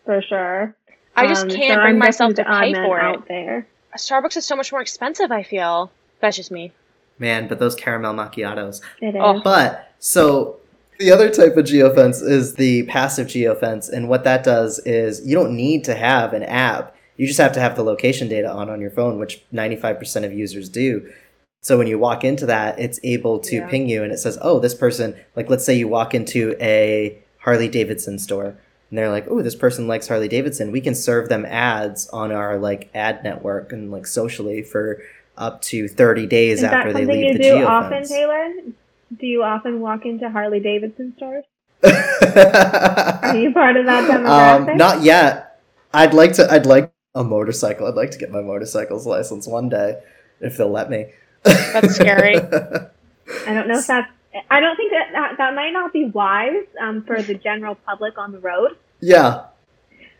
for 0.04 0.22
sure. 0.22 0.74
I 1.16 1.26
just 1.26 1.44
um, 1.44 1.50
can't 1.50 1.78
so 1.78 1.82
bring 1.82 1.94
I'm 1.94 1.98
myself 1.98 2.34
to 2.34 2.44
pay 2.44 2.74
for 2.74 3.00
it. 3.00 3.28
There. 3.28 3.66
Starbucks 3.96 4.36
is 4.36 4.46
so 4.46 4.54
much 4.54 4.70
more 4.70 4.80
expensive. 4.80 5.32
I 5.32 5.42
feel 5.42 5.90
that's 6.20 6.36
just 6.36 6.50
me. 6.50 6.72
Man, 7.18 7.48
but 7.48 7.58
those 7.58 7.74
caramel 7.74 8.14
macchiatos. 8.14 8.80
It 9.00 9.14
is. 9.14 9.16
Oh. 9.18 9.40
But 9.42 9.92
so 9.98 10.58
the 10.98 11.12
other 11.12 11.30
type 11.30 11.56
of 11.56 11.64
geofence 11.64 12.22
is 12.22 12.54
the 12.54 12.82
passive 12.84 13.28
geofence, 13.28 13.88
and 13.88 14.08
what 14.08 14.24
that 14.24 14.42
does 14.42 14.80
is 14.80 15.24
you 15.26 15.34
don't 15.34 15.56
need 15.56 15.84
to 15.84 15.94
have 15.94 16.32
an 16.32 16.42
app. 16.42 16.94
You 17.16 17.26
just 17.26 17.38
have 17.38 17.52
to 17.52 17.60
have 17.60 17.76
the 17.76 17.82
location 17.82 18.28
data 18.28 18.50
on 18.50 18.68
on 18.68 18.80
your 18.80 18.90
phone, 18.90 19.18
which 19.18 19.44
95% 19.52 20.24
of 20.24 20.32
users 20.32 20.68
do. 20.68 21.10
So 21.60 21.76
when 21.76 21.86
you 21.86 21.98
walk 21.98 22.24
into 22.24 22.46
that, 22.46 22.78
it's 22.78 23.00
able 23.02 23.40
to 23.40 23.56
yeah. 23.56 23.68
ping 23.68 23.88
you 23.88 24.02
and 24.02 24.12
it 24.12 24.18
says, 24.18 24.38
"Oh, 24.40 24.60
this 24.60 24.74
person, 24.74 25.14
like 25.36 25.50
let's 25.50 25.64
say 25.64 25.74
you 25.74 25.88
walk 25.88 26.14
into 26.14 26.56
a 26.60 27.18
Harley 27.38 27.68
Davidson 27.68 28.18
store 28.18 28.56
and 28.90 28.98
they're 28.98 29.10
like, 29.10 29.26
"Oh, 29.28 29.42
this 29.42 29.56
person 29.56 29.88
likes 29.88 30.08
Harley 30.08 30.28
Davidson. 30.28 30.72
We 30.72 30.80
can 30.80 30.94
serve 30.94 31.28
them 31.28 31.44
ads 31.44 32.08
on 32.08 32.32
our 32.32 32.58
like 32.58 32.90
ad 32.94 33.24
network 33.24 33.72
and 33.72 33.90
like 33.90 34.06
socially 34.06 34.62
for 34.62 35.02
up 35.36 35.62
to 35.62 35.88
30 35.88 36.26
days 36.26 36.58
Is 36.58 36.64
after 36.64 36.92
they 36.92 37.04
leave 37.04 37.24
you 37.24 37.32
the 37.34 37.38
do 37.38 37.54
geofence. 37.54 37.66
often, 37.66 38.04
Taylor? 38.04 38.54
Do 39.16 39.26
you 39.26 39.42
often 39.42 39.80
walk 39.80 40.04
into 40.04 40.28
Harley 40.30 40.60
Davidson 40.60 41.14
stores? 41.16 41.44
Are 41.84 43.36
you 43.36 43.52
part 43.52 43.76
of 43.76 43.86
that 43.86 44.10
demographic? 44.10 44.70
um, 44.70 44.76
not 44.76 45.02
yet. 45.02 45.60
I'd 45.94 46.12
like 46.14 46.34
to. 46.34 46.50
I'd 46.50 46.66
like 46.66 46.92
a 47.14 47.24
motorcycle. 47.24 47.86
I'd 47.86 47.94
like 47.94 48.10
to 48.12 48.18
get 48.18 48.30
my 48.30 48.42
motorcycle's 48.42 49.06
license 49.06 49.46
one 49.46 49.68
day 49.68 50.00
if 50.40 50.56
they'll 50.56 50.70
let 50.70 50.90
me. 50.90 51.06
That's 51.44 51.94
scary. 51.94 52.36
I 53.46 53.54
don't 53.54 53.68
know 53.68 53.78
if 53.78 53.86
that's. 53.86 54.10
I 54.50 54.60
don't 54.60 54.76
think 54.76 54.92
that 54.92 55.08
that, 55.12 55.34
that 55.38 55.54
might 55.54 55.72
not 55.72 55.92
be 55.92 56.04
wise 56.06 56.66
um, 56.80 57.02
for 57.04 57.22
the 57.22 57.34
general 57.34 57.74
public 57.74 58.18
on 58.18 58.32
the 58.32 58.38
road. 58.38 58.76
yeah. 59.00 59.44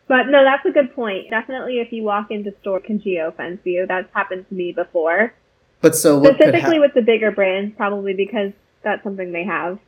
But 0.07 0.29
no, 0.29 0.43
that's 0.43 0.65
a 0.65 0.71
good 0.71 0.95
point. 0.95 1.29
Definitely, 1.29 1.81
if 1.81 1.93
you 1.93 2.03
walk 2.03 2.31
into 2.31 2.55
store, 2.63 2.81
can 2.81 2.99
geofence 2.99 3.59
you. 3.65 3.85
That's 3.87 4.09
happened 4.15 4.49
to 4.49 4.55
me 4.55 4.73
before. 4.73 5.35
But 5.83 5.95
so 5.95 6.19
what 6.19 6.39
could 6.39 6.49
Specifically 6.49 6.61
happen? 6.61 6.81
with 6.81 6.95
the 6.95 7.03
bigger 7.03 7.31
brands, 7.31 7.75
probably 7.77 8.15
because 8.15 8.53
that's 8.83 9.03
something 9.03 9.33
they 9.33 9.45
have. 9.45 9.79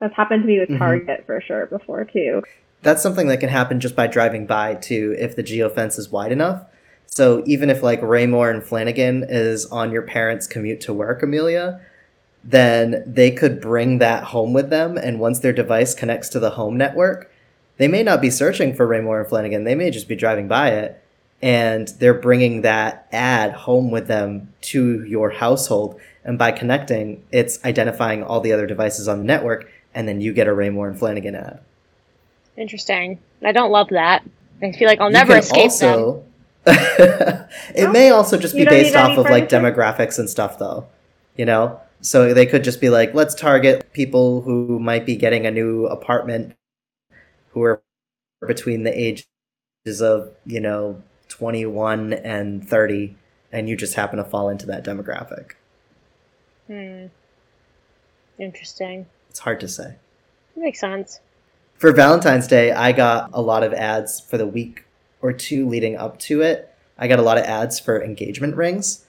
That's 0.00 0.14
happened 0.14 0.42
to 0.42 0.46
me 0.46 0.58
with 0.60 0.70
Mhm. 0.70 0.78
Target 0.78 1.24
for 1.26 1.40
sure 1.40 1.66
before 1.66 2.04
too. 2.04 2.42
That's 2.82 3.02
something 3.02 3.28
that 3.28 3.40
can 3.40 3.50
happen 3.50 3.80
just 3.80 3.94
by 3.94 4.06
driving 4.06 4.46
by 4.46 4.74
too, 4.74 5.14
if 5.18 5.36
the 5.36 5.42
geofence 5.42 5.98
is 5.98 6.10
wide 6.10 6.32
enough. 6.32 6.62
So 7.06 7.42
even 7.46 7.68
if 7.70 7.82
like 7.82 8.00
Raymour 8.00 8.50
and 8.50 8.62
Flanigan 8.62 9.26
is 9.28 9.66
on 9.66 9.92
your 9.92 10.02
parents' 10.02 10.46
commute 10.46 10.80
to 10.82 10.94
work, 10.94 11.22
Amelia, 11.22 11.80
then 12.42 13.02
they 13.06 13.30
could 13.30 13.60
bring 13.60 13.98
that 13.98 14.24
home 14.24 14.52
with 14.52 14.70
them, 14.70 14.96
and 14.96 15.20
once 15.20 15.40
their 15.40 15.52
device 15.52 15.94
connects 15.94 16.28
to 16.30 16.40
the 16.40 16.50
home 16.50 16.76
network, 16.76 17.30
they 17.76 17.88
may 17.88 18.02
not 18.02 18.22
be 18.22 18.30
searching 18.30 18.72
for 18.72 18.86
Raymour 18.86 19.20
and 19.20 19.28
Flanigan. 19.28 19.64
They 19.64 19.74
may 19.74 19.90
just 19.90 20.08
be 20.08 20.16
driving 20.16 20.48
by 20.48 20.70
it, 20.70 21.02
and 21.42 21.88
they're 21.98 22.14
bringing 22.14 22.62
that 22.62 23.08
ad 23.12 23.52
home 23.52 23.90
with 23.90 24.06
them 24.06 24.52
to 24.62 25.04
your 25.04 25.30
household. 25.30 25.98
And 26.24 26.38
by 26.38 26.52
connecting, 26.52 27.24
it's 27.32 27.64
identifying 27.64 28.22
all 28.22 28.40
the 28.40 28.52
other 28.52 28.66
devices 28.66 29.08
on 29.08 29.18
the 29.18 29.24
network, 29.24 29.70
and 29.94 30.06
then 30.06 30.20
you 30.20 30.32
get 30.32 30.46
a 30.46 30.50
Raymour 30.50 30.88
and 30.88 30.98
Flanigan 31.00 31.34
ad. 31.34 31.60
Interesting. 32.56 33.18
I 33.42 33.52
don't 33.52 33.70
love 33.70 33.88
that. 33.90 34.22
I 34.62 34.72
feel 34.72 34.86
like 34.86 35.00
I'll 35.00 35.08
You 35.08 35.14
never 35.14 35.38
escape 35.38 35.72
them. 35.72 35.94
also, 35.94 36.24
it 36.66 37.90
may 37.90 38.10
also 38.10 38.36
just 38.36 38.54
be 38.54 38.66
based 38.66 38.94
off 38.94 39.16
of 39.16 39.24
like 39.24 39.48
demographics 39.48 40.18
and 40.18 40.28
stuff, 40.28 40.58
though. 40.58 40.86
You 41.36 41.46
know, 41.46 41.80
so 42.02 42.34
they 42.34 42.44
could 42.44 42.64
just 42.64 42.80
be 42.82 42.90
like, 42.90 43.14
let's 43.14 43.34
target 43.34 43.92
people 43.94 44.42
who 44.42 44.78
might 44.78 45.06
be 45.06 45.16
getting 45.16 45.46
a 45.46 45.50
new 45.50 45.86
apartment, 45.86 46.54
who 47.52 47.62
are 47.62 47.82
between 48.46 48.82
the 48.82 48.98
ages 48.98 49.26
of 50.02 50.32
you 50.44 50.60
know 50.60 51.02
twenty 51.40 51.64
one 51.64 52.12
and 52.12 52.68
thirty, 52.68 53.16
and 53.50 53.66
you 53.66 53.74
just 53.74 53.94
happen 53.94 54.18
to 54.18 54.24
fall 54.24 54.50
into 54.50 54.66
that 54.66 54.84
demographic. 54.84 55.52
Hmm. 56.66 57.06
Interesting. 58.38 59.06
It's 59.30 59.38
hard 59.38 59.58
to 59.60 59.68
say. 59.68 59.96
That 60.54 60.60
makes 60.60 60.80
sense. 60.80 61.20
For 61.76 61.92
Valentine's 61.92 62.46
Day, 62.46 62.72
I 62.72 62.92
got 62.92 63.30
a 63.32 63.40
lot 63.40 63.62
of 63.62 63.72
ads 63.72 64.20
for 64.20 64.36
the 64.36 64.46
week 64.46 64.84
or 65.22 65.32
two 65.32 65.66
leading 65.66 65.96
up 65.96 66.18
to 66.20 66.42
it. 66.42 66.74
I 66.98 67.08
got 67.08 67.18
a 67.18 67.22
lot 67.22 67.38
of 67.38 67.44
ads 67.44 67.80
for 67.80 68.02
engagement 68.02 68.54
rings. 68.54 69.06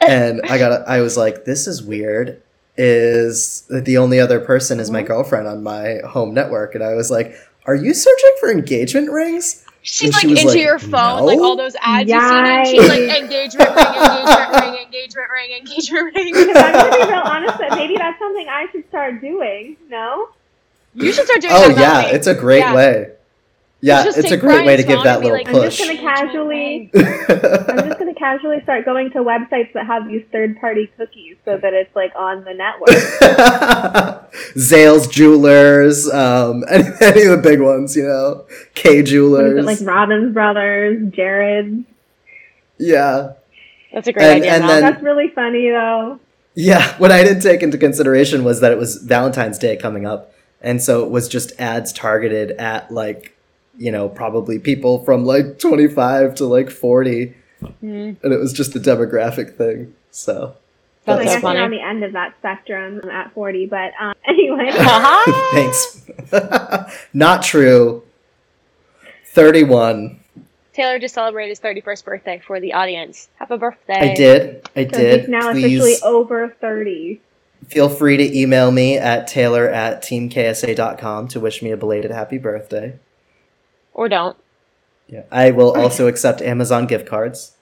And 0.00 0.40
I 0.48 0.56
got 0.56 0.88
I 0.88 1.02
was 1.02 1.18
like, 1.18 1.44
this 1.44 1.66
is 1.66 1.82
weird. 1.82 2.40
Is 2.78 3.66
that 3.68 3.84
the 3.84 3.98
only 3.98 4.20
other 4.20 4.40
person 4.40 4.80
is 4.80 4.90
my 4.90 5.02
girlfriend 5.02 5.46
on 5.46 5.62
my 5.62 5.98
home 6.06 6.32
network 6.32 6.74
and 6.74 6.82
I 6.82 6.94
was 6.94 7.10
like, 7.10 7.34
are 7.66 7.74
you 7.74 7.92
searching 7.92 8.34
for 8.40 8.50
engagement 8.50 9.10
rings? 9.10 9.66
She's 9.90 10.12
like 10.12 10.22
she 10.22 10.30
into 10.32 10.46
like, 10.48 10.58
your 10.60 10.78
phone, 10.78 11.24
like 11.24 11.38
all 11.38 11.56
those 11.56 11.74
ads 11.80 12.10
you've 12.10 12.22
seen, 12.22 12.44
and 12.44 12.66
she's 12.68 12.88
like 12.88 13.22
engagement 13.22 13.74
ring, 13.74 13.86
engagement 13.86 14.50
ring, 14.52 14.74
engagement 14.84 15.30
ring, 15.32 15.50
engagement 15.56 16.04
ring. 16.14 16.34
Because 16.34 16.56
I'm 16.62 16.72
gonna 16.74 16.90
be 17.06 17.10
real 17.10 17.22
honest 17.24 17.58
that 17.58 17.70
maybe 17.70 17.96
that's 17.96 18.18
something 18.18 18.46
I 18.48 18.66
should 18.70 18.86
start 18.88 19.20
doing. 19.22 19.76
No? 19.88 20.28
You 20.94 21.10
should 21.12 21.24
start 21.24 21.40
doing 21.40 21.52
Oh 21.56 21.68
that. 21.68 21.80
yeah, 21.80 21.92
Melanie. 21.92 22.14
it's 22.16 22.26
a 22.26 22.34
great 22.34 22.58
Yeah. 22.58 22.74
way. 22.74 23.10
Yeah, 23.80 24.04
it's 24.08 24.30
a 24.30 24.36
great 24.36 24.66
way 24.66 24.76
to 24.76 24.82
give 24.82 25.02
that 25.04 25.20
little 25.20 25.32
like, 25.38 25.48
I'm 25.48 25.54
just 25.54 25.78
push. 25.78 25.86
gonna 25.88 26.00
casually 26.00 26.90
I'm 26.94 27.00
just 27.06 27.28
gonna 27.28 27.77
casually 28.18 28.60
start 28.62 28.84
going 28.84 29.10
to 29.12 29.18
websites 29.18 29.72
that 29.72 29.86
have 29.86 30.08
these 30.08 30.24
third 30.32 30.60
party 30.60 30.90
cookies 30.96 31.36
so 31.44 31.56
that 31.56 31.72
it's 31.72 31.94
like 31.94 32.12
on 32.16 32.44
the 32.44 32.54
network. 32.54 32.88
Zales 34.56 35.10
Jewelers, 35.10 36.08
um, 36.10 36.64
any, 36.70 36.84
any, 37.00 37.22
of 37.22 37.30
the 37.30 37.40
big 37.42 37.60
ones, 37.60 37.96
you 37.96 38.04
know, 38.04 38.46
Kay 38.74 39.02
Jewelers, 39.02 39.64
like 39.64 39.80
Robbins 39.80 40.34
Brothers, 40.34 41.12
Jared. 41.12 41.84
Yeah, 42.78 43.34
that's 43.92 44.08
a 44.08 44.12
great 44.12 44.24
and, 44.24 44.42
idea. 44.42 44.52
And 44.52 44.68
then, 44.68 44.80
that's 44.82 45.02
really 45.02 45.30
funny 45.34 45.70
though. 45.70 46.20
Yeah, 46.54 46.94
what 46.98 47.12
I 47.12 47.22
didn't 47.22 47.42
take 47.42 47.62
into 47.62 47.78
consideration 47.78 48.44
was 48.44 48.60
that 48.60 48.72
it 48.72 48.78
was 48.78 48.96
Valentine's 48.96 49.58
Day 49.58 49.76
coming 49.76 50.06
up, 50.06 50.32
and 50.60 50.82
so 50.82 51.04
it 51.04 51.10
was 51.10 51.28
just 51.28 51.52
ads 51.58 51.92
targeted 51.92 52.52
at 52.52 52.90
like 52.90 53.34
you 53.78 53.92
know, 53.92 54.08
probably 54.08 54.58
people 54.58 55.04
from 55.04 55.24
like 55.24 55.58
25 55.58 56.34
to 56.34 56.46
like 56.46 56.68
40. 56.68 57.34
Mm. 57.62 58.22
And 58.22 58.32
it 58.32 58.38
was 58.38 58.52
just 58.52 58.76
a 58.76 58.80
demographic 58.80 59.56
thing. 59.56 59.94
So 60.10 60.56
that's 61.04 61.26
like, 61.26 61.42
funny. 61.42 61.60
on 61.60 61.70
the 61.70 61.80
end 61.80 62.04
of 62.04 62.12
that 62.12 62.34
spectrum 62.38 63.00
at 63.10 63.32
40, 63.32 63.66
but 63.66 63.92
um, 64.00 64.14
anyway. 64.26 64.70
Thanks. 65.52 66.06
Not 67.14 67.42
true. 67.42 68.02
31. 69.26 70.20
Taylor 70.72 70.98
just 70.98 71.14
celebrated 71.14 71.50
his 71.50 71.60
31st 71.60 72.04
birthday 72.04 72.42
for 72.44 72.60
the 72.60 72.72
audience. 72.72 73.28
Happy 73.36 73.56
birthday. 73.56 74.12
I 74.12 74.14
did. 74.14 74.68
I 74.76 74.84
so 74.84 74.90
did. 74.98 75.20
He's 75.20 75.28
now 75.28 75.52
Please 75.52 75.64
officially 75.64 75.96
over 76.04 76.56
30. 76.60 77.20
Feel 77.66 77.88
free 77.88 78.16
to 78.16 78.38
email 78.38 78.70
me 78.70 78.96
at 78.96 79.26
taylor 79.26 79.68
at 79.68 80.02
teamksa.com 80.02 81.28
to 81.28 81.40
wish 81.40 81.62
me 81.62 81.72
a 81.72 81.76
belated 81.76 82.10
happy 82.12 82.38
birthday. 82.38 82.96
Or 83.92 84.08
don't. 84.08 84.36
Yeah. 85.08 85.22
I 85.30 85.50
will 85.50 85.72
also 85.74 86.06
accept 86.06 86.40
Amazon 86.42 86.86
gift 86.86 87.06
cards. 87.06 87.56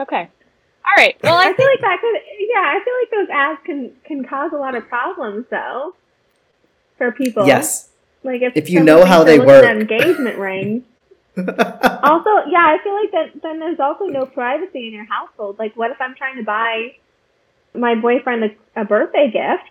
Okay. 0.00 0.28
All 0.28 0.96
right. 0.96 1.16
Well, 1.22 1.36
I 1.36 1.48
I 1.48 1.52
feel 1.52 1.66
like 1.66 1.80
that 1.80 1.98
could, 2.00 2.20
yeah, 2.48 2.60
I 2.60 2.80
feel 2.84 2.94
like 3.00 3.10
those 3.10 3.34
ads 3.34 3.60
can 3.66 3.92
can 4.04 4.24
cause 4.24 4.52
a 4.52 4.56
lot 4.56 4.74
of 4.74 4.88
problems 4.88 5.46
though 5.50 5.94
for 6.98 7.12
people. 7.12 7.46
Yes. 7.46 7.88
Like 8.22 8.42
if, 8.42 8.56
If 8.56 8.70
you 8.70 8.80
know 8.82 9.04
how 9.04 9.24
they're 9.24 9.38
they 9.38 9.44
looking 9.44 9.46
work. 9.46 9.64
at 9.64 9.76
engagement 9.76 10.38
rings. 10.48 10.82
Also, 11.36 12.30
yeah, 12.48 12.66
I 12.66 12.78
feel 12.82 12.94
like 12.94 13.10
that. 13.12 13.42
Then 13.42 13.60
there's 13.60 13.80
also 13.80 14.04
no 14.06 14.26
privacy 14.26 14.88
in 14.88 14.92
your 14.92 15.04
household. 15.06 15.58
Like, 15.58 15.74
what 15.76 15.90
if 15.90 16.00
I'm 16.00 16.14
trying 16.14 16.36
to 16.36 16.42
buy 16.42 16.94
my 17.74 17.94
boyfriend 17.94 18.44
a, 18.44 18.80
a 18.82 18.84
birthday 18.84 19.30
gift, 19.30 19.70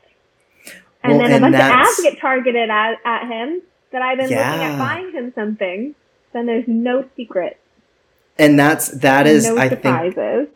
and 1.03 1.17
Well, 1.17 1.27
then 1.27 1.31
a 1.31 1.35
and 1.35 1.41
bunch 1.43 1.55
of 1.55 1.61
ads 1.61 1.99
get 2.01 2.19
targeted 2.19 2.69
at, 2.69 2.95
at 3.05 3.27
him 3.27 3.61
that 3.91 4.01
I've 4.01 4.17
been 4.17 4.29
looking 4.29 4.37
at 4.39 4.77
buying 4.79 5.11
him 5.11 5.31
something? 5.35 5.95
Then 6.33 6.45
there's 6.45 6.67
no 6.67 7.05
secret. 7.15 7.59
and 8.37 8.57
that's 8.59 8.89
that 8.89 9.27
is 9.27 9.45
and 9.45 9.53
is 9.53 9.57
no 9.57 9.61
I 9.63 9.69
think 9.69 9.81
surprises. 9.81 10.47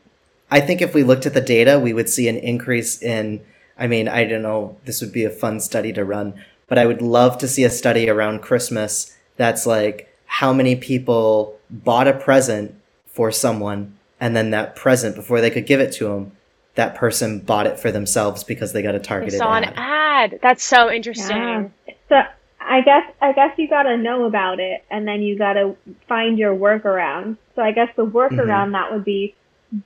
I 0.52 0.60
think 0.62 0.82
if 0.82 0.94
we 0.94 1.04
looked 1.04 1.26
at 1.26 1.34
the 1.34 1.42
data, 1.42 1.80
we 1.80 1.94
would 1.94 2.10
see 2.10 2.28
an 2.28 2.38
increase 2.38 3.02
in. 3.02 3.42
I 3.78 3.88
mean, 3.88 4.08
I 4.08 4.24
don't 4.26 4.44
know. 4.44 4.78
This 4.86 5.02
would 5.02 5.12
be 5.12 5.24
a 5.26 5.30
fun 5.32 5.60
study 5.60 5.92
to 5.94 6.06
run, 6.06 6.36
but 6.68 6.78
I 6.78 6.86
would 6.86 7.02
love 7.02 7.40
to 7.40 7.48
see 7.48 7.64
a 7.64 7.70
study 7.70 8.08
around 8.10 8.42
Christmas 8.44 9.18
that's 9.36 9.66
like 9.66 10.14
how 10.26 10.54
many 10.54 10.76
people 10.76 11.58
bought 11.70 12.08
a 12.08 12.14
present 12.14 12.76
for 13.08 13.32
someone, 13.32 13.98
and 14.20 14.36
then 14.36 14.52
that 14.52 14.76
present 14.76 15.16
before 15.16 15.42
they 15.42 15.50
could 15.50 15.66
give 15.66 15.80
it 15.80 15.92
to 15.94 16.06
them, 16.08 16.32
that 16.76 16.94
person 16.96 17.40
bought 17.40 17.66
it 17.66 17.80
for 17.80 17.92
themselves 17.92 18.44
because 18.44 18.74
they 18.74 18.82
got 18.84 18.96
a 18.96 19.00
targeted 19.00 19.40
saw 19.40 19.56
an 19.56 19.64
ad. 19.66 20.34
ad. 20.34 20.40
That's 20.42 20.64
so 20.64 20.92
interesting. 20.92 21.36
Yeah. 21.38 21.94
So 22.10 22.22
I 22.66 22.82
guess 22.82 23.04
I 23.22 23.34
guess 23.34 23.58
you 23.58 23.68
gotta 23.68 23.98
know 23.98 24.26
about 24.26 24.60
it, 24.60 24.84
and 24.90 25.08
then 25.08 25.22
you 25.22 25.38
gotta 25.38 25.76
find 26.08 26.38
your 26.38 26.56
workaround. 26.56 27.38
So 27.56 27.62
I 27.62 27.72
guess 27.72 27.90
the 27.96 28.06
workaround 28.06 28.48
mm-hmm. 28.48 28.72
that 28.74 28.92
would 28.92 29.06
be 29.06 29.36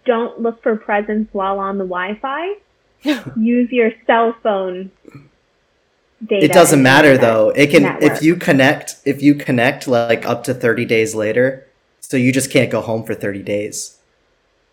don't 0.06 0.42
look 0.42 0.62
for 0.62 0.76
presents 0.76 1.34
while 1.34 1.60
on 1.60 1.78
the 1.78 1.86
Wi-Fi. 1.86 2.56
Use 3.38 3.72
your 3.72 3.92
cell 4.06 4.36
phone 4.44 4.92
data. 6.26 6.46
It 6.46 6.52
doesn't 6.52 6.82
matter 6.82 7.12
internet 7.12 7.30
though. 7.30 7.50
It 7.50 7.68
can 7.70 7.84
network. 7.84 8.12
if 8.12 8.22
you 8.22 8.36
connect 8.36 8.96
if 9.06 9.22
you 9.22 9.36
connect 9.36 9.88
like 9.88 10.26
up 10.26 10.44
to 10.46 10.54
30 10.54 10.86
days 10.86 11.16
later, 11.16 11.68
so 12.00 12.18
you 12.18 12.32
just 12.32 12.52
can't 12.52 12.72
go 12.72 12.82
home 12.82 13.04
for 13.04 13.14
30 13.14 13.44
days. 13.44 13.98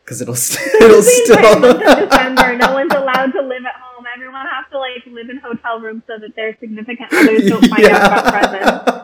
Cuz 0.04 0.20
it'll 0.20 0.34
st- 0.34 0.74
it'll 0.82 0.98
It's 0.98 1.28
the 1.28 1.34
entire 1.34 1.54
still 1.54 2.08
December. 2.08 2.56
No 2.56 2.74
one's 2.74 2.94
allowed 2.94 3.32
to 3.32 3.42
live 3.42 3.64
at 3.64 3.80
home. 3.80 4.04
Everyone 4.14 4.46
has 4.46 4.64
to 4.70 4.78
like 4.78 5.03
live 5.14 5.30
in 5.30 5.38
hotel 5.38 5.80
rooms 5.80 6.02
so 6.06 6.18
that 6.18 6.34
their 6.36 6.56
significant 6.58 7.12
others 7.12 7.46
don't 7.48 7.66
find 7.66 7.84
out 7.86 8.06
about 8.06 8.32
presents. 8.32 8.90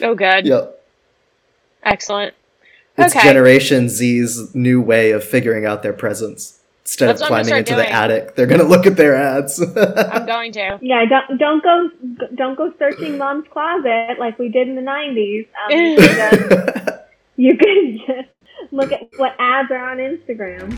Oh, 0.00 0.14
good. 0.14 0.46
Yep. 0.46 0.82
Excellent. 1.82 2.34
It's 2.96 3.14
Okay. 3.14 3.26
Generation 3.26 3.88
Z's 3.90 4.54
new 4.54 4.80
way 4.80 5.10
of 5.10 5.22
figuring 5.22 5.66
out 5.66 5.82
their 5.82 5.92
presents. 5.92 6.60
Instead 6.82 7.08
That's 7.08 7.20
of 7.20 7.30
what 7.30 7.40
I'm 7.40 7.42
gonna 7.46 7.48
climbing 7.48 7.58
into 7.58 7.72
start 7.72 7.86
the 7.88 7.92
attic, 7.92 8.36
they're 8.36 8.46
gonna 8.46 8.62
look 8.62 8.86
at 8.86 8.96
their 8.96 9.16
ads. 9.16 9.60
I'm 9.76 10.24
going 10.24 10.52
to. 10.52 10.78
Yeah, 10.80 11.04
don't 11.04 11.36
don't 11.38 11.62
go 11.62 11.90
don't 12.36 12.56
go 12.56 12.72
searching 12.78 13.18
mom's 13.18 13.46
closet 13.52 14.18
like 14.18 14.38
we 14.38 14.48
did 14.48 14.68
in 14.68 14.76
the 14.76 14.82
nineties. 14.82 15.46
Um, 15.64 15.76
you 15.76 16.00
should, 16.00 16.18
uh, 16.52 16.98
You 17.36 17.56
can 17.58 17.98
just 18.06 18.28
look 18.72 18.92
at 18.92 19.08
what 19.16 19.34
ads 19.38 19.70
are 19.72 19.90
on 19.90 19.98
Instagram. 19.98 20.72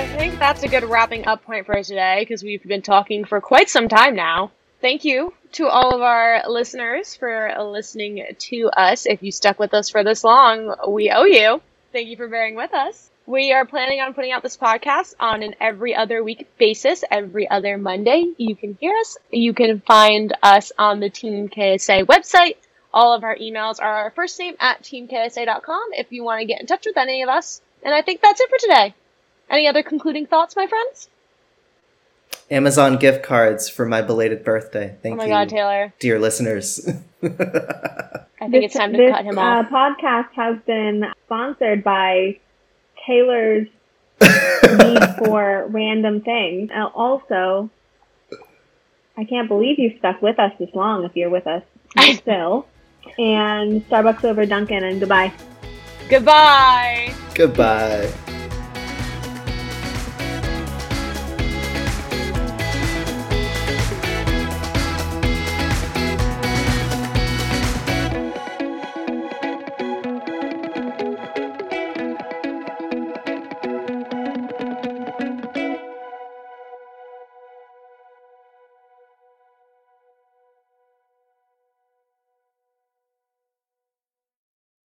I 0.00 0.06
think 0.06 0.38
that's 0.38 0.62
a 0.62 0.68
good 0.68 0.84
wrapping 0.84 1.26
up 1.26 1.44
point 1.44 1.66
for 1.66 1.74
today 1.82 2.20
because 2.20 2.42
we've 2.42 2.62
been 2.62 2.80
talking 2.80 3.26
for 3.26 3.38
quite 3.42 3.68
some 3.68 3.86
time 3.86 4.16
now. 4.16 4.50
Thank 4.80 5.04
you 5.04 5.34
to 5.52 5.68
all 5.68 5.94
of 5.94 6.00
our 6.00 6.48
listeners 6.48 7.14
for 7.14 7.52
listening 7.60 8.24
to 8.38 8.70
us. 8.74 9.04
If 9.04 9.22
you 9.22 9.30
stuck 9.30 9.58
with 9.58 9.74
us 9.74 9.90
for 9.90 10.02
this 10.02 10.24
long, 10.24 10.74
we 10.88 11.10
owe 11.10 11.24
you. 11.24 11.60
Thank 11.92 12.08
you 12.08 12.16
for 12.16 12.28
bearing 12.28 12.54
with 12.54 12.72
us. 12.72 13.10
We 13.26 13.52
are 13.52 13.66
planning 13.66 14.00
on 14.00 14.14
putting 14.14 14.32
out 14.32 14.42
this 14.42 14.56
podcast 14.56 15.16
on 15.20 15.42
an 15.42 15.54
every 15.60 15.94
other 15.94 16.24
week 16.24 16.48
basis, 16.56 17.04
every 17.10 17.46
other 17.50 17.76
Monday. 17.76 18.32
You 18.38 18.56
can 18.56 18.78
hear 18.80 18.96
us. 18.96 19.18
You 19.30 19.52
can 19.52 19.80
find 19.80 20.34
us 20.42 20.72
on 20.78 21.00
the 21.00 21.10
Team 21.10 21.50
KSA 21.50 22.06
website. 22.06 22.56
All 22.94 23.12
of 23.12 23.22
our 23.22 23.36
emails 23.36 23.82
are 23.82 23.96
our 23.96 24.10
first 24.12 24.38
name 24.38 24.54
at 24.60 24.82
teamksa.com 24.82 25.88
if 25.92 26.10
you 26.10 26.24
want 26.24 26.40
to 26.40 26.46
get 26.46 26.62
in 26.62 26.66
touch 26.66 26.86
with 26.86 26.96
any 26.96 27.22
of 27.22 27.28
us. 27.28 27.60
And 27.82 27.92
I 27.94 28.00
think 28.00 28.22
that's 28.22 28.40
it 28.40 28.48
for 28.48 28.58
today. 28.58 28.94
Any 29.50 29.66
other 29.66 29.82
concluding 29.82 30.26
thoughts, 30.26 30.54
my 30.56 30.66
friends? 30.66 31.08
Amazon 32.50 32.96
gift 32.96 33.22
cards 33.22 33.68
for 33.68 33.84
my 33.84 34.00
belated 34.02 34.44
birthday. 34.44 34.96
Thank 35.02 35.14
oh 35.14 35.16
my 35.18 35.24
you, 35.24 35.30
god, 35.30 35.48
Taylor. 35.48 35.92
dear 36.00 36.18
listeners. 36.18 36.80
I 37.22 37.28
think 38.48 38.52
This- 38.52 38.64
it's 38.66 38.74
time 38.74 38.92
to 38.92 38.98
this, 38.98 39.12
cut 39.12 39.24
him 39.24 39.38
uh, 39.38 39.42
off. 39.42 39.66
podcast 39.68 40.32
has 40.34 40.56
been 40.66 41.04
sponsored 41.26 41.84
by 41.84 42.38
Taylor's 43.06 43.66
need 44.20 45.02
for 45.18 45.66
random 45.68 46.20
things. 46.22 46.70
Uh, 46.74 46.86
also, 46.94 47.70
I 49.16 49.24
can't 49.24 49.48
believe 49.48 49.78
you 49.78 49.96
stuck 49.98 50.22
with 50.22 50.38
us 50.38 50.52
this 50.58 50.70
long 50.74 51.04
if 51.04 51.14
you're 51.16 51.30
with 51.30 51.46
us 51.46 51.62
still. 52.16 52.66
And 53.18 53.86
Starbucks 53.88 54.24
over 54.24 54.46
Dunkin' 54.46 54.84
and 54.84 55.00
goodbye. 55.00 55.32
Goodbye. 56.08 57.12
Goodbye. 57.34 58.10